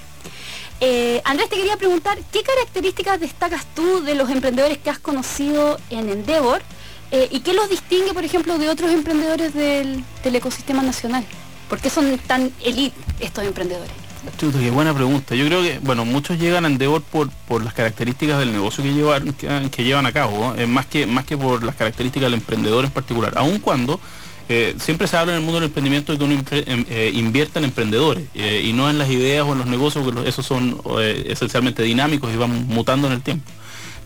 Eh, 0.81 1.21
Andrés, 1.25 1.51
te 1.51 1.57
quería 1.57 1.77
preguntar, 1.77 2.19
¿qué 2.33 2.43
características 2.43 3.21
destacas 3.21 3.67
tú 3.75 4.03
de 4.03 4.15
los 4.15 4.31
emprendedores 4.31 4.79
que 4.79 4.89
has 4.89 4.99
conocido 4.99 5.79
en 5.91 6.09
Endeavor 6.09 6.63
eh, 7.11 7.29
y 7.31 7.41
qué 7.41 7.53
los 7.53 7.69
distingue, 7.69 8.15
por 8.15 8.25
ejemplo, 8.25 8.57
de 8.57 8.71
otros 8.71 8.91
emprendedores 8.91 9.53
del, 9.53 10.05
ecosistema 10.25 10.83
nacional? 10.83 11.25
¿Por 11.69 11.81
qué 11.81 11.91
son 11.91 12.19
tan 12.27 12.51
elite 12.65 12.97
estos 13.21 13.45
emprendedores? 13.45 13.93
qué 14.39 14.71
buena 14.71 14.95
pregunta. 14.95 15.35
Yo 15.35 15.47
creo 15.47 15.63
que, 15.63 15.79
bueno, 15.81 16.05
muchos 16.05 16.39
llegan 16.39 16.65
a 16.65 16.69
Endeavor 16.69 17.03
por, 17.03 17.31
por 17.31 17.63
las 17.63 17.75
características 17.75 18.39
del 18.39 18.53
negocio 18.53 18.83
que 18.83 18.93
llevan, 18.93 19.33
que, 19.71 19.85
llevan 19.85 20.07
a 20.07 20.13
cabo, 20.13 20.55
más, 20.67 20.87
que, 20.87 21.07
más 21.07 21.25
que 21.25 21.37
por 21.37 21.63
las 21.63 21.75
características 21.75 22.27
del 22.27 22.41
emprendedor 22.41 22.85
en 22.85 22.91
particular. 22.91 23.35
Aun 23.37 23.61
cuando 23.61 24.01
eh, 24.53 24.75
siempre 24.81 25.07
se 25.07 25.17
habla 25.17 25.35
en 25.35 25.39
el 25.39 25.45
mundo 25.45 25.61
del 25.61 25.69
emprendimiento 25.69 26.11
de 26.11 26.19
que 26.19 26.25
uno 26.25 26.35
em, 26.35 26.85
eh, 26.91 27.13
invierta 27.15 27.61
en 27.61 27.67
emprendedores 27.67 28.25
eh, 28.35 28.63
y 28.65 28.73
no 28.73 28.91
en 28.91 28.99
las 28.99 29.09
ideas 29.09 29.47
o 29.47 29.53
en 29.53 29.59
los 29.59 29.69
negocios, 29.69 30.05
porque 30.05 30.29
esos 30.29 30.45
son 30.45 30.77
esencialmente 31.25 31.85
dinámicos 31.85 32.33
y 32.35 32.37
van 32.37 32.67
mutando 32.67 33.07
en 33.07 33.13
el 33.13 33.23
tiempo. 33.23 33.49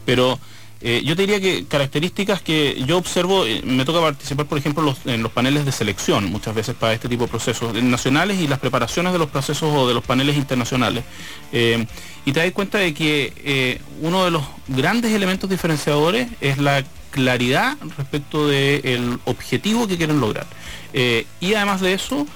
Pero 0.04 0.38
yo 0.82 1.16
te 1.16 1.22
diría 1.22 1.40
que 1.40 1.64
características 1.64 2.42
que 2.42 2.82
yo 2.86 2.98
observo, 2.98 3.46
me 3.64 3.86
toca 3.86 4.00
participar, 4.02 4.44
por 4.44 4.58
ejemplo, 4.58 4.94
en 5.06 5.22
los 5.22 5.32
paneles 5.32 5.64
de 5.64 5.72
selección 5.72 6.26
muchas 6.26 6.54
veces 6.54 6.74
para 6.74 6.92
este 6.92 7.08
tipo 7.08 7.24
de 7.24 7.30
procesos 7.30 7.72
nacionales 7.82 8.38
y 8.38 8.46
las 8.46 8.58
preparaciones 8.58 9.14
de 9.14 9.18
los 9.18 9.30
procesos 9.30 9.74
o 9.74 9.88
de 9.88 9.94
los 9.94 10.04
paneles 10.04 10.36
internacionales. 10.36 11.04
y 11.52 12.32
te 12.32 12.40
das 12.40 12.52
cuenta 12.52 12.76
de 12.76 12.92
que 12.92 13.80
uno 14.02 14.26
de 14.26 14.30
los 14.30 14.42
grandes 14.68 15.12
elementos 15.12 15.48
diferenciadores 15.48 16.28
es 16.42 16.58
la 16.58 16.84
claridad 17.14 17.76
respecto 17.96 18.48
del 18.48 19.20
objetivo 19.24 19.86
que 19.86 19.96
quieren 19.96 20.20
lograr. 20.20 20.46
Eh, 20.92 21.26
y 21.38 21.54
además 21.54 21.80
de 21.80 21.94
eso, 21.94 22.26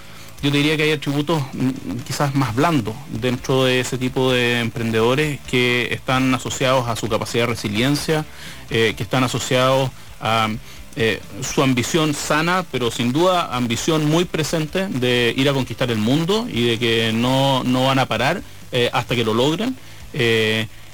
yo 0.40 0.52
diría 0.52 0.76
que 0.76 0.84
hay 0.84 0.92
atributos 0.92 1.42
mm, 1.52 1.98
quizás 2.06 2.36
más 2.36 2.54
blandos 2.54 2.94
dentro 3.20 3.64
de 3.64 3.80
ese 3.80 3.98
tipo 3.98 4.30
de 4.30 4.60
emprendedores 4.60 5.40
que 5.50 5.92
están 5.92 6.32
asociados 6.32 6.86
a 6.86 6.94
su 6.94 7.08
capacidad 7.08 7.42
de 7.42 7.54
resiliencia, 7.54 8.24
eh, 8.70 8.94
que 8.96 9.02
están 9.02 9.24
asociados 9.24 9.90
a 10.20 10.48
eh, 10.94 11.20
su 11.42 11.60
ambición 11.64 12.14
sana, 12.14 12.64
pero 12.70 12.92
sin 12.92 13.12
duda 13.12 13.56
ambición 13.56 14.08
muy 14.08 14.26
presente 14.26 14.86
de 14.86 15.34
ir 15.36 15.48
a 15.48 15.52
conquistar 15.52 15.90
el 15.90 15.98
mundo 15.98 16.46
y 16.48 16.68
de 16.68 16.78
que 16.78 17.12
no, 17.12 17.64
no 17.64 17.86
van 17.86 17.98
a 17.98 18.06
parar 18.06 18.42
hasta 18.92 19.16
que 19.16 19.24
lo 19.24 19.32
logren. 19.32 19.74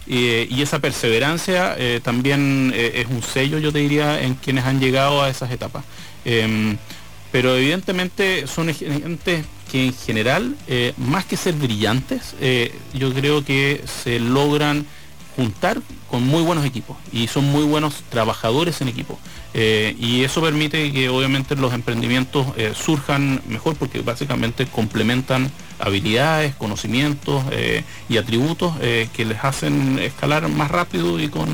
Y, 0.07 0.61
esa 0.63 0.79
perseverancia 0.79 1.75
eh, 1.79 2.01
también 2.03 2.73
eh, 2.75 2.93
es 2.97 3.07
un 3.07 3.23
sello, 3.23 3.59
yo 3.59 3.73
te 3.73 3.79
diría, 3.79 4.21
en 4.23 4.35
quienes 4.35 4.65
han 4.65 4.81
llegado 4.81 5.23
a 5.23 5.29
esas 5.29 5.51
etapas. 5.51 5.85
Em, 6.25 6.77
pero 7.33 7.57
evidentemente 7.57 8.47
son 8.47 8.73
gente 8.73 9.45
que 9.71 9.87
en 9.87 9.95
general, 9.95 10.57
eh, 10.69 10.93
más 10.97 11.25
que 11.25 11.37
ser 11.37 11.55
brillantes, 11.55 12.35
yo 12.93 13.13
creo 13.13 13.45
que 13.45 13.83
se 14.03 14.21
logran 14.21 14.87
juntar 15.37 15.81
con 16.11 16.27
muy 16.27 16.43
buenos 16.43 16.65
equipos 16.65 16.97
y 17.13 17.27
son 17.27 17.45
muy 17.51 17.65
buenos 17.65 18.03
trabajadores 18.09 18.81
en 18.81 18.89
equipo. 18.89 19.19
Eh, 19.53 19.97
y 19.99 20.25
eso 20.25 20.41
permite 20.41 20.93
que 20.93 21.09
obviamente 21.09 21.57
los 21.57 21.73
emprendimientos 21.73 22.47
eh, 22.57 22.73
surjan 22.75 23.41
mejor 23.47 23.77
porque 23.77 24.01
básicamente 24.01 24.67
complementan 24.67 25.51
habilidades, 25.79 26.55
conocimientos 26.55 27.45
eh, 27.51 27.85
y 28.09 28.17
atributos 28.17 28.75
que 28.79 29.25
les 29.25 29.43
hacen 29.43 29.99
escalar 29.99 30.49
más 30.49 30.71
rápido 30.71 31.19
y 31.19 31.29
con 31.29 31.49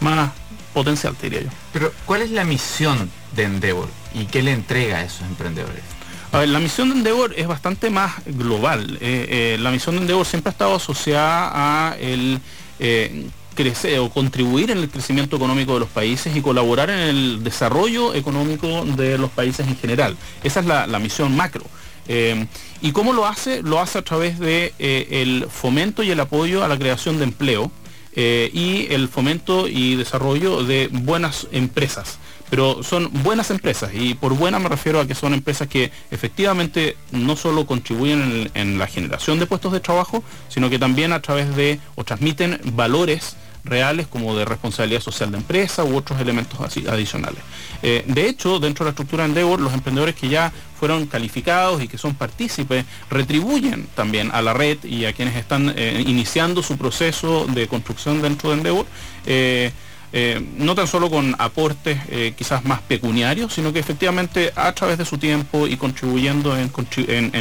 más 0.00 0.30
potencial, 0.72 1.16
diría 1.20 1.42
yo. 1.42 1.48
Pero, 1.72 1.92
¿cuál 2.06 2.22
es 2.22 2.30
la 2.30 2.44
misión 2.44 3.10
de 3.34 3.44
Endeavor 3.44 3.88
y 4.14 4.26
qué 4.26 4.42
le 4.42 4.52
entrega 4.52 4.98
a 4.98 5.04
esos 5.04 5.22
emprendedores? 5.22 5.82
A 6.30 6.38
ver, 6.38 6.50
la 6.50 6.60
misión 6.60 6.90
de 6.90 6.96
Endeavor 6.96 7.34
es 7.36 7.46
bastante 7.46 7.90
más 7.90 8.12
global. 8.26 8.98
la 9.00 9.70
misión 9.70 9.96
de 9.96 10.02
Endeavor 10.02 10.26
siempre 10.26 10.50
ha 10.50 10.52
estado 10.52 10.76
asociada 10.76 11.50
a 11.90 11.96
el 11.98 12.40
eh, 12.78 13.26
crecer 13.54 13.98
o 13.98 14.08
contribuir 14.08 14.70
en 14.70 14.78
el 14.78 14.88
crecimiento 14.88 15.36
económico 15.36 15.74
de 15.74 15.80
los 15.80 15.88
países 15.88 16.36
y 16.36 16.40
colaborar 16.40 16.90
en 16.90 16.98
el 16.98 17.44
desarrollo 17.44 18.14
económico 18.14 18.84
de 18.84 19.18
los 19.18 19.30
países 19.30 19.66
en 19.66 19.76
general. 19.76 20.16
Esa 20.44 20.60
es 20.60 20.66
la, 20.66 20.98
misión 20.98 21.34
macro. 21.34 21.64
Eh, 22.06 22.46
¿Y 22.80 22.92
cómo 22.92 23.12
lo 23.12 23.26
hace? 23.26 23.62
Lo 23.62 23.80
hace 23.80 23.98
a 23.98 24.02
través 24.02 24.38
de 24.38 24.72
eh, 24.78 25.44
fomento 25.50 26.02
y 26.02 26.10
el 26.10 26.20
apoyo 26.20 26.64
a 26.64 26.68
la 26.68 26.78
creación 26.78 27.18
de 27.18 27.24
empleo 27.24 27.70
y 28.16 28.88
el 28.90 29.08
fomento 29.08 29.68
y 29.68 29.94
desarrollo 29.94 30.64
de 30.64 30.88
buenas 30.90 31.46
empresas 31.52 32.18
pero 32.50 32.82
son 32.82 33.10
buenas 33.22 33.50
empresas 33.50 33.90
y 33.94 34.14
por 34.14 34.34
buena 34.34 34.58
me 34.58 34.68
refiero 34.68 35.00
a 35.00 35.06
que 35.06 35.14
son 35.14 35.34
empresas 35.34 35.68
que 35.68 35.90
efectivamente 36.10 36.96
no 37.12 37.36
solo 37.36 37.66
contribuyen 37.66 38.50
en, 38.54 38.78
la 38.78 38.86
generación 38.86 39.38
de 39.38 39.46
puestos 39.46 39.72
de 39.72 39.80
trabajo, 39.80 40.22
sino 40.48 40.70
que 40.70 40.78
también 40.78 41.12
a 41.12 41.20
través 41.20 41.54
de 41.56 41.80
o 41.96 42.04
transmiten 42.04 42.60
valores 42.74 43.36
reales 43.64 44.06
como 44.06 44.36
de 44.36 44.44
responsabilidad 44.44 45.00
social 45.00 45.30
de 45.30 45.38
empresa 45.38 45.84
u 45.84 45.96
otros 45.96 46.20
elementos 46.20 46.60
así, 46.60 46.86
adicionales. 46.88 47.40
Eh, 47.82 48.04
de 48.06 48.28
hecho, 48.28 48.58
dentro 48.58 48.84
de 48.84 48.88
la 48.88 48.90
estructura 48.90 49.24
de 49.24 49.30
Endeavor, 49.30 49.60
los 49.60 49.74
emprendedores 49.74 50.14
que 50.14 50.28
ya 50.28 50.52
fueron 50.78 51.06
calificados 51.06 51.82
y 51.82 51.88
que 51.88 51.98
son 51.98 52.14
partícipes 52.14 52.84
retribuyen 53.10 53.88
también 53.94 54.30
a 54.32 54.42
la 54.42 54.54
red 54.54 54.78
y 54.84 55.04
a 55.04 55.12
quienes 55.12 55.36
están 55.36 55.74
eh, 55.76 56.02
iniciando 56.06 56.62
su 56.62 56.78
proceso 56.78 57.46
de 57.46 57.66
construcción 57.66 58.22
dentro 58.22 58.50
de 58.50 58.56
Endeavor. 58.56 58.86
Eh, 59.26 59.72
eh, 60.12 60.42
no 60.56 60.74
tan 60.74 60.86
solo 60.86 61.10
con 61.10 61.34
aportes 61.38 61.98
eh, 62.08 62.32
quizás 62.36 62.64
más 62.64 62.80
pecuniarios, 62.80 63.52
sino 63.52 63.72
que 63.72 63.78
efectivamente 63.78 64.52
a 64.56 64.72
través 64.72 64.96
de 64.96 65.04
su 65.04 65.18
tiempo 65.18 65.66
y 65.66 65.76
contribuyendo 65.76 66.56
en, 66.56 66.68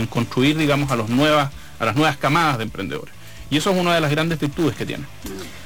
construir, 0.07 0.57
digamos, 0.57 0.91
a, 0.91 0.97
los 0.97 1.09
nuevas, 1.09 1.51
a 1.79 1.85
las 1.85 1.95
nuevas 1.95 2.17
camadas 2.17 2.57
de 2.57 2.65
emprendedores. 2.65 3.13
Y 3.49 3.57
eso 3.57 3.71
es 3.71 3.77
una 3.77 3.95
de 3.95 4.01
las 4.01 4.11
grandes 4.11 4.37
virtudes 4.39 4.75
que 4.75 4.85
tiene. 4.85 5.05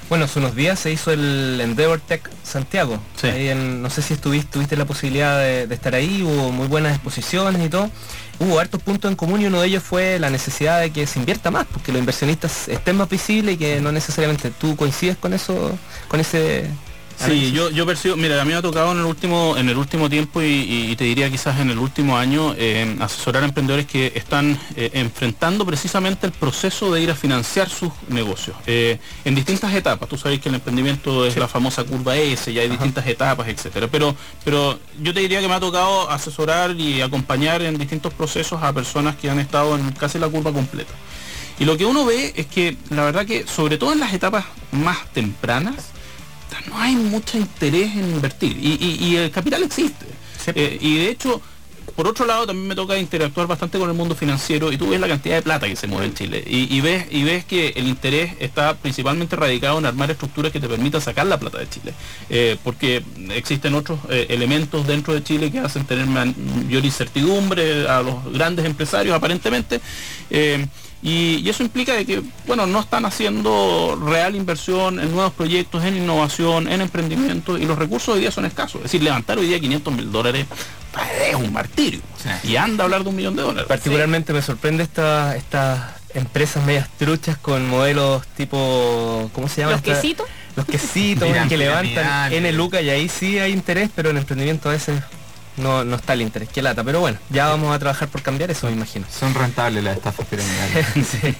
Bueno, 0.09 0.25
hace 0.25 0.39
unos 0.39 0.55
días 0.55 0.77
se 0.77 0.91
hizo 0.91 1.11
el 1.11 1.59
Endeavor 1.59 2.01
Tech 2.01 2.29
Santiago. 2.43 2.99
no 3.23 3.89
sé 3.89 4.01
si 4.03 4.13
estuviste, 4.13 4.51
tuviste 4.51 4.75
la 4.75 4.85
posibilidad 4.85 5.39
de, 5.39 5.65
de, 5.65 5.73
estar 5.73 5.95
ahí, 5.95 6.21
hubo 6.21 6.51
muy 6.51 6.67
buenas 6.67 6.93
exposiciones 6.93 7.65
y 7.65 7.69
todo. 7.69 7.89
Hubo 8.37 8.59
hartos 8.59 8.81
puntos 8.81 9.09
en 9.09 9.15
común 9.15 9.41
y 9.41 9.45
uno 9.45 9.61
de 9.61 9.67
ellos 9.67 9.81
fue 9.81 10.19
la 10.19 10.29
necesidad 10.29 10.81
de 10.81 10.91
que 10.91 11.07
se 11.07 11.17
invierta 11.17 11.49
más, 11.49 11.65
porque 11.65 11.91
los 11.91 11.99
inversionistas 11.99 12.67
estén 12.67 12.97
más 12.97 13.09
visibles 13.09 13.55
y 13.55 13.57
que 13.57 13.81
no 13.81 13.91
necesariamente 13.91 14.51
tú 14.51 14.75
coincides 14.75 15.15
con 15.17 15.33
eso, 15.33 15.77
con 16.07 16.19
ese 16.19 16.69
Sí, 17.25 17.51
yo, 17.51 17.69
yo 17.69 17.85
percibo, 17.85 18.15
mira, 18.15 18.41
a 18.41 18.45
mí 18.45 18.51
me 18.51 18.57
ha 18.57 18.61
tocado 18.61 18.91
en 18.91 18.99
el 18.99 19.05
último, 19.05 19.55
en 19.55 19.69
el 19.69 19.77
último 19.77 20.09
tiempo 20.09 20.41
y, 20.41 20.95
te 20.95 21.03
diría 21.03 21.29
quizás 21.29 21.59
en 21.59 21.69
el 21.69 21.77
último 21.77 22.17
año 22.17 22.55
eh, 22.57 22.95
asesorar 22.99 23.43
a 23.43 23.45
emprendedores 23.45 23.85
que 23.85 24.11
están 24.15 24.59
eh, 24.75 24.89
enfrentando 24.93 25.65
precisamente 25.65 26.25
el 26.25 26.31
proceso 26.31 26.91
de 26.91 27.01
ir 27.01 27.11
a 27.11 27.15
financiar 27.15 27.69
sus 27.69 27.91
negocios 28.09 28.57
eh, 28.65 28.99
en 29.23 29.35
distintas 29.35 29.73
etapas. 29.73 30.09
Tú 30.09 30.17
sabes 30.17 30.39
que 30.39 30.49
el 30.49 30.55
emprendimiento 30.55 31.25
es 31.25 31.37
la 31.37 31.47
famosa 31.47 31.83
curva 31.83 32.17
S, 32.17 32.51
ya 32.51 32.61
hay 32.61 32.69
distintas 32.69 33.05
etapas, 33.05 33.47
etcétera. 33.47 33.87
Pero, 33.87 34.15
pero 34.43 34.79
yo 35.01 35.13
te 35.13 35.19
diría 35.19 35.41
que 35.41 35.47
me 35.47 35.53
ha 35.53 35.59
tocado 35.59 36.09
asesorar 36.09 36.71
y 36.79 37.01
acompañar 37.01 37.61
en 37.61 37.77
distintos 37.77 38.13
procesos 38.13 38.63
a 38.63 38.73
personas 38.73 39.15
que 39.15 39.29
han 39.29 39.39
estado 39.39 39.75
en 39.75 39.91
casi 39.91 40.17
la 40.17 40.27
curva 40.27 40.51
completa. 40.51 40.93
Y 41.59 41.65
lo 41.65 41.77
que 41.77 41.85
uno 41.85 42.05
ve 42.05 42.33
es 42.35 42.47
que 42.47 42.75
la 42.89 43.03
verdad 43.03 43.25
que 43.25 43.45
sobre 43.45 43.77
todo 43.77 43.93
en 43.93 43.99
las 43.99 44.13
etapas 44.13 44.45
más 44.71 45.11
tempranas, 45.13 45.90
no 46.67 46.77
hay 46.77 46.95
mucho 46.95 47.37
interés 47.37 47.95
en 47.95 48.11
invertir. 48.11 48.57
Y, 48.57 49.15
el 49.15 49.31
capital 49.31 49.63
existe. 49.63 50.05
Eh, 50.55 50.77
y 50.81 50.97
de 50.97 51.09
hecho, 51.09 51.41
por 51.95 52.07
otro 52.07 52.25
lado, 52.25 52.47
también 52.47 52.67
me 52.67 52.75
toca 52.75 52.97
interactuar 52.97 53.47
bastante 53.47 53.77
con 53.77 53.89
el 53.89 53.95
mundo 53.95 54.15
financiero 54.15 54.71
y 54.71 54.77
tú 54.77 54.89
ves 54.89 54.99
la 54.99 55.07
cantidad 55.07 55.35
de 55.35 55.41
plata 55.41 55.67
que 55.67 55.75
se 55.75 55.87
mueve 55.87 56.07
en 56.07 56.13
Chile. 56.13 56.43
Y, 56.47 56.79
ves, 56.81 57.05
y 57.11 57.23
ves 57.23 57.45
que 57.45 57.69
el 57.69 57.87
interés 57.87 58.33
está 58.39 58.75
principalmente 58.75 59.35
radicado 59.35 59.77
en 59.77 59.85
armar 59.85 60.09
estructuras 60.09 60.51
que 60.51 60.59
te 60.59 60.67
permitan 60.67 61.01
sacar 61.01 61.27
la 61.27 61.39
plata 61.39 61.59
de 61.59 61.69
Chile. 61.69 61.93
Eh, 62.29 62.57
porque 62.63 63.03
existen 63.29 63.75
otros 63.75 63.99
eh, 64.09 64.27
elementos 64.29 64.87
dentro 64.87 65.13
de 65.13 65.23
Chile 65.23 65.51
que 65.51 65.59
hacen 65.59 65.85
tener 65.85 66.07
mayor 66.07 66.85
incertidumbre 66.85 67.87
a 67.87 68.01
los 68.01 68.31
grandes 68.31 68.65
empresarios 68.65 69.15
aparentemente. 69.15 69.81
Y, 71.03 71.49
eso 71.49 71.63
implica 71.63 71.93
de 71.93 72.05
que, 72.05 72.21
bueno, 72.45 72.67
no 72.67 72.79
están 72.79 73.05
haciendo 73.05 73.99
real 74.05 74.35
inversión 74.35 74.99
en 74.99 75.11
nuevos 75.11 75.33
proyectos, 75.33 75.83
en 75.83 75.97
innovación, 75.97 76.67
en 76.67 76.81
emprendimiento, 76.81 77.57
y 77.57 77.65
los 77.65 77.77
recursos 77.77 78.15
hoy 78.15 78.21
día 78.21 78.31
son 78.31 78.45
escasos. 78.45 78.75
Es 78.77 78.83
decir, 78.83 79.01
levantar 79.01 79.39
hoy 79.39 79.47
día 79.47 79.59
500 79.59 79.93
mil 79.93 80.11
dólares 80.11 80.45
es 81.27 81.35
un 81.35 81.51
martirio. 81.51 82.01
y 82.43 82.55
anda 82.55 82.83
a 82.83 82.85
hablar 82.85 83.03
de 83.03 83.09
un 83.09 83.15
millón 83.15 83.35
de 83.35 83.41
dólares. 83.41 83.67
Particularmente 83.67 84.33
me 84.33 84.41
sorprende 84.41 84.83
estas 84.83 85.35
estas 85.35 86.01
empresas 86.13 86.63
medias 86.65 86.89
truchas 86.97 87.37
con 87.37 87.67
modelos 87.69 88.25
tipo, 88.35 89.29
¿cómo 89.33 89.47
se 89.47 89.61
llama? 89.61 89.73
Los 89.73 89.81
quesitos. 89.81 90.27
Los 90.55 90.65
quesitos 90.65 91.29
que 91.49 91.57
levantan 91.57 92.33
en 92.33 92.45
el 92.45 92.57
Luca 92.57 92.81
y 92.81 92.89
ahí 92.89 93.09
sí 93.09 93.39
hay 93.39 93.53
interés, 93.53 93.89
pero 93.95 94.09
en 94.09 94.17
emprendimiento 94.17 94.69
a 94.69 94.73
veces 94.73 95.01
no, 95.57 95.83
no 95.83 95.95
está 95.95 96.13
el 96.13 96.21
interés, 96.21 96.49
qué 96.49 96.61
lata. 96.61 96.83
Pero 96.83 96.99
bueno, 96.99 97.17
ya 97.29 97.47
vamos 97.47 97.75
a 97.75 97.79
trabajar 97.79 98.07
por 98.07 98.21
cambiar 98.21 98.51
eso, 98.51 98.67
me 98.67 98.73
imagino. 98.73 99.05
Son 99.09 99.33
rentables 99.33 99.83
las 99.83 99.97
estafas 99.97 100.25
piramidales. 100.27 100.85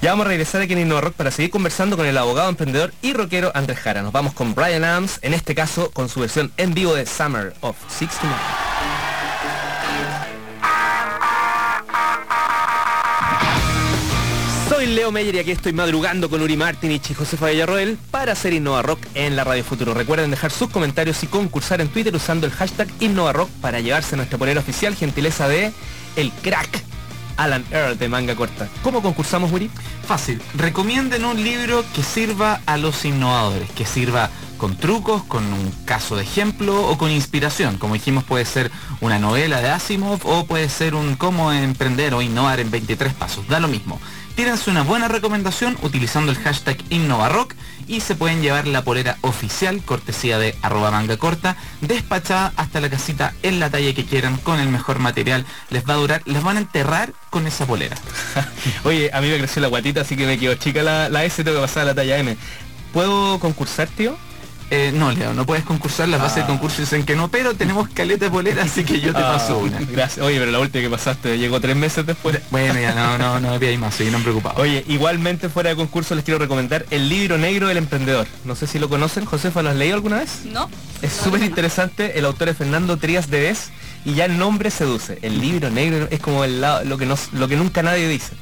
Ya 0.00 0.10
vamos 0.10 0.26
a 0.26 0.28
regresar 0.30 0.62
aquí 0.62 0.72
en 0.72 0.80
Innova 0.80 1.00
Rock 1.02 1.14
para 1.14 1.30
seguir 1.30 1.50
conversando 1.50 1.96
con 1.96 2.06
el 2.06 2.16
abogado, 2.18 2.48
emprendedor 2.48 2.92
y 3.02 3.12
rockero 3.12 3.52
Andrés 3.54 3.78
Jara. 3.78 4.02
Nos 4.02 4.12
vamos 4.12 4.32
con 4.34 4.54
Brian 4.54 4.84
Adams, 4.84 5.18
en 5.22 5.34
este 5.34 5.54
caso 5.54 5.90
con 5.90 6.08
su 6.08 6.20
versión 6.20 6.52
en 6.56 6.74
vivo 6.74 6.94
de 6.94 7.06
Summer 7.06 7.54
of 7.60 7.76
69. 7.88 8.71
Leo 14.92 15.10
Meyer 15.10 15.34
y 15.36 15.38
aquí 15.38 15.50
estoy 15.52 15.72
madrugando 15.72 16.28
con 16.28 16.42
Uri 16.42 16.54
Martinich 16.54 17.10
y 17.10 17.14
Josefa 17.14 17.46
Villarroel 17.46 17.96
para 18.10 18.32
hacer 18.32 18.52
Innova 18.52 18.82
Rock 18.82 19.00
en 19.14 19.36
la 19.36 19.42
Radio 19.42 19.64
Futuro. 19.64 19.94
Recuerden 19.94 20.30
dejar 20.30 20.50
sus 20.50 20.68
comentarios 20.68 21.22
y 21.22 21.28
concursar 21.28 21.80
en 21.80 21.88
Twitter 21.88 22.14
usando 22.14 22.46
el 22.46 22.52
hashtag 22.52 22.88
Innova 23.00 23.32
Rock 23.32 23.48
para 23.62 23.80
llevarse 23.80 24.16
nuestra 24.16 24.36
polera 24.36 24.60
oficial, 24.60 24.94
gentileza 24.94 25.48
de 25.48 25.72
El 26.16 26.30
Crack. 26.42 26.84
Alan 27.38 27.64
Earl 27.70 27.98
de 27.98 28.08
manga 28.10 28.36
corta. 28.36 28.68
¿Cómo 28.82 29.00
concursamos, 29.00 29.50
Uri? 29.50 29.70
Fácil. 30.06 30.42
Recomienden 30.54 31.24
un 31.24 31.42
libro 31.42 31.82
que 31.94 32.02
sirva 32.02 32.60
a 32.66 32.76
los 32.76 33.06
innovadores, 33.06 33.70
que 33.70 33.86
sirva 33.86 34.28
con 34.58 34.76
trucos, 34.76 35.24
con 35.24 35.42
un 35.54 35.72
caso 35.86 36.16
de 36.16 36.24
ejemplo 36.24 36.86
o 36.86 36.98
con 36.98 37.10
inspiración. 37.10 37.78
Como 37.78 37.94
dijimos, 37.94 38.24
puede 38.24 38.44
ser 38.44 38.70
una 39.00 39.18
novela 39.18 39.62
de 39.62 39.70
Asimov 39.70 40.20
o 40.24 40.44
puede 40.44 40.68
ser 40.68 40.94
un 40.94 41.16
cómo 41.16 41.50
emprender 41.50 42.12
o 42.12 42.20
innovar 42.20 42.60
en 42.60 42.70
23 42.70 43.14
pasos. 43.14 43.48
Da 43.48 43.58
lo 43.58 43.68
mismo 43.68 43.98
tírense 44.34 44.70
una 44.70 44.82
buena 44.82 45.08
recomendación 45.08 45.76
utilizando 45.82 46.32
el 46.32 46.38
hashtag 46.38 46.76
InnovaRock 46.90 47.54
y 47.86 48.00
se 48.00 48.14
pueden 48.14 48.42
llevar 48.42 48.66
la 48.66 48.82
polera 48.82 49.18
oficial, 49.22 49.82
cortesía 49.84 50.38
de 50.38 50.54
arroba 50.62 50.90
manga 50.90 51.16
corta, 51.16 51.56
despachada 51.80 52.52
hasta 52.56 52.80
la 52.80 52.88
casita 52.88 53.34
en 53.42 53.60
la 53.60 53.70
talla 53.70 53.92
que 53.94 54.04
quieran, 54.04 54.36
con 54.38 54.60
el 54.60 54.68
mejor 54.68 54.98
material. 54.98 55.44
Les 55.70 55.88
va 55.88 55.94
a 55.94 55.98
durar, 55.98 56.22
les 56.24 56.42
van 56.42 56.56
a 56.56 56.60
enterrar 56.60 57.12
con 57.30 57.46
esa 57.46 57.66
polera. 57.66 57.96
Oye, 58.84 59.10
a 59.12 59.20
mí 59.20 59.28
me 59.28 59.38
creció 59.38 59.60
la 59.60 59.68
guatita, 59.68 60.02
así 60.02 60.16
que 60.16 60.26
me 60.26 60.38
quedo 60.38 60.54
chica 60.54 60.82
la, 60.82 61.08
la 61.08 61.24
S, 61.24 61.42
tengo 61.42 61.58
que 61.58 61.62
pasar 61.62 61.82
a 61.82 61.86
la 61.86 61.94
talla 61.94 62.18
M. 62.18 62.36
¿Puedo 62.92 63.38
concursar, 63.40 63.88
tío? 63.88 64.16
Eh, 64.74 64.90
no, 64.90 65.12
Leo, 65.12 65.34
no 65.34 65.44
puedes 65.44 65.64
concursar, 65.64 66.08
las 66.08 66.18
bases 66.18 66.36
de 66.36 66.42
ah. 66.44 66.46
concurso 66.46 66.80
dicen 66.80 67.04
que 67.04 67.14
no, 67.14 67.28
pero 67.28 67.52
tenemos 67.52 67.90
caleta 67.90 68.24
de 68.24 68.30
polera, 68.30 68.62
así 68.62 68.84
que 68.84 69.00
yo 69.00 69.12
te 69.12 69.18
ah, 69.18 69.34
paso 69.34 69.58
una. 69.58 69.78
Gracias. 69.80 70.24
Oye, 70.24 70.38
pero 70.38 70.50
la 70.50 70.60
última 70.60 70.82
que 70.82 70.88
pasaste 70.88 71.36
llegó 71.36 71.60
tres 71.60 71.76
meses 71.76 72.06
después. 72.06 72.40
Bueno, 72.50 72.80
ya 72.80 72.94
no, 72.94 73.18
no, 73.18 73.38
no 73.38 73.50
había 73.50 73.78
más, 73.78 73.94
seguí 73.94 74.10
no 74.10 74.18
preocupado. 74.20 74.62
Oye, 74.62 74.82
igualmente 74.88 75.50
fuera 75.50 75.68
de 75.68 75.76
concurso 75.76 76.14
les 76.14 76.24
quiero 76.24 76.38
recomendar 76.38 76.86
el 76.90 77.10
libro 77.10 77.36
negro 77.36 77.68
del 77.68 77.76
emprendedor. 77.76 78.26
No 78.46 78.54
sé 78.56 78.66
si 78.66 78.78
lo 78.78 78.88
conocen, 78.88 79.26
Josefa, 79.26 79.62
¿lo 79.62 79.68
has 79.68 79.76
leído 79.76 79.96
alguna 79.96 80.20
vez? 80.20 80.46
No. 80.46 80.70
Es 81.02 81.12
súper 81.12 81.42
interesante, 81.42 82.18
el 82.18 82.24
autor 82.24 82.48
es 82.48 82.56
Fernando 82.56 82.96
Trías 82.96 83.28
de 83.28 83.40
Vez 83.40 83.70
y 84.04 84.14
ya 84.14 84.24
el 84.24 84.38
nombre 84.38 84.70
seduce. 84.70 85.18
El 85.22 85.40
libro 85.40 85.70
negro 85.70 86.08
es 86.10 86.20
como 86.20 86.44
el, 86.44 86.60
lo, 86.60 86.98
que 86.98 87.06
nos, 87.06 87.32
lo 87.32 87.48
que 87.48 87.56
nunca 87.56 87.82
nadie 87.82 88.08
dice. 88.08 88.34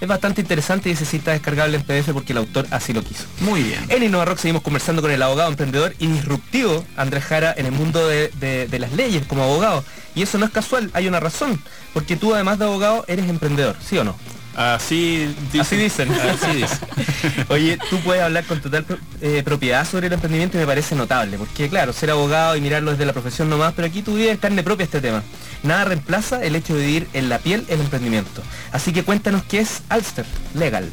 Es 0.00 0.08
bastante 0.08 0.40
interesante 0.40 0.88
y 0.88 0.92
necesita 0.92 1.32
descargable 1.32 1.76
en 1.76 1.82
PDF 1.82 2.12
porque 2.12 2.32
el 2.32 2.38
autor 2.38 2.66
así 2.70 2.92
lo 2.92 3.02
quiso. 3.02 3.24
Muy 3.40 3.62
bien. 3.62 3.84
En 3.88 4.02
Innova 4.02 4.24
Rock 4.24 4.38
seguimos 4.38 4.62
conversando 4.62 5.02
con 5.02 5.10
el 5.10 5.22
abogado 5.22 5.50
emprendedor 5.50 5.94
y 5.98 6.06
disruptivo 6.06 6.84
Andrés 6.96 7.24
Jara 7.24 7.54
en 7.56 7.66
el 7.66 7.72
mundo 7.72 8.06
de, 8.08 8.30
de 8.38 8.78
las 8.78 8.92
leyes 8.92 9.26
como 9.26 9.42
abogado. 9.42 9.84
Y 10.14 10.22
eso 10.22 10.38
no 10.38 10.46
es 10.46 10.52
casual, 10.52 10.90
hay 10.94 11.08
una 11.08 11.20
razón. 11.20 11.60
Porque 11.92 12.16
tú 12.16 12.34
además 12.34 12.58
de 12.58 12.64
abogado 12.66 13.04
eres 13.08 13.28
emprendedor, 13.28 13.76
¿sí 13.84 13.98
o 13.98 14.04
no? 14.04 14.16
Así 14.56 15.34
dicen. 15.52 16.10
Así 16.12 16.56
dicen. 16.56 16.78
Oye, 17.48 17.78
tú 17.90 17.98
puedes 17.98 18.22
hablar 18.22 18.44
con 18.44 18.58
total 18.62 18.86
eh, 19.20 19.42
propiedad 19.44 19.86
sobre 19.86 20.06
el 20.06 20.14
emprendimiento 20.14 20.56
y 20.56 20.60
me 20.60 20.66
parece 20.66 20.94
notable, 20.94 21.36
porque 21.36 21.68
claro, 21.68 21.92
ser 21.92 22.10
abogado 22.10 22.56
y 22.56 22.62
mirarlo 22.62 22.92
desde 22.92 23.04
la 23.04 23.12
profesión 23.12 23.50
nomás, 23.50 23.74
pero 23.74 23.86
aquí 23.86 24.00
tú 24.00 24.14
vives 24.14 24.38
carne 24.38 24.62
propia 24.62 24.84
este 24.84 25.02
tema. 25.02 25.22
Nada 25.62 25.84
reemplaza 25.84 26.42
el 26.42 26.56
hecho 26.56 26.74
de 26.74 26.86
vivir 26.86 27.08
en 27.12 27.28
la 27.28 27.38
piel 27.38 27.66
el 27.68 27.80
emprendimiento. 27.80 28.42
Así 28.72 28.94
que 28.94 29.02
cuéntanos 29.02 29.42
qué 29.44 29.58
es 29.58 29.82
Alster 29.90 30.24
Legal, 30.54 30.88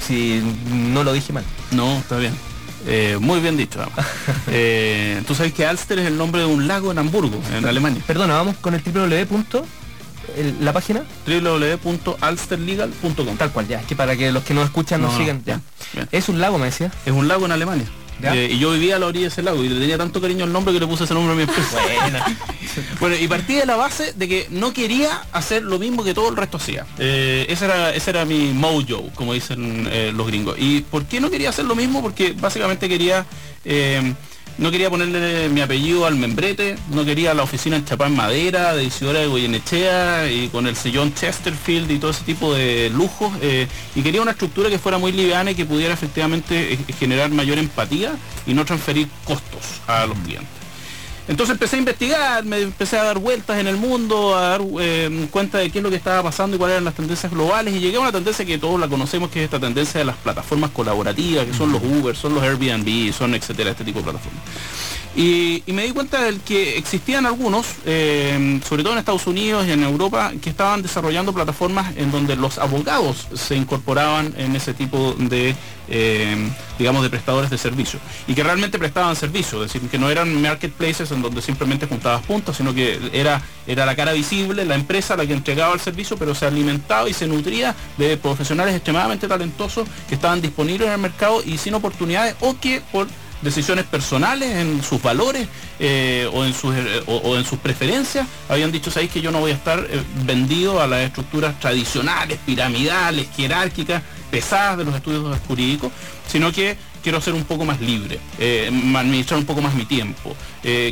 si 0.00 0.42
no 0.70 1.04
lo 1.04 1.12
dije 1.12 1.34
mal. 1.34 1.44
No, 1.70 1.98
está 1.98 2.16
bien. 2.16 2.32
Eh, 2.86 3.18
muy 3.20 3.40
bien 3.40 3.58
dicho. 3.58 3.80
Eh, 4.54 5.22
tú 5.26 5.34
sabes 5.34 5.52
que 5.52 5.64
Alster 5.64 5.98
es 5.98 6.06
el 6.06 6.18
nombre 6.18 6.42
de 6.42 6.46
un 6.46 6.66
lago 6.66 6.90
en 6.90 6.98
Hamburgo, 6.98 7.40
en 7.56 7.64
Alemania. 7.64 8.02
Perdona, 8.06 8.34
vamos 8.34 8.56
con 8.56 8.74
el 8.74 8.82
www 8.82 9.64
la 10.60 10.72
página 10.72 11.02
www.alsterlegal.com 11.26 13.36
tal 13.36 13.52
cual 13.52 13.68
ya. 13.68 13.80
Es 13.80 13.86
que 13.86 13.96
para 13.96 14.16
que 14.16 14.32
los 14.32 14.44
que 14.44 14.54
no 14.54 14.62
escuchan 14.62 15.02
nos 15.02 15.14
sigan 15.16 15.42
ya. 15.44 15.60
Es 16.10 16.28
un 16.28 16.40
lago 16.40 16.58
me 16.58 16.66
decía. 16.66 16.90
Es 17.06 17.12
un 17.12 17.28
lago 17.28 17.46
en 17.46 17.52
Alemania. 17.52 17.86
Eh, 18.22 18.50
y 18.52 18.58
yo 18.58 18.72
vivía 18.72 18.96
a 18.96 18.98
la 18.98 19.06
orilla 19.06 19.24
de 19.24 19.28
ese 19.28 19.42
lago 19.42 19.64
y 19.64 19.68
le 19.68 19.80
tenía 19.80 19.98
tanto 19.98 20.20
cariño 20.20 20.44
al 20.44 20.52
nombre 20.52 20.72
que 20.72 20.80
le 20.80 20.86
puse 20.86 21.04
ese 21.04 21.14
nombre 21.14 21.32
a 21.32 21.36
mi 21.36 21.42
empresa. 21.42 21.78
bueno, 23.00 23.16
y 23.16 23.26
partí 23.26 23.54
de 23.54 23.66
la 23.66 23.76
base 23.76 24.12
de 24.12 24.28
que 24.28 24.46
no 24.50 24.72
quería 24.72 25.22
hacer 25.32 25.62
lo 25.62 25.78
mismo 25.78 26.04
que 26.04 26.14
todo 26.14 26.28
el 26.28 26.36
resto 26.36 26.58
hacía. 26.58 26.86
Eh, 26.98 27.46
ese, 27.48 27.64
era, 27.64 27.92
ese 27.92 28.10
era 28.10 28.24
mi 28.24 28.52
mojo, 28.52 29.10
como 29.14 29.34
dicen 29.34 29.88
eh, 29.90 30.12
los 30.14 30.26
gringos. 30.26 30.56
¿Y 30.58 30.82
por 30.82 31.04
qué 31.06 31.20
no 31.20 31.30
quería 31.30 31.48
hacer 31.48 31.64
lo 31.64 31.74
mismo? 31.74 32.00
Porque 32.00 32.32
básicamente 32.32 32.88
quería 32.88 33.26
no 34.58 34.70
quería 34.70 34.90
ponerle 34.90 35.48
mi 35.48 35.60
apellido 35.60 36.06
al 36.06 36.16
membrete, 36.16 36.76
no 36.90 37.04
quería 37.04 37.34
la 37.34 37.42
oficina 37.42 37.76
en 37.76 37.84
chapá 37.84 38.06
en 38.06 38.16
madera 38.16 38.74
de 38.74 38.84
Isidora 38.84 39.20
de 39.20 39.26
Goyenechea 39.26 40.30
y 40.30 40.48
con 40.48 40.66
el 40.66 40.76
sillón 40.76 41.14
Chesterfield 41.14 41.90
y 41.90 41.98
todo 41.98 42.10
ese 42.10 42.24
tipo 42.24 42.54
de 42.54 42.90
lujos. 42.90 43.32
Eh, 43.40 43.66
y 43.94 44.02
quería 44.02 44.22
una 44.22 44.32
estructura 44.32 44.68
que 44.68 44.78
fuera 44.78 44.98
muy 44.98 45.12
liviana 45.12 45.50
y 45.50 45.54
que 45.54 45.64
pudiera 45.64 45.94
efectivamente 45.94 46.74
eh, 46.74 46.78
generar 46.98 47.30
mayor 47.30 47.58
empatía 47.58 48.14
y 48.46 48.54
no 48.54 48.64
transferir 48.64 49.08
costos 49.24 49.80
a 49.86 50.06
los 50.06 50.18
clientes. 50.18 50.61
Entonces 51.28 51.54
empecé 51.54 51.76
a 51.76 51.78
investigar, 51.78 52.44
me 52.44 52.60
empecé 52.60 52.98
a 52.98 53.04
dar 53.04 53.18
vueltas 53.18 53.58
en 53.58 53.68
el 53.68 53.76
mundo, 53.76 54.36
a 54.36 54.48
dar 54.48 54.62
eh, 54.80 55.28
cuenta 55.30 55.58
de 55.58 55.70
qué 55.70 55.78
es 55.78 55.84
lo 55.84 55.90
que 55.90 55.96
estaba 55.96 56.22
pasando 56.22 56.56
y 56.56 56.58
cuáles 56.58 56.74
eran 56.74 56.84
las 56.84 56.94
tendencias 56.94 57.32
globales 57.32 57.74
y 57.74 57.80
llegué 57.80 57.96
a 57.96 58.00
una 58.00 58.12
tendencia 58.12 58.44
que 58.44 58.58
todos 58.58 58.80
la 58.80 58.88
conocemos, 58.88 59.30
que 59.30 59.40
es 59.40 59.44
esta 59.44 59.60
tendencia 59.60 59.98
de 59.98 60.04
las 60.04 60.16
plataformas 60.16 60.70
colaborativas, 60.70 61.46
que 61.46 61.54
son 61.54 61.70
los 61.70 61.82
Uber, 61.82 62.16
son 62.16 62.34
los 62.34 62.42
Airbnb, 62.42 63.12
son 63.12 63.34
etcétera, 63.34 63.70
este 63.70 63.84
tipo 63.84 64.00
de 64.00 64.04
plataformas. 64.04 64.42
Y, 65.14 65.62
me 65.66 65.84
di 65.84 65.92
cuenta 65.92 66.22
de 66.22 66.38
que 66.38 66.78
existían 66.78 67.26
algunos, 67.26 67.66
eh, 67.84 68.60
sobre 68.66 68.82
todo 68.82 68.94
en 68.94 68.98
Estados 68.98 69.26
Unidos 69.26 69.66
y 69.66 69.72
en 69.72 69.82
Europa, 69.82 70.32
que 70.40 70.48
estaban 70.48 70.80
desarrollando 70.80 71.34
plataformas 71.34 71.94
en 71.96 72.10
donde 72.10 72.34
los 72.34 72.58
abogados 72.58 73.28
se 73.34 73.54
incorporaban 73.56 74.34
en 74.38 74.56
ese 74.56 74.72
tipo 74.72 75.14
de, 75.18 75.54
eh, 75.88 76.50
digamos, 76.78 77.02
de 77.02 77.10
prestadores 77.10 77.50
de 77.50 77.58
servicio. 77.58 78.00
Y 78.26 78.34
que 78.34 78.42
realmente 78.42 78.78
prestaban 78.78 79.14
servicio, 79.14 79.62
es 79.62 79.72
decir, 79.72 79.88
que 79.90 79.98
no 79.98 80.08
eran 80.10 80.40
marketplaces 80.40 81.10
en 81.10 81.20
donde 81.20 81.42
simplemente 81.42 81.86
juntabas 81.86 82.22
puntos, 82.22 82.56
sino 82.56 82.74
que 82.74 82.98
era, 83.12 83.42
era 83.66 83.84
la 83.84 83.94
cara 83.94 84.12
visible, 84.12 84.64
la 84.64 84.76
empresa 84.76 85.14
la 85.14 85.26
que 85.26 85.34
entregaba 85.34 85.74
el 85.74 85.80
servicio, 85.80 86.16
pero 86.16 86.34
se 86.34 86.46
alimentaba 86.46 87.08
y 87.08 87.12
se 87.12 87.26
nutría 87.26 87.74
de 87.98 88.16
profesionales 88.16 88.74
extremadamente 88.74 89.28
talentosos 89.28 89.86
que 90.08 90.14
estaban 90.14 90.40
disponibles 90.40 90.88
en 90.88 90.94
el 90.94 91.00
mercado 91.00 91.42
y 91.44 91.58
sin 91.58 91.74
oportunidades 91.74 92.34
o 92.40 92.58
que 92.58 92.80
por 92.92 93.08
decisiones 93.42 93.84
personales, 93.84 94.56
en 94.56 94.82
sus 94.82 95.02
valores 95.02 95.48
eh, 95.78 96.28
o, 96.32 96.44
en 96.44 96.54
sus, 96.54 96.74
eh, 96.74 97.02
o, 97.06 97.36
en 97.36 97.44
sus 97.44 97.58
preferencias, 97.58 98.26
habían 98.48 98.72
dicho, 98.72 98.90
sabéis 98.90 99.10
que 99.10 99.20
yo 99.20 99.30
no 99.30 99.40
voy 99.40 99.50
a 99.50 99.54
estar 99.54 99.80
eh, 99.80 100.02
vendido 100.24 100.80
a 100.80 100.86
las 100.86 101.00
estructuras 101.00 101.58
tradicionales, 101.60 102.38
piramidales, 102.46 103.28
jerárquicas, 103.36 104.02
pesadas 104.30 104.78
de 104.78 104.84
los 104.84 104.94
estudios 104.94 105.38
jurídicos, 105.46 105.92
sino 106.26 106.52
que 106.52 106.76
quiero 107.02 107.20
ser 107.20 107.34
un 107.34 107.44
poco 107.44 107.64
más 107.64 107.80
libre, 107.80 108.18
administrar 108.96 109.38
un 109.38 109.44
poco 109.44 109.60
más 109.60 109.74
mi 109.74 109.84
tiempo, 109.84 110.34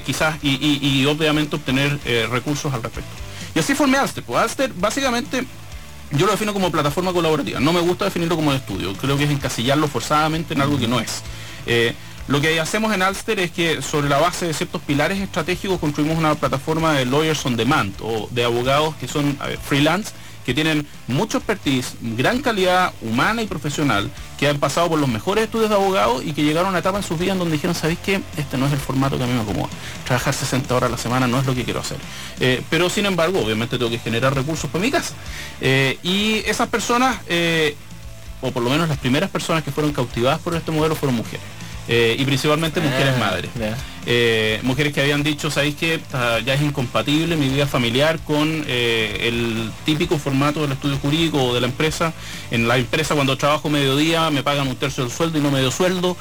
quizás 0.04 0.36
y, 0.42 1.06
obviamente 1.06 1.56
obtener 1.56 1.98
recursos 2.28 2.74
al 2.74 2.82
respecto. 2.82 3.10
Y 3.54 3.60
así 3.60 3.74
formé 3.74 3.96
Alster. 3.96 4.24
Pues 4.24 4.42
Alster 4.42 4.72
básicamente 4.74 5.44
yo 6.10 6.26
lo 6.26 6.32
defino 6.32 6.52
como 6.52 6.70
plataforma 6.70 7.12
colaborativa. 7.12 7.60
No 7.60 7.72
me 7.72 7.80
gusta 7.80 8.06
definirlo 8.06 8.36
como 8.36 8.52
estudio. 8.52 8.92
Creo 8.94 9.16
que 9.16 9.24
es 9.24 9.30
encasillarlo 9.30 9.88
forzadamente 9.88 10.52
en 10.52 10.60
algo 10.60 10.78
que 10.78 10.88
no 10.88 11.00
es. 11.00 11.22
Lo 12.30 12.40
que 12.40 12.60
hacemos 12.60 12.94
en 12.94 13.02
Alster 13.02 13.40
es 13.40 13.50
que 13.50 13.82
sobre 13.82 14.08
la 14.08 14.18
base 14.18 14.46
de 14.46 14.54
ciertos 14.54 14.80
pilares 14.82 15.18
estratégicos 15.18 15.80
construimos 15.80 16.16
una 16.16 16.36
plataforma 16.36 16.92
de 16.92 17.04
lawyers 17.04 17.44
on 17.44 17.56
demand 17.56 17.92
o 18.00 18.28
de 18.30 18.44
abogados 18.44 18.94
que 19.00 19.08
son 19.08 19.36
freelance 19.64 20.12
que 20.46 20.54
tienen 20.54 20.86
mucho 21.08 21.38
expertise, 21.38 21.96
gran 22.00 22.40
calidad 22.40 22.92
humana 23.02 23.42
y 23.42 23.48
profesional, 23.48 24.08
que 24.38 24.46
han 24.46 24.60
pasado 24.60 24.88
por 24.88 25.00
los 25.00 25.08
mejores 25.08 25.42
estudios 25.42 25.70
de 25.70 25.74
abogados 25.74 26.22
y 26.24 26.32
que 26.32 26.44
llegaron 26.44 26.68
a 26.68 26.70
una 26.70 26.78
etapa 26.78 26.98
en 26.98 27.02
sus 27.02 27.18
vidas 27.18 27.36
donde 27.36 27.54
dijeron, 27.54 27.74
¿sabéis 27.74 27.98
qué? 27.98 28.22
Este 28.36 28.56
no 28.56 28.66
es 28.66 28.72
el 28.72 28.78
formato 28.78 29.18
que 29.18 29.24
a 29.24 29.26
mí 29.26 29.32
me 29.32 29.40
acomoda. 29.40 29.68
Trabajar 30.06 30.32
60 30.32 30.72
horas 30.72 30.86
a 30.86 30.92
la 30.92 30.98
semana 30.98 31.26
no 31.26 31.40
es 31.40 31.46
lo 31.46 31.54
que 31.56 31.64
quiero 31.64 31.80
hacer. 31.80 31.98
Eh, 32.38 32.62
pero 32.70 32.88
sin 32.88 33.06
embargo, 33.06 33.40
obviamente 33.40 33.76
tengo 33.76 33.90
que 33.90 33.98
generar 33.98 34.36
recursos 34.36 34.70
para 34.70 34.84
mi 34.84 34.92
casa. 34.92 35.14
Eh, 35.60 35.98
y 36.04 36.42
esas 36.46 36.68
personas, 36.68 37.18
eh, 37.26 37.74
o 38.40 38.52
por 38.52 38.62
lo 38.62 38.70
menos 38.70 38.88
las 38.88 38.98
primeras 38.98 39.30
personas 39.30 39.64
que 39.64 39.72
fueron 39.72 39.92
cautivadas 39.92 40.38
por 40.38 40.54
este 40.54 40.70
modelo 40.70 40.94
fueron 40.94 41.16
mujeres. 41.16 41.59
Eh, 41.92 42.14
y 42.16 42.24
principalmente 42.24 42.80
mujeres 42.80 43.14
ah, 43.16 43.18
madres. 43.18 43.50
Eh, 44.06 44.60
mujeres 44.62 44.92
que 44.94 45.00
habían 45.02 45.22
dicho, 45.22 45.50
¿sabéis 45.50 45.74
que 45.74 46.00
ah, 46.12 46.38
ya 46.44 46.54
es 46.54 46.62
incompatible 46.62 47.36
mi 47.36 47.48
vida 47.48 47.66
familiar 47.66 48.18
con 48.20 48.64
eh, 48.66 49.28
el 49.28 49.70
típico 49.84 50.18
formato 50.18 50.62
del 50.62 50.72
estudio 50.72 50.96
jurídico 50.98 51.42
o 51.42 51.54
de 51.54 51.60
la 51.60 51.66
empresa? 51.66 52.12
En 52.50 52.66
la 52.66 52.78
empresa 52.78 53.14
cuando 53.14 53.36
trabajo 53.36 53.68
mediodía 53.68 54.30
me 54.30 54.42
pagan 54.42 54.68
un 54.68 54.76
tercio 54.76 55.04
del 55.04 55.12
sueldo 55.12 55.38
y 55.38 55.42
no 55.42 55.50
medio 55.50 55.70
sueldo. 55.70 56.16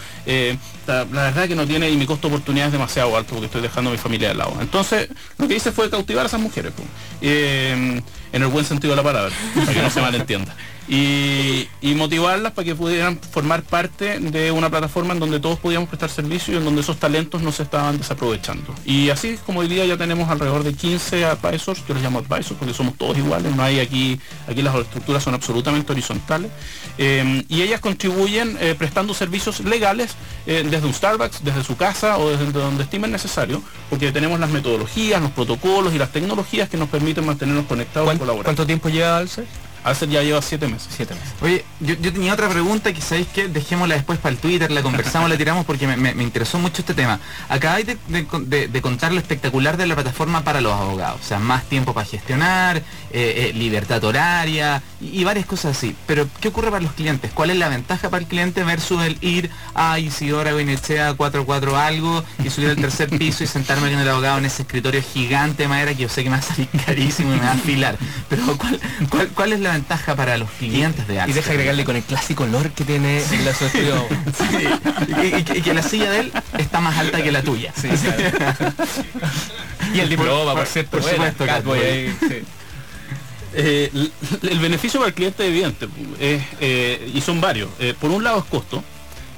La, 0.88 1.04
verdad 1.06 1.48
que 1.48 1.56
no 1.56 1.68
tiene 1.68 1.89
y 1.89 1.98
mi 1.98 2.08
costo 2.08 2.28
de 2.28 2.36
oportunidad 2.36 2.68
es 2.68 2.72
demasiado 2.72 3.15
alto 3.15 3.34
porque 3.34 3.46
estoy 3.46 3.62
dejando 3.62 3.92
a 3.92 3.94
mi 3.94 4.00
familia 4.00 4.30
de 4.30 4.36
lado. 4.36 4.54
Entonces, 4.60 5.08
lo 5.38 5.48
que 5.48 5.56
hice 5.56 5.72
fue 5.72 5.89
cautivar 5.89 6.24
a 6.24 6.28
esas 6.28 6.42
mujeres, 6.42 6.74
en 7.22 8.04
el 8.32 8.48
buen 8.48 8.65
sentido 8.65 8.92
de 8.92 8.98
la 8.98 9.04
palabra, 9.04 9.34
para 9.56 9.74
que 9.74 9.82
no 9.82 9.89
se 9.89 10.02
malentienda 10.02 10.56
y, 10.89 11.96
motivarlas 11.96 12.54
para 12.54 12.65
que 12.65 12.76
pudieran 12.76 13.20
formar 13.20 13.62
parte 13.63 14.20
de 14.20 14.52
una 14.52 14.70
plataforma 14.70 15.13
en 15.13 15.20
donde 15.20 15.39
todos 15.39 15.60
podíamos 15.60 15.89
prestar 15.89 16.10
servicio 16.10 16.54
y 16.54 16.58
en 16.58 16.65
donde 16.65 16.82
esos 16.82 16.98
talentos 16.98 17.42
no 17.42 17.52
se 17.52 17.63
estaban 17.70 18.00
desaprovechando. 18.00 18.74
Y 18.84 19.12
así 19.12 19.38
como 19.46 19.60
hoy 19.60 19.68
día 19.68 19.86
ya 19.86 19.96
tenemos 19.96 20.28
alrededor 20.30 20.64
de 20.64 20.74
15 20.74 21.26
advisors, 21.26 21.86
yo 21.88 21.94
les 21.94 22.02
llamo 22.02 22.20
advisors 22.20 22.58
porque 22.58 22.74
somos 22.74 22.96
todos 22.96 23.16
iguales, 23.18 23.56
no 23.56 23.62
hay 23.62 23.80
aquí, 23.80 24.20
aquí 24.48 24.64
las 24.64 24.74
estructuras 24.76 25.24
son 25.24 25.36
absolutamente 25.36 25.92
horizontales, 25.92 26.52
eh, 26.98 27.44
y 27.48 27.62
ellas 27.62 27.80
contribuyen 27.80 28.58
eh, 28.60 28.76
prestando 28.76 29.14
servicios 29.14 29.60
legales 29.62 30.16
eh, 30.48 30.66
desde 30.68 30.88
un 30.88 30.94
Starbucks, 30.94 31.44
desde 31.44 31.64
su 31.64 31.78
casa 31.78 32.18
o 32.18 32.30
desde 32.32 32.52
donde 32.52 32.84
estimen 32.84 33.12
necesario, 33.12 33.62
porque 33.90 34.12
tenemos 34.12 34.40
las 34.40 34.50
metodologías, 34.50 35.22
los 35.22 35.32
protocolos 35.32 35.94
y 35.94 36.00
las 36.00 36.12
tecnologías 36.12 36.70
que 36.70 36.78
nos 36.78 36.90
permiten 36.90 37.26
mantenernos 37.26 37.66
conectados 37.68 38.14
y 38.16 38.18
colaborar. 38.18 38.46
¿Cuánto 38.46 38.66
tiempo 38.66 38.90
lleva 38.90 39.18
Alce? 39.18 39.46
Alcer 39.84 40.10
ya 40.10 40.22
lleva 40.22 40.42
siete 40.42 40.68
meses. 40.68 40.89
Siete 40.96 41.13
meses. 41.15 41.34
Oye, 41.42 41.65
yo, 41.80 41.98
tenía 41.98 42.34
otra 42.34 42.50
pregunta 42.50 42.94
que 42.94 43.02
sabéis 43.02 43.28
que 43.28 43.48
dejémosla 43.48 43.96
después 43.96 44.20
para 44.20 44.34
el 44.34 44.39
Twitter, 44.39 44.72
la 44.72 44.82
conversamos, 44.82 45.30
la 45.30 45.38
tiramos 45.39 45.65
porque 45.65 45.88
me, 45.88 46.24
interesó 46.24 46.60
mucho 46.60 46.82
este 46.82 46.94
tema. 46.94 47.20
Acabáis 47.48 47.86
de, 47.88 48.82
contar 48.82 49.12
lo 49.13 49.20
espectacular 49.20 49.78
de 49.78 49.88
la 49.88 49.96
plataforma 49.96 50.44
para 50.44 50.62
los 50.62 50.74
abogados. 50.74 51.22
O 51.22 51.24
sea, 51.24 51.39
más 51.39 51.63
tiempo 51.65 51.94
para 51.94 52.06
gestionar, 52.06 52.82
eh, 53.12 53.50
eh, 53.50 53.54
libertad 53.54 54.04
horaria 54.04 54.82
y, 55.02 55.24
varias 55.24 55.45
cosas 55.45 55.78
así. 55.78 55.95
Pero, 56.06 56.28
¿qué 56.39 56.50
ocurre 56.50 56.69
para 56.69 56.82
los 56.82 56.93
clientes? 56.93 57.32
¿Cuál 57.34 57.50
es 57.50 57.58
la 57.58 57.69
ventaja 57.69 58.10
para 58.10 58.22
el 58.22 58.28
cliente 58.28 58.63
versus 58.63 59.02
el 59.04 59.17
ir 59.22 59.50
a 59.74 60.00
Isidora 60.00 60.52
Goinechea 60.52 61.13
44 61.13 61.78
algo 61.78 62.24
y 62.43 62.50
subir 62.50 62.69
al 62.69 62.76
tercer 62.76 63.10
piso 63.10 63.43
y 63.43 63.48
sentarme 63.48 63.89
con 63.89 64.00
el 64.00 64.10
abogado 64.10 64.38
en 64.38 64.45
ese 64.45 64.63
escritorio 64.63 65.02
gigante 65.02 65.63
de 65.63 65.69
madera 65.69 65.93
que 65.93 66.04
yo 66.04 66.10
sé 66.10 66.24
que 66.24 66.30
me 66.30 66.38
va 66.38 66.41
a 66.41 66.45
salir 66.45 66.67
carísimo 66.86 67.34
y 67.34 67.38
me 67.38 67.45
va 67.45 67.52
a 67.52 67.54
afilar? 67.54 67.98
Pero, 68.30 68.58
¿cuál, 68.58 69.30
cuál 69.30 69.54
es 69.54 69.60
la 69.60 69.72
ventaja 69.72 70.15
para 70.15 70.38
los 70.38 70.50
clientes 70.52 71.08
de 71.08 71.19
Alce. 71.19 71.32
Y 71.32 71.34
deja 71.34 71.52
agregarle 71.52 71.86
con 71.86 71.95
el 71.95 72.04
clásico 72.04 72.43
olor 72.43 72.72
que 72.72 72.84
tiene 72.84 73.24
en 73.24 73.45
la 73.45 73.52
estudio. 73.52 74.06
y, 75.24 75.62
que 75.62 75.74
la 75.74 75.82
silla 75.82 76.12
de 76.12 76.19
él 76.22 76.32
está 76.58 76.80
más 76.80 76.98
alta 76.98 77.22
que 77.22 77.32
la 77.32 77.41
tuya. 77.41 77.74
y 79.93 80.00
el 80.00 80.10
diploma, 80.10 80.56
por, 80.56 80.67
cierto. 80.67 80.98
Por 80.98 81.04
supuesto, 81.04 81.45
eh, 83.54 83.92
el 84.42 84.60
beneficio 84.60 85.00
para 85.00 85.10
el 85.10 85.16
cliente 85.16 85.44
es 85.44 85.50
evidente 85.50 85.88
eh, 86.20 87.12
y 87.14 87.22
son 87.22 87.42
varios. 87.42 87.70
Eh, 87.80 87.94
por 88.00 88.12
un 88.12 88.24
lado 88.24 88.40
es 88.40 88.46
costo, 88.46 88.84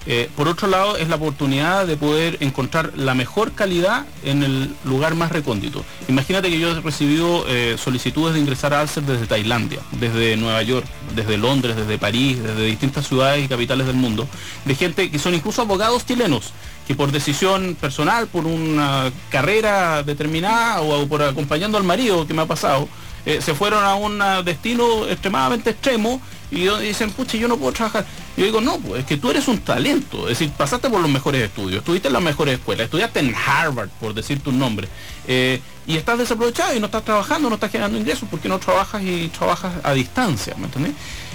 eh, 0.07 0.29
por 0.35 0.47
otro 0.47 0.67
lado, 0.67 0.97
es 0.97 1.09
la 1.09 1.17
oportunidad 1.17 1.85
de 1.85 1.95
poder 1.95 2.37
encontrar 2.39 2.93
la 2.97 3.13
mejor 3.13 3.51
calidad 3.51 4.05
en 4.23 4.41
el 4.41 4.73
lugar 4.83 5.13
más 5.13 5.31
recóndito. 5.31 5.85
Imagínate 6.07 6.49
que 6.49 6.59
yo 6.59 6.71
he 6.71 6.81
recibido 6.81 7.45
eh, 7.47 7.75
solicitudes 7.77 8.33
de 8.33 8.39
ingresar 8.39 8.73
a 8.73 8.81
Alcer 8.81 9.03
desde 9.03 9.27
Tailandia, 9.27 9.79
desde 9.91 10.35
Nueva 10.37 10.63
York, 10.63 10.87
desde 11.15 11.37
Londres, 11.37 11.75
desde 11.75 11.99
París, 11.99 12.41
desde 12.41 12.65
distintas 12.65 13.07
ciudades 13.07 13.45
y 13.45 13.47
capitales 13.47 13.85
del 13.85 13.95
mundo, 13.95 14.27
de 14.65 14.73
gente 14.73 15.11
que 15.11 15.19
son 15.19 15.35
incluso 15.35 15.61
abogados 15.61 16.03
chilenos, 16.03 16.51
que 16.87 16.95
por 16.95 17.11
decisión 17.11 17.77
personal, 17.79 18.25
por 18.25 18.47
una 18.47 19.11
carrera 19.29 20.01
determinada 20.01 20.81
o 20.81 21.05
por 21.07 21.21
acompañando 21.21 21.77
al 21.77 21.83
marido 21.83 22.25
que 22.25 22.33
me 22.33 22.41
ha 22.41 22.47
pasado, 22.47 22.89
eh, 23.25 23.41
se 23.41 23.53
fueron 23.53 23.83
a 23.83 23.95
un 23.95 24.19
destino 24.43 25.07
extremadamente 25.07 25.71
extremo 25.71 26.21
y 26.51 26.67
dicen, 26.79 27.11
pucha, 27.11 27.37
yo 27.37 27.47
no 27.47 27.57
puedo 27.57 27.71
trabajar. 27.71 28.05
Yo 28.35 28.45
digo, 28.45 28.61
no, 28.61 28.77
pues 28.79 29.01
es 29.01 29.05
que 29.05 29.17
tú 29.17 29.31
eres 29.31 29.47
un 29.47 29.59
talento, 29.59 30.23
es 30.23 30.39
decir, 30.39 30.51
pasaste 30.51 30.89
por 30.89 31.01
los 31.01 31.09
mejores 31.09 31.41
estudios, 31.41 31.79
estuviste 31.79 32.07
en 32.07 32.13
las 32.13 32.21
mejores 32.21 32.59
escuelas, 32.59 32.85
estudiaste 32.85 33.19
en 33.19 33.33
Harvard, 33.33 33.89
por 33.99 34.13
decir 34.13 34.41
tu 34.41 34.51
nombre, 34.51 34.87
eh, 35.27 35.61
y 35.87 35.95
estás 35.95 36.17
desaprovechado 36.17 36.75
y 36.75 36.79
no 36.79 36.87
estás 36.87 37.03
trabajando, 37.05 37.49
no 37.49 37.55
estás 37.55 37.71
generando 37.71 37.97
ingresos 37.97 38.27
porque 38.29 38.49
no 38.49 38.59
trabajas 38.59 39.01
y 39.01 39.29
trabajas 39.29 39.73
a 39.83 39.93
distancia, 39.93 40.55
¿me 40.57 40.65
entiendes? 40.65 40.93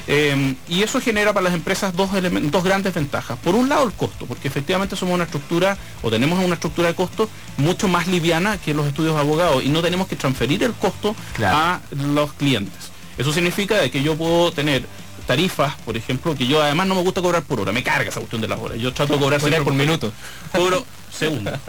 Eh, 0.09 0.55
y 0.69 0.83
eso 0.83 1.01
genera 1.01 1.33
para 1.33 1.45
las 1.45 1.55
empresas 1.55 1.95
dos, 1.95 2.11
dos 2.51 2.65
grandes 2.65 2.95
ventajas. 2.95 3.39
Por 3.39 3.55
un 3.55 3.69
lado 3.69 3.85
el 3.85 3.93
costo, 3.93 4.27
porque 4.27 4.49
efectivamente 4.49 4.97
somos 4.97 5.15
una 5.15 5.25
estructura 5.25 5.77
o 6.03 6.11
tenemos 6.11 6.43
una 6.45 6.55
estructura 6.55 6.89
de 6.89 6.95
costo 6.95 7.29
mucho 7.57 7.89
más 7.89 8.07
liviana 8.07 8.59
que 8.59 8.75
los 8.75 8.87
estudios 8.87 9.15
de 9.15 9.21
abogados 9.21 9.65
y 9.65 9.69
no 9.69 9.83
tenemos 9.83 10.07
que 10.07 10.17
transferir 10.17 10.63
el 10.63 10.73
costo 10.75 11.17
a 11.43 11.81
los 11.91 12.33
clientes. 12.35 12.91
Eso 13.19 13.33
significa 13.33 13.77
de 13.77 13.91
que 13.91 14.03
yo 14.03 14.17
puedo 14.17 14.53
tener 14.53 14.85
tarifas, 15.27 15.75
por 15.85 15.97
ejemplo, 15.97 16.35
que 16.35 16.47
yo 16.47 16.63
además 16.63 16.87
no 16.87 16.95
me 16.95 17.03
gusta 17.03 17.21
cobrar 17.21 17.43
por 17.43 17.61
hora, 17.61 17.73
me 17.73 17.83
carga 17.83 18.11
esa 18.11 18.21
cuestión 18.21 18.41
de 18.41 18.49
las 18.49 18.61
horas. 18.61 18.79
Yo 18.79 18.93
trato 18.93 19.15
de 19.15 19.19
cobrar 19.19 19.41
por, 19.41 19.75
minuto. 19.75 20.13
Cobro 20.53 20.85
segundo. 21.13 21.53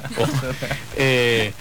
Eh, 0.95 1.54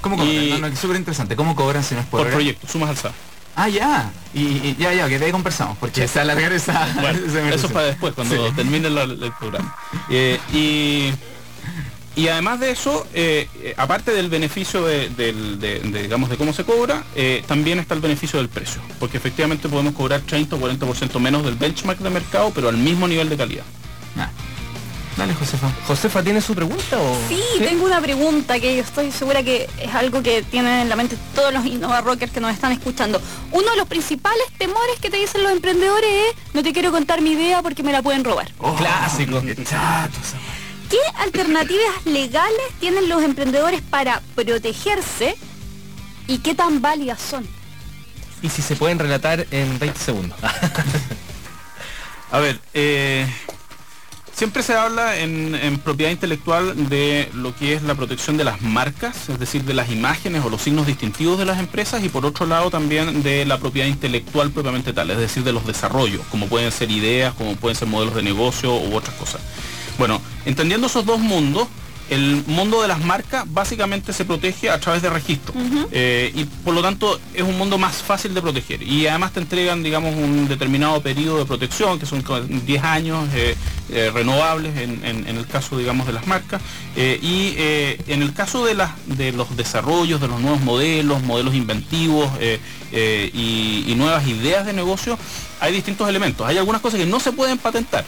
¿Cómo 0.00 0.16
cobran? 0.16 0.60
No, 0.60 0.76
súper 0.76 0.96
interesante. 0.96 1.34
¿Cómo 1.34 1.56
cobran 1.56 1.82
si 1.82 1.94
no 1.94 2.00
es 2.00 2.06
por, 2.06 2.22
por 2.22 2.32
proyecto, 2.32 2.68
sumas 2.68 2.90
alza. 2.90 3.12
Ah, 3.58 3.68
ya. 3.68 4.12
Y, 4.34 4.76
ya, 4.76 4.92
ya, 4.92 5.08
que 5.08 5.18
de 5.18 5.26
ahí 5.26 5.32
conversamos, 5.32 5.76
porque 5.78 6.04
está 6.04 6.22
alargar 6.22 6.52
esa... 6.52 6.88
Bueno, 7.00 7.18
eso 7.54 7.66
es 7.66 7.72
para 7.72 7.86
después, 7.86 8.14
cuando 8.14 8.52
termine 8.52 8.88
el, 8.88 9.32
programa. 9.38 9.76
Eh, 10.08 10.38
y 10.52 11.12
y 12.18 12.26
además 12.26 12.58
de 12.58 12.72
eso, 12.72 13.06
eh, 13.14 13.48
eh, 13.62 13.74
aparte 13.76 14.10
del 14.10 14.28
beneficio 14.28 14.84
de, 14.84 15.08
digamos, 15.84 16.28
de 16.28 16.36
cómo 16.36 16.52
se 16.52 16.64
cobra, 16.64 17.04
eh, 17.14 17.44
también 17.46 17.78
está 17.78 17.94
el 17.94 18.00
beneficio 18.00 18.40
del 18.40 18.48
precio, 18.48 18.82
porque 18.98 19.18
efectivamente 19.18 19.68
podemos 19.68 19.94
cobrar 19.94 20.22
30 20.22 20.56
o 20.56 20.58
40% 20.58 21.20
menos 21.20 21.44
del 21.44 21.54
benchmark 21.54 22.00
de 22.00 22.10
mercado, 22.10 22.50
pero 22.52 22.70
al 22.70 22.76
mismo 22.76 23.06
nivel 23.06 23.28
de 23.28 23.36
calidad. 23.36 23.64
Ah. 24.16 24.30
Dale, 25.18 25.34
Josefa. 25.34 25.68
¿Josefa 25.88 26.22
tiene 26.22 26.40
su 26.40 26.54
pregunta 26.54 26.96
o...? 26.96 27.18
Sí, 27.28 27.42
tengo 27.58 27.84
una 27.84 28.00
pregunta 28.00 28.60
que 28.60 28.76
yo 28.76 28.82
estoy 28.82 29.10
segura 29.10 29.42
que 29.42 29.68
es 29.82 29.92
algo 29.92 30.22
que 30.22 30.44
tienen 30.44 30.82
en 30.82 30.88
la 30.88 30.94
mente 30.94 31.18
todos 31.34 31.52
los 31.52 31.66
Innova 31.66 32.00
Rockers 32.02 32.30
que 32.30 32.38
nos 32.40 32.52
están 32.52 32.70
escuchando. 32.70 33.20
Uno 33.50 33.68
de 33.68 33.76
los 33.76 33.88
principales 33.88 34.46
temores 34.58 35.00
que 35.00 35.10
te 35.10 35.16
dicen 35.16 35.42
los 35.42 35.50
emprendedores 35.50 36.08
es 36.08 36.54
no 36.54 36.62
te 36.62 36.72
quiero 36.72 36.92
contar 36.92 37.20
mi 37.20 37.32
idea 37.32 37.62
porque 37.62 37.82
me 37.82 37.90
la 37.90 38.00
pueden 38.00 38.22
robar. 38.22 38.52
Oh, 38.58 38.76
clásico. 38.76 39.42
¿Qué 39.42 40.98
alternativas 41.16 41.90
legales 42.04 42.68
tienen 42.78 43.08
los 43.08 43.24
emprendedores 43.24 43.82
para 43.82 44.22
protegerse 44.36 45.36
y 46.28 46.38
qué 46.38 46.54
tan 46.54 46.80
válidas 46.80 47.20
son? 47.20 47.44
Y 48.40 48.50
si 48.50 48.62
se 48.62 48.76
pueden 48.76 49.00
relatar 49.00 49.48
en 49.50 49.80
20 49.80 49.98
segundos. 49.98 50.38
A 52.30 52.38
ver, 52.38 52.60
eh, 52.72 53.26
siempre 54.38 54.62
se 54.62 54.76
habla 54.76 55.18
en, 55.18 55.80
propiedad 55.82 56.12
intelectual 56.12 56.88
de 56.88 57.28
lo 57.34 57.56
que 57.56 57.72
es 57.72 57.82
la 57.82 57.96
protección 57.96 58.36
de 58.36 58.44
las 58.44 58.62
marcas, 58.62 59.28
es 59.28 59.40
decir, 59.40 59.64
de 59.64 59.74
las 59.74 59.90
imágenes 59.90 60.44
o 60.44 60.48
los 60.48 60.62
signos 60.62 60.86
distintivos 60.86 61.40
de 61.40 61.44
las 61.44 61.58
empresas 61.58 62.04
y 62.04 62.08
por 62.08 62.24
otro 62.24 62.46
lado 62.46 62.70
también 62.70 63.24
de 63.24 63.44
la 63.44 63.58
propiedad 63.58 63.88
intelectual 63.88 64.52
propiamente 64.52 64.92
tal, 64.92 65.10
es 65.10 65.18
decir, 65.18 65.42
de 65.42 65.52
los 65.52 65.66
desarrollos, 65.66 66.22
como 66.30 66.46
pueden 66.46 66.70
ser 66.70 66.92
ideas, 66.92 67.34
como 67.34 67.56
pueden 67.56 67.74
ser 67.74 67.88
modelos 67.88 68.14
de 68.14 68.22
negocio 68.22 68.76
u 68.76 68.94
otras 68.94 69.16
cosas. 69.16 69.40
Bueno, 69.98 70.22
entendiendo 70.44 70.86
esos 70.86 71.04
dos 71.04 71.18
mundos, 71.18 71.66
el 72.08 72.44
mundo 72.46 72.80
de 72.80 72.88
las 72.88 73.04
marcas 73.04 73.44
básicamente 73.52 74.12
se 74.12 74.24
protege 74.24 74.70
a 74.70 74.78
través 74.78 75.02
de 75.02 75.10
registro 75.10 75.52
eh, 75.90 76.32
y 76.34 76.44
por 76.44 76.74
lo 76.74 76.80
tanto 76.80 77.20
es 77.34 77.42
un 77.42 77.58
mundo 77.58 77.76
más 77.76 77.96
fácil 77.96 78.32
de 78.32 78.40
proteger 78.40 78.82
y 78.82 79.06
además 79.06 79.32
te 79.32 79.40
entregan 79.40 79.82
digamos 79.82 80.14
un 80.16 80.48
determinado 80.48 81.02
periodo 81.02 81.40
de 81.40 81.44
protección 81.44 81.98
que 81.98 82.06
son 82.06 82.24
10 82.64 82.84
años 82.84 83.28
eh, 83.34 83.54
eh, 83.90 84.10
renovables 84.12 84.76
en, 84.76 85.26
el 85.26 85.46
caso 85.46 85.78
digamos 85.78 86.06
de 86.06 86.12
las 86.12 86.26
marcas. 86.26 86.60
Y 86.96 87.54
en 87.58 88.22
el 88.22 88.32
caso 88.34 88.64
de, 88.64 88.74
las 88.74 88.90
de 89.06 89.32
los 89.32 89.56
desarrollos 89.56 90.20
de 90.20 90.28
los 90.28 90.40
nuevos 90.40 90.60
modelos 90.60 91.22
modelos 91.22 91.54
inventivos 91.54 92.30
y 92.92 93.94
nuevas 93.96 94.26
ideas 94.26 94.66
de 94.66 94.72
negocio 94.72 95.18
hay 95.60 95.72
distintos 95.72 96.08
elementos. 96.08 96.46
Hay 96.46 96.58
algunas 96.58 96.80
cosas 96.80 97.00
que 97.00 97.06
no 97.06 97.20
se 97.20 97.32
pueden 97.32 97.58
patentar 97.58 98.04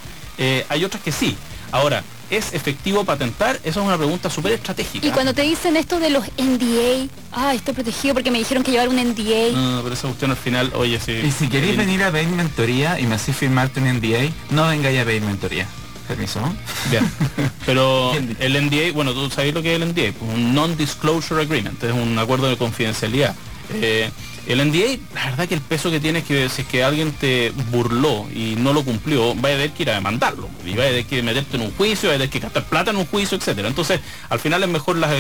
hay 0.69 0.85
otras 0.85 1.03
que 1.03 1.13
sí. 1.13 1.37
Ahora 1.73 2.03
¿Es 2.31 2.55
efectivo 2.55 3.05
patentar? 3.05 3.57
Esa 3.65 3.81
es 3.81 3.87
una 3.87 3.97
pregunta 3.97 4.31
súper 4.31 4.53
estratégica. 4.53 5.05
Y 5.05 5.11
cuando 5.11 5.35
te 5.35 5.43
dicen 5.43 5.77
esto 5.77 5.99
de 5.99 6.11
los 6.11 6.25
NDA, 6.39 7.09
ah, 7.33 7.53
estoy 7.55 7.75
protegido 7.75 8.15
porque 8.15 8.31
me 8.31 8.39
dijeron 8.39 8.63
que 8.63 8.71
llevar 8.71 8.89
un 8.89 8.97
NDA. 8.97 9.51
No, 9.53 9.83
pero 9.83 9.95
esa 9.95 10.07
cuestión 10.07 10.31
al 10.31 10.37
final, 10.37 10.73
oye, 10.77 11.01
sí. 11.01 11.13
Y 11.13 11.33
si 11.33 11.49
queréis 11.49 11.77
venir 11.77 12.05
a 12.05 12.13
pedir 12.13 12.29
mentoría 12.29 13.01
y 13.01 13.07
me 13.07 13.17
hacéis 13.17 13.37
firmarte 13.37 13.81
un 13.81 13.93
NDA, 13.93 14.31
no 14.51 14.69
vengáis 14.69 15.01
a 15.01 15.05
pedir 15.05 15.23
mentoría. 15.23 15.67
Permiso, 16.07 16.41
¿no? 16.41 16.55
Bien. 16.89 17.11
Pero 17.67 18.13
el 18.15 18.67
NDA, 18.67 18.93
bueno, 18.93 19.13
tú 19.13 19.29
sabes 19.31 19.53
lo 19.53 19.63
que 19.63 19.75
es 19.75 19.83
el 19.83 19.89
NDA, 19.89 20.13
pues 20.13 20.33
un 20.33 20.55
Non-Disclosure 20.55 21.43
Agreement, 21.43 21.83
es 21.83 21.93
un 21.93 22.17
acuerdo 22.17 22.49
de 22.49 22.57
confidencialidad. 22.57 23.35
Eh, 23.73 24.09
el 24.53 24.69
NDA, 24.69 24.99
la 25.15 25.27
verdad 25.27 25.49
que 25.49 25.55
el 25.55 25.61
peso 25.61 25.91
que 25.91 26.01
tiene 26.01 26.21
es 26.21 26.25
que 26.25 26.49
si 26.49 26.63
es 26.63 26.69
que 26.69 26.83
alguien 26.83 27.13
te 27.13 27.53
burló 27.71 28.27
y 28.35 28.57
no 28.57 28.73
lo 28.73 28.85
cumplió, 28.85 29.35
va 29.37 29.49
a 29.49 29.53
tener 29.53 29.71
que 29.71 29.85
ir 29.85 29.91
a 29.91 29.95
demandarlo. 29.95 30.49
Y 30.65 30.75
va 30.75 30.85
a 30.85 30.89
tener 30.89 31.07
que 31.07 31.23
meterte 31.23 31.57
en 31.57 31.63
un 31.63 31.71
juicio, 31.73 32.09
va 32.09 32.17
a 32.17 32.19
tener 32.19 32.31
que 32.31 32.41
gastar 32.41 32.65
plata 32.65 32.91
en 32.91 32.97
un 32.97 33.07
juicio, 33.07 33.39
etcétera. 33.39 33.69
Entonces, 33.69 34.01
al 34.29 34.41
final 34.41 34.63
es 34.63 34.69
mejor 34.69 34.97
las, 34.97 35.13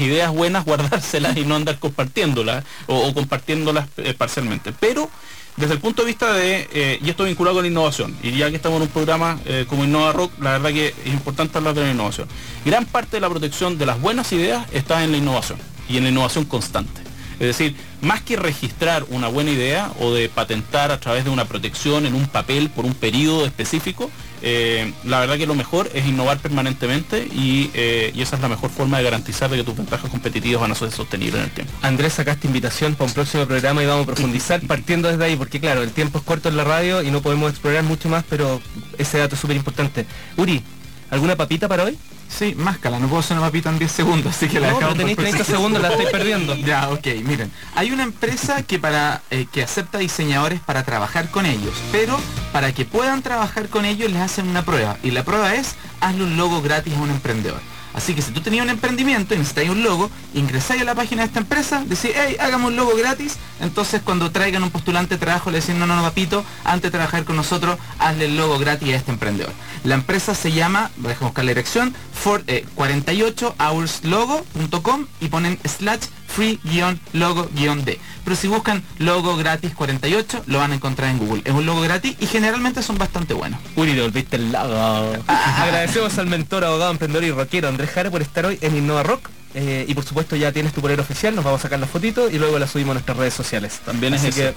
ideas 0.00 0.32
buenas 0.32 0.64
guardárselas 0.66 1.36
y 1.36 1.44
no 1.44 1.56
andar 1.56 1.78
compartiéndolas 1.78 2.64
o, 2.86 3.12
compartiéndolas 3.14 3.88
eh, 3.96 4.14
parcialmente. 4.14 4.72
Pero 4.78 5.10
desde 5.56 5.74
el 5.74 5.80
punto 5.80 6.02
de 6.02 6.06
vista 6.06 6.32
de, 6.32 6.68
eh, 6.72 7.00
y 7.02 7.10
esto 7.10 7.24
vinculado 7.24 7.56
con 7.56 7.64
la 7.64 7.68
innovación, 7.68 8.16
y 8.22 8.30
ya 8.30 8.48
que 8.48 8.56
estamos 8.56 8.76
en 8.76 8.82
un 8.82 8.88
programa 8.88 9.40
eh, 9.44 9.66
como 9.68 9.82
Innova 9.82 10.12
Rock, 10.12 10.32
la 10.40 10.52
verdad 10.52 10.70
que 10.70 10.94
es 11.04 11.12
importante 11.12 11.58
hablar 11.58 11.74
de 11.74 11.80
la 11.80 11.90
innovación. 11.90 12.28
Gran 12.64 12.84
parte 12.84 13.16
de 13.16 13.20
la 13.22 13.28
protección 13.28 13.76
de 13.76 13.86
las 13.86 14.00
buenas 14.00 14.30
ideas 14.32 14.64
está 14.72 15.02
en 15.02 15.10
la 15.10 15.18
innovación 15.18 15.58
y 15.88 15.96
en 15.96 16.04
la 16.04 16.10
innovación 16.10 16.44
constante. 16.44 17.00
Es 17.40 17.46
decir, 17.46 17.74
más 18.00 18.22
que 18.22 18.36
registrar 18.36 19.04
una 19.10 19.28
buena 19.28 19.50
idea 19.50 19.92
o 20.00 20.12
de 20.12 20.28
patentar 20.28 20.90
a 20.90 21.00
través 21.00 21.24
de 21.24 21.30
una 21.30 21.46
protección 21.46 22.06
en 22.06 22.14
un 22.14 22.26
papel 22.26 22.70
por 22.70 22.84
un 22.84 22.94
periodo 22.94 23.44
específico, 23.46 24.10
eh, 24.40 24.92
la 25.04 25.18
verdad 25.18 25.36
que 25.36 25.46
lo 25.46 25.56
mejor 25.56 25.90
es 25.94 26.06
innovar 26.06 26.38
permanentemente 26.38 27.28
eh, 27.34 28.12
y, 28.14 28.20
esa 28.20 28.36
es 28.36 28.42
la 28.42 28.48
mejor 28.48 28.70
forma 28.70 28.98
de 28.98 29.04
garantizar 29.04 29.50
de 29.50 29.56
que 29.56 29.64
tus 29.64 29.76
ventajas 29.76 30.10
competitivas 30.10 30.60
van 30.60 30.70
a 30.70 30.74
ser 30.74 30.92
sostenibles 30.92 31.36
en 31.36 31.44
el 31.44 31.50
tiempo. 31.50 31.72
Andrés, 31.82 32.12
sacaste 32.14 32.46
invitación 32.46 32.94
para 32.94 33.08
un 33.08 33.14
próximo 33.14 33.46
programa 33.46 33.82
y 33.82 33.86
vamos 33.86 34.04
a 34.04 34.06
profundizar 34.06 34.60
partiendo 34.66 35.08
desde 35.08 35.24
ahí, 35.24 35.36
porque 35.36 35.60
claro, 35.60 35.82
el 35.82 35.90
tiempo 35.90 36.18
es 36.18 36.24
corto 36.24 36.48
en 36.48 36.56
la 36.56 36.64
radio 36.64 37.02
y 37.02 37.10
no 37.10 37.20
podemos 37.20 37.50
explorar 37.50 37.82
mucho 37.82 38.08
más, 38.08 38.24
pero 38.28 38.60
ese 38.96 39.18
dato 39.18 39.34
es 39.34 39.40
súper 39.40 39.56
importante. 39.56 40.06
Uri, 40.36 40.62
¿alguna 41.10 41.34
papita 41.36 41.66
para 41.66 41.84
hoy? 41.84 41.98
Sí, 42.28 42.54
máscala, 42.54 42.98
no 42.98 43.08
puedo 43.08 43.20
hacer 43.20 43.36
una 43.36 43.46
papita 43.46 43.70
en 43.70 43.78
10 43.78 43.90
segundos, 43.90 44.36
así 44.36 44.48
que 44.48 44.60
la 44.60 44.72
no, 44.72 44.94
tenéis 44.94 45.16
30 45.16 45.44
segundos, 45.44 45.82
la 45.82 45.88
estoy 45.88 46.06
perdiendo. 46.06 46.54
Ya, 46.68 46.90
ok, 46.90 47.06
miren. 47.24 47.50
Hay 47.74 47.92
una 47.92 48.02
empresa 48.02 48.62
que 48.62 48.78
para 48.78 49.22
eh, 49.30 49.46
que 49.50 49.62
acepta 49.62 49.98
diseñadores 49.98 50.60
para 50.60 50.82
trabajar 50.82 51.30
con 51.30 51.46
ellos, 51.46 51.72
pero 51.90 52.18
para 52.52 52.72
que 52.72 52.84
puedan 52.84 53.22
trabajar 53.22 53.68
con 53.68 53.84
ellos 53.84 54.10
les 54.10 54.20
hacen 54.20 54.48
una 54.48 54.64
prueba. 54.64 54.98
Y 55.02 55.12
la 55.12 55.24
prueba 55.24 55.54
es, 55.54 55.76
hazle 56.00 56.24
un 56.24 56.36
logo 56.36 56.60
gratis 56.60 56.94
a 56.94 57.00
un 57.00 57.10
emprendedor. 57.10 57.60
Así 57.98 58.14
que 58.14 58.22
si 58.22 58.30
tú 58.30 58.40
tenías 58.40 58.62
un 58.62 58.70
emprendimiento 58.70 59.34
y 59.34 59.38
necesitáis 59.38 59.70
un 59.70 59.82
logo, 59.82 60.08
ingresáis 60.32 60.82
a 60.82 60.84
la 60.84 60.94
página 60.94 61.22
de 61.22 61.26
esta 61.26 61.40
empresa, 61.40 61.82
decís, 61.84 62.12
hey, 62.14 62.36
hagamos 62.38 62.70
un 62.70 62.76
logo 62.76 62.94
gratis. 62.96 63.38
Entonces 63.60 64.02
cuando 64.04 64.30
traigan 64.30 64.62
un 64.62 64.70
postulante 64.70 65.16
de 65.16 65.18
trabajo, 65.18 65.50
le 65.50 65.58
decís, 65.58 65.74
no, 65.74 65.84
no, 65.84 65.96
no, 65.96 66.02
papito, 66.02 66.44
antes 66.62 66.92
de 66.92 66.92
trabajar 66.92 67.24
con 67.24 67.34
nosotros, 67.34 67.76
hazle 67.98 68.26
el 68.26 68.36
logo 68.36 68.56
gratis 68.60 68.92
a 68.92 68.96
este 68.98 69.10
emprendedor. 69.10 69.52
La 69.82 69.96
empresa 69.96 70.36
se 70.36 70.52
llama, 70.52 70.92
déjame 70.96 71.26
buscar 71.26 71.44
la 71.44 71.50
dirección, 71.50 71.92
for, 72.12 72.44
48hourslogo.com 72.46 75.02
eh, 75.02 75.06
y 75.18 75.26
ponen 75.26 75.58
slash 75.64 76.02
free-logo-d. 76.28 77.98
Pero 78.24 78.36
si 78.36 78.46
buscan 78.46 78.82
logo 78.98 79.36
gratis 79.36 79.74
48, 79.74 80.44
lo 80.46 80.58
van 80.58 80.72
a 80.72 80.74
encontrar 80.74 81.10
en 81.10 81.18
Google. 81.18 81.42
Es 81.44 81.52
un 81.52 81.66
logo 81.66 81.80
gratis 81.80 82.16
y 82.20 82.26
generalmente 82.26 82.82
son 82.82 82.98
bastante 82.98 83.34
buenos. 83.34 83.58
Uy, 83.74 83.92
te 83.92 84.02
volviste 84.02 84.36
el 84.36 84.52
logo. 84.52 85.16
Agradecemos 85.26 86.16
al 86.18 86.26
mentor, 86.26 86.64
abogado, 86.64 86.90
emprendedor 86.90 87.24
y 87.24 87.30
rockero 87.30 87.68
Andrés 87.68 87.90
Jara 87.90 88.10
por 88.10 88.22
estar 88.22 88.46
hoy 88.46 88.58
en 88.60 88.76
Innova 88.76 89.02
Rock. 89.02 89.30
Eh, 89.54 89.86
y 89.88 89.94
por 89.94 90.04
supuesto 90.04 90.36
ya 90.36 90.52
tienes 90.52 90.74
tu 90.74 90.82
poder 90.82 91.00
oficial, 91.00 91.34
nos 91.34 91.42
vamos 91.42 91.60
a 91.60 91.62
sacar 91.62 91.80
la 91.80 91.86
fotito 91.86 92.30
y 92.30 92.38
luego 92.38 92.58
la 92.58 92.66
subimos 92.66 92.90
a 92.90 92.94
nuestras 92.94 93.16
redes 93.16 93.32
sociales. 93.32 93.80
También 93.84 94.12
es 94.12 94.34
que 94.34 94.54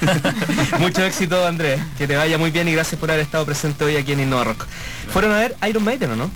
Mucho 0.78 1.04
éxito 1.04 1.46
Andrés, 1.46 1.80
que 1.98 2.06
te 2.06 2.16
vaya 2.16 2.38
muy 2.38 2.50
bien 2.50 2.66
y 2.66 2.72
gracias 2.72 2.98
por 2.98 3.10
haber 3.10 3.22
estado 3.22 3.44
presente 3.44 3.84
hoy 3.84 3.96
aquí 3.96 4.12
en 4.12 4.20
Innova 4.20 4.44
Rock. 4.44 4.66
¿Fueron 5.12 5.32
a 5.32 5.38
ver 5.38 5.56
Iron 5.68 5.84
Maiden 5.84 6.12
o 6.12 6.16
no? 6.16 6.30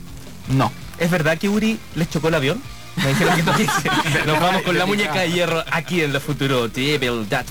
No. 0.48 0.72
¿Es 0.98 1.10
verdad 1.10 1.38
que 1.38 1.48
Uri 1.48 1.78
les 1.94 2.10
chocó 2.10 2.28
el 2.28 2.34
avión? 2.34 2.62
Me 3.02 3.08
dijeron 3.08 3.36
que 3.36 3.42
Nos 4.26 4.40
vamos 4.40 4.62
con 4.62 4.76
la 4.76 4.86
muñeca 4.86 5.20
de 5.20 5.32
hierro 5.32 5.64
aquí 5.70 6.02
en 6.02 6.14
el 6.14 6.20
futuro. 6.20 6.68
Devil 6.68 7.26
That 7.28 7.46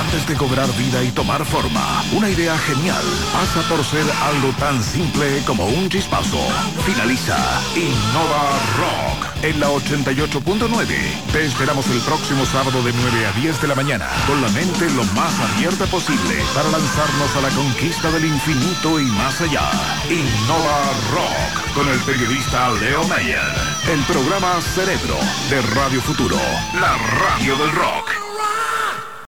Antes 0.00 0.28
de 0.28 0.34
cobrar 0.36 0.68
vida 0.76 1.02
y 1.02 1.10
tomar 1.10 1.44
forma, 1.44 2.04
una 2.12 2.28
idea 2.28 2.56
genial 2.58 3.02
pasa 3.32 3.68
por 3.68 3.84
ser 3.84 4.04
algo 4.22 4.52
tan 4.58 4.82
simple 4.82 5.42
como 5.46 5.66
un 5.66 5.88
chispazo. 5.88 6.38
Finaliza 6.84 7.38
Innova 7.74 8.60
Rock 8.78 9.23
en 9.42 9.60
la 9.60 9.68
88.9. 9.68 10.86
Te 11.32 11.44
esperamos 11.44 11.86
el 11.88 12.00
próximo 12.00 12.44
sábado 12.46 12.82
de 12.82 12.92
9 12.92 13.26
a 13.26 13.32
10 13.40 13.62
de 13.62 13.68
la 13.68 13.74
mañana, 13.74 14.08
con 14.26 14.40
la 14.40 14.48
mente 14.48 14.88
lo 14.90 15.04
más 15.14 15.32
abierta 15.40 15.86
posible 15.86 16.36
para 16.54 16.70
lanzarnos 16.70 17.36
a 17.36 17.40
la 17.40 17.50
conquista 17.50 18.10
del 18.10 18.24
infinito 18.24 19.00
y 19.00 19.04
más 19.04 19.40
allá. 19.40 19.70
Innova 20.08 20.82
Rock, 21.12 21.74
con 21.74 21.88
el 21.88 21.98
periodista 22.00 22.70
Leo 22.72 23.04
Mayer. 23.08 23.52
El 23.90 24.00
programa 24.04 24.60
Cerebro 24.60 25.18
de 25.50 25.62
Radio 25.74 26.00
Futuro, 26.00 26.38
la 26.80 26.96
radio 26.96 27.56
del 27.56 27.72
rock. 27.72 28.23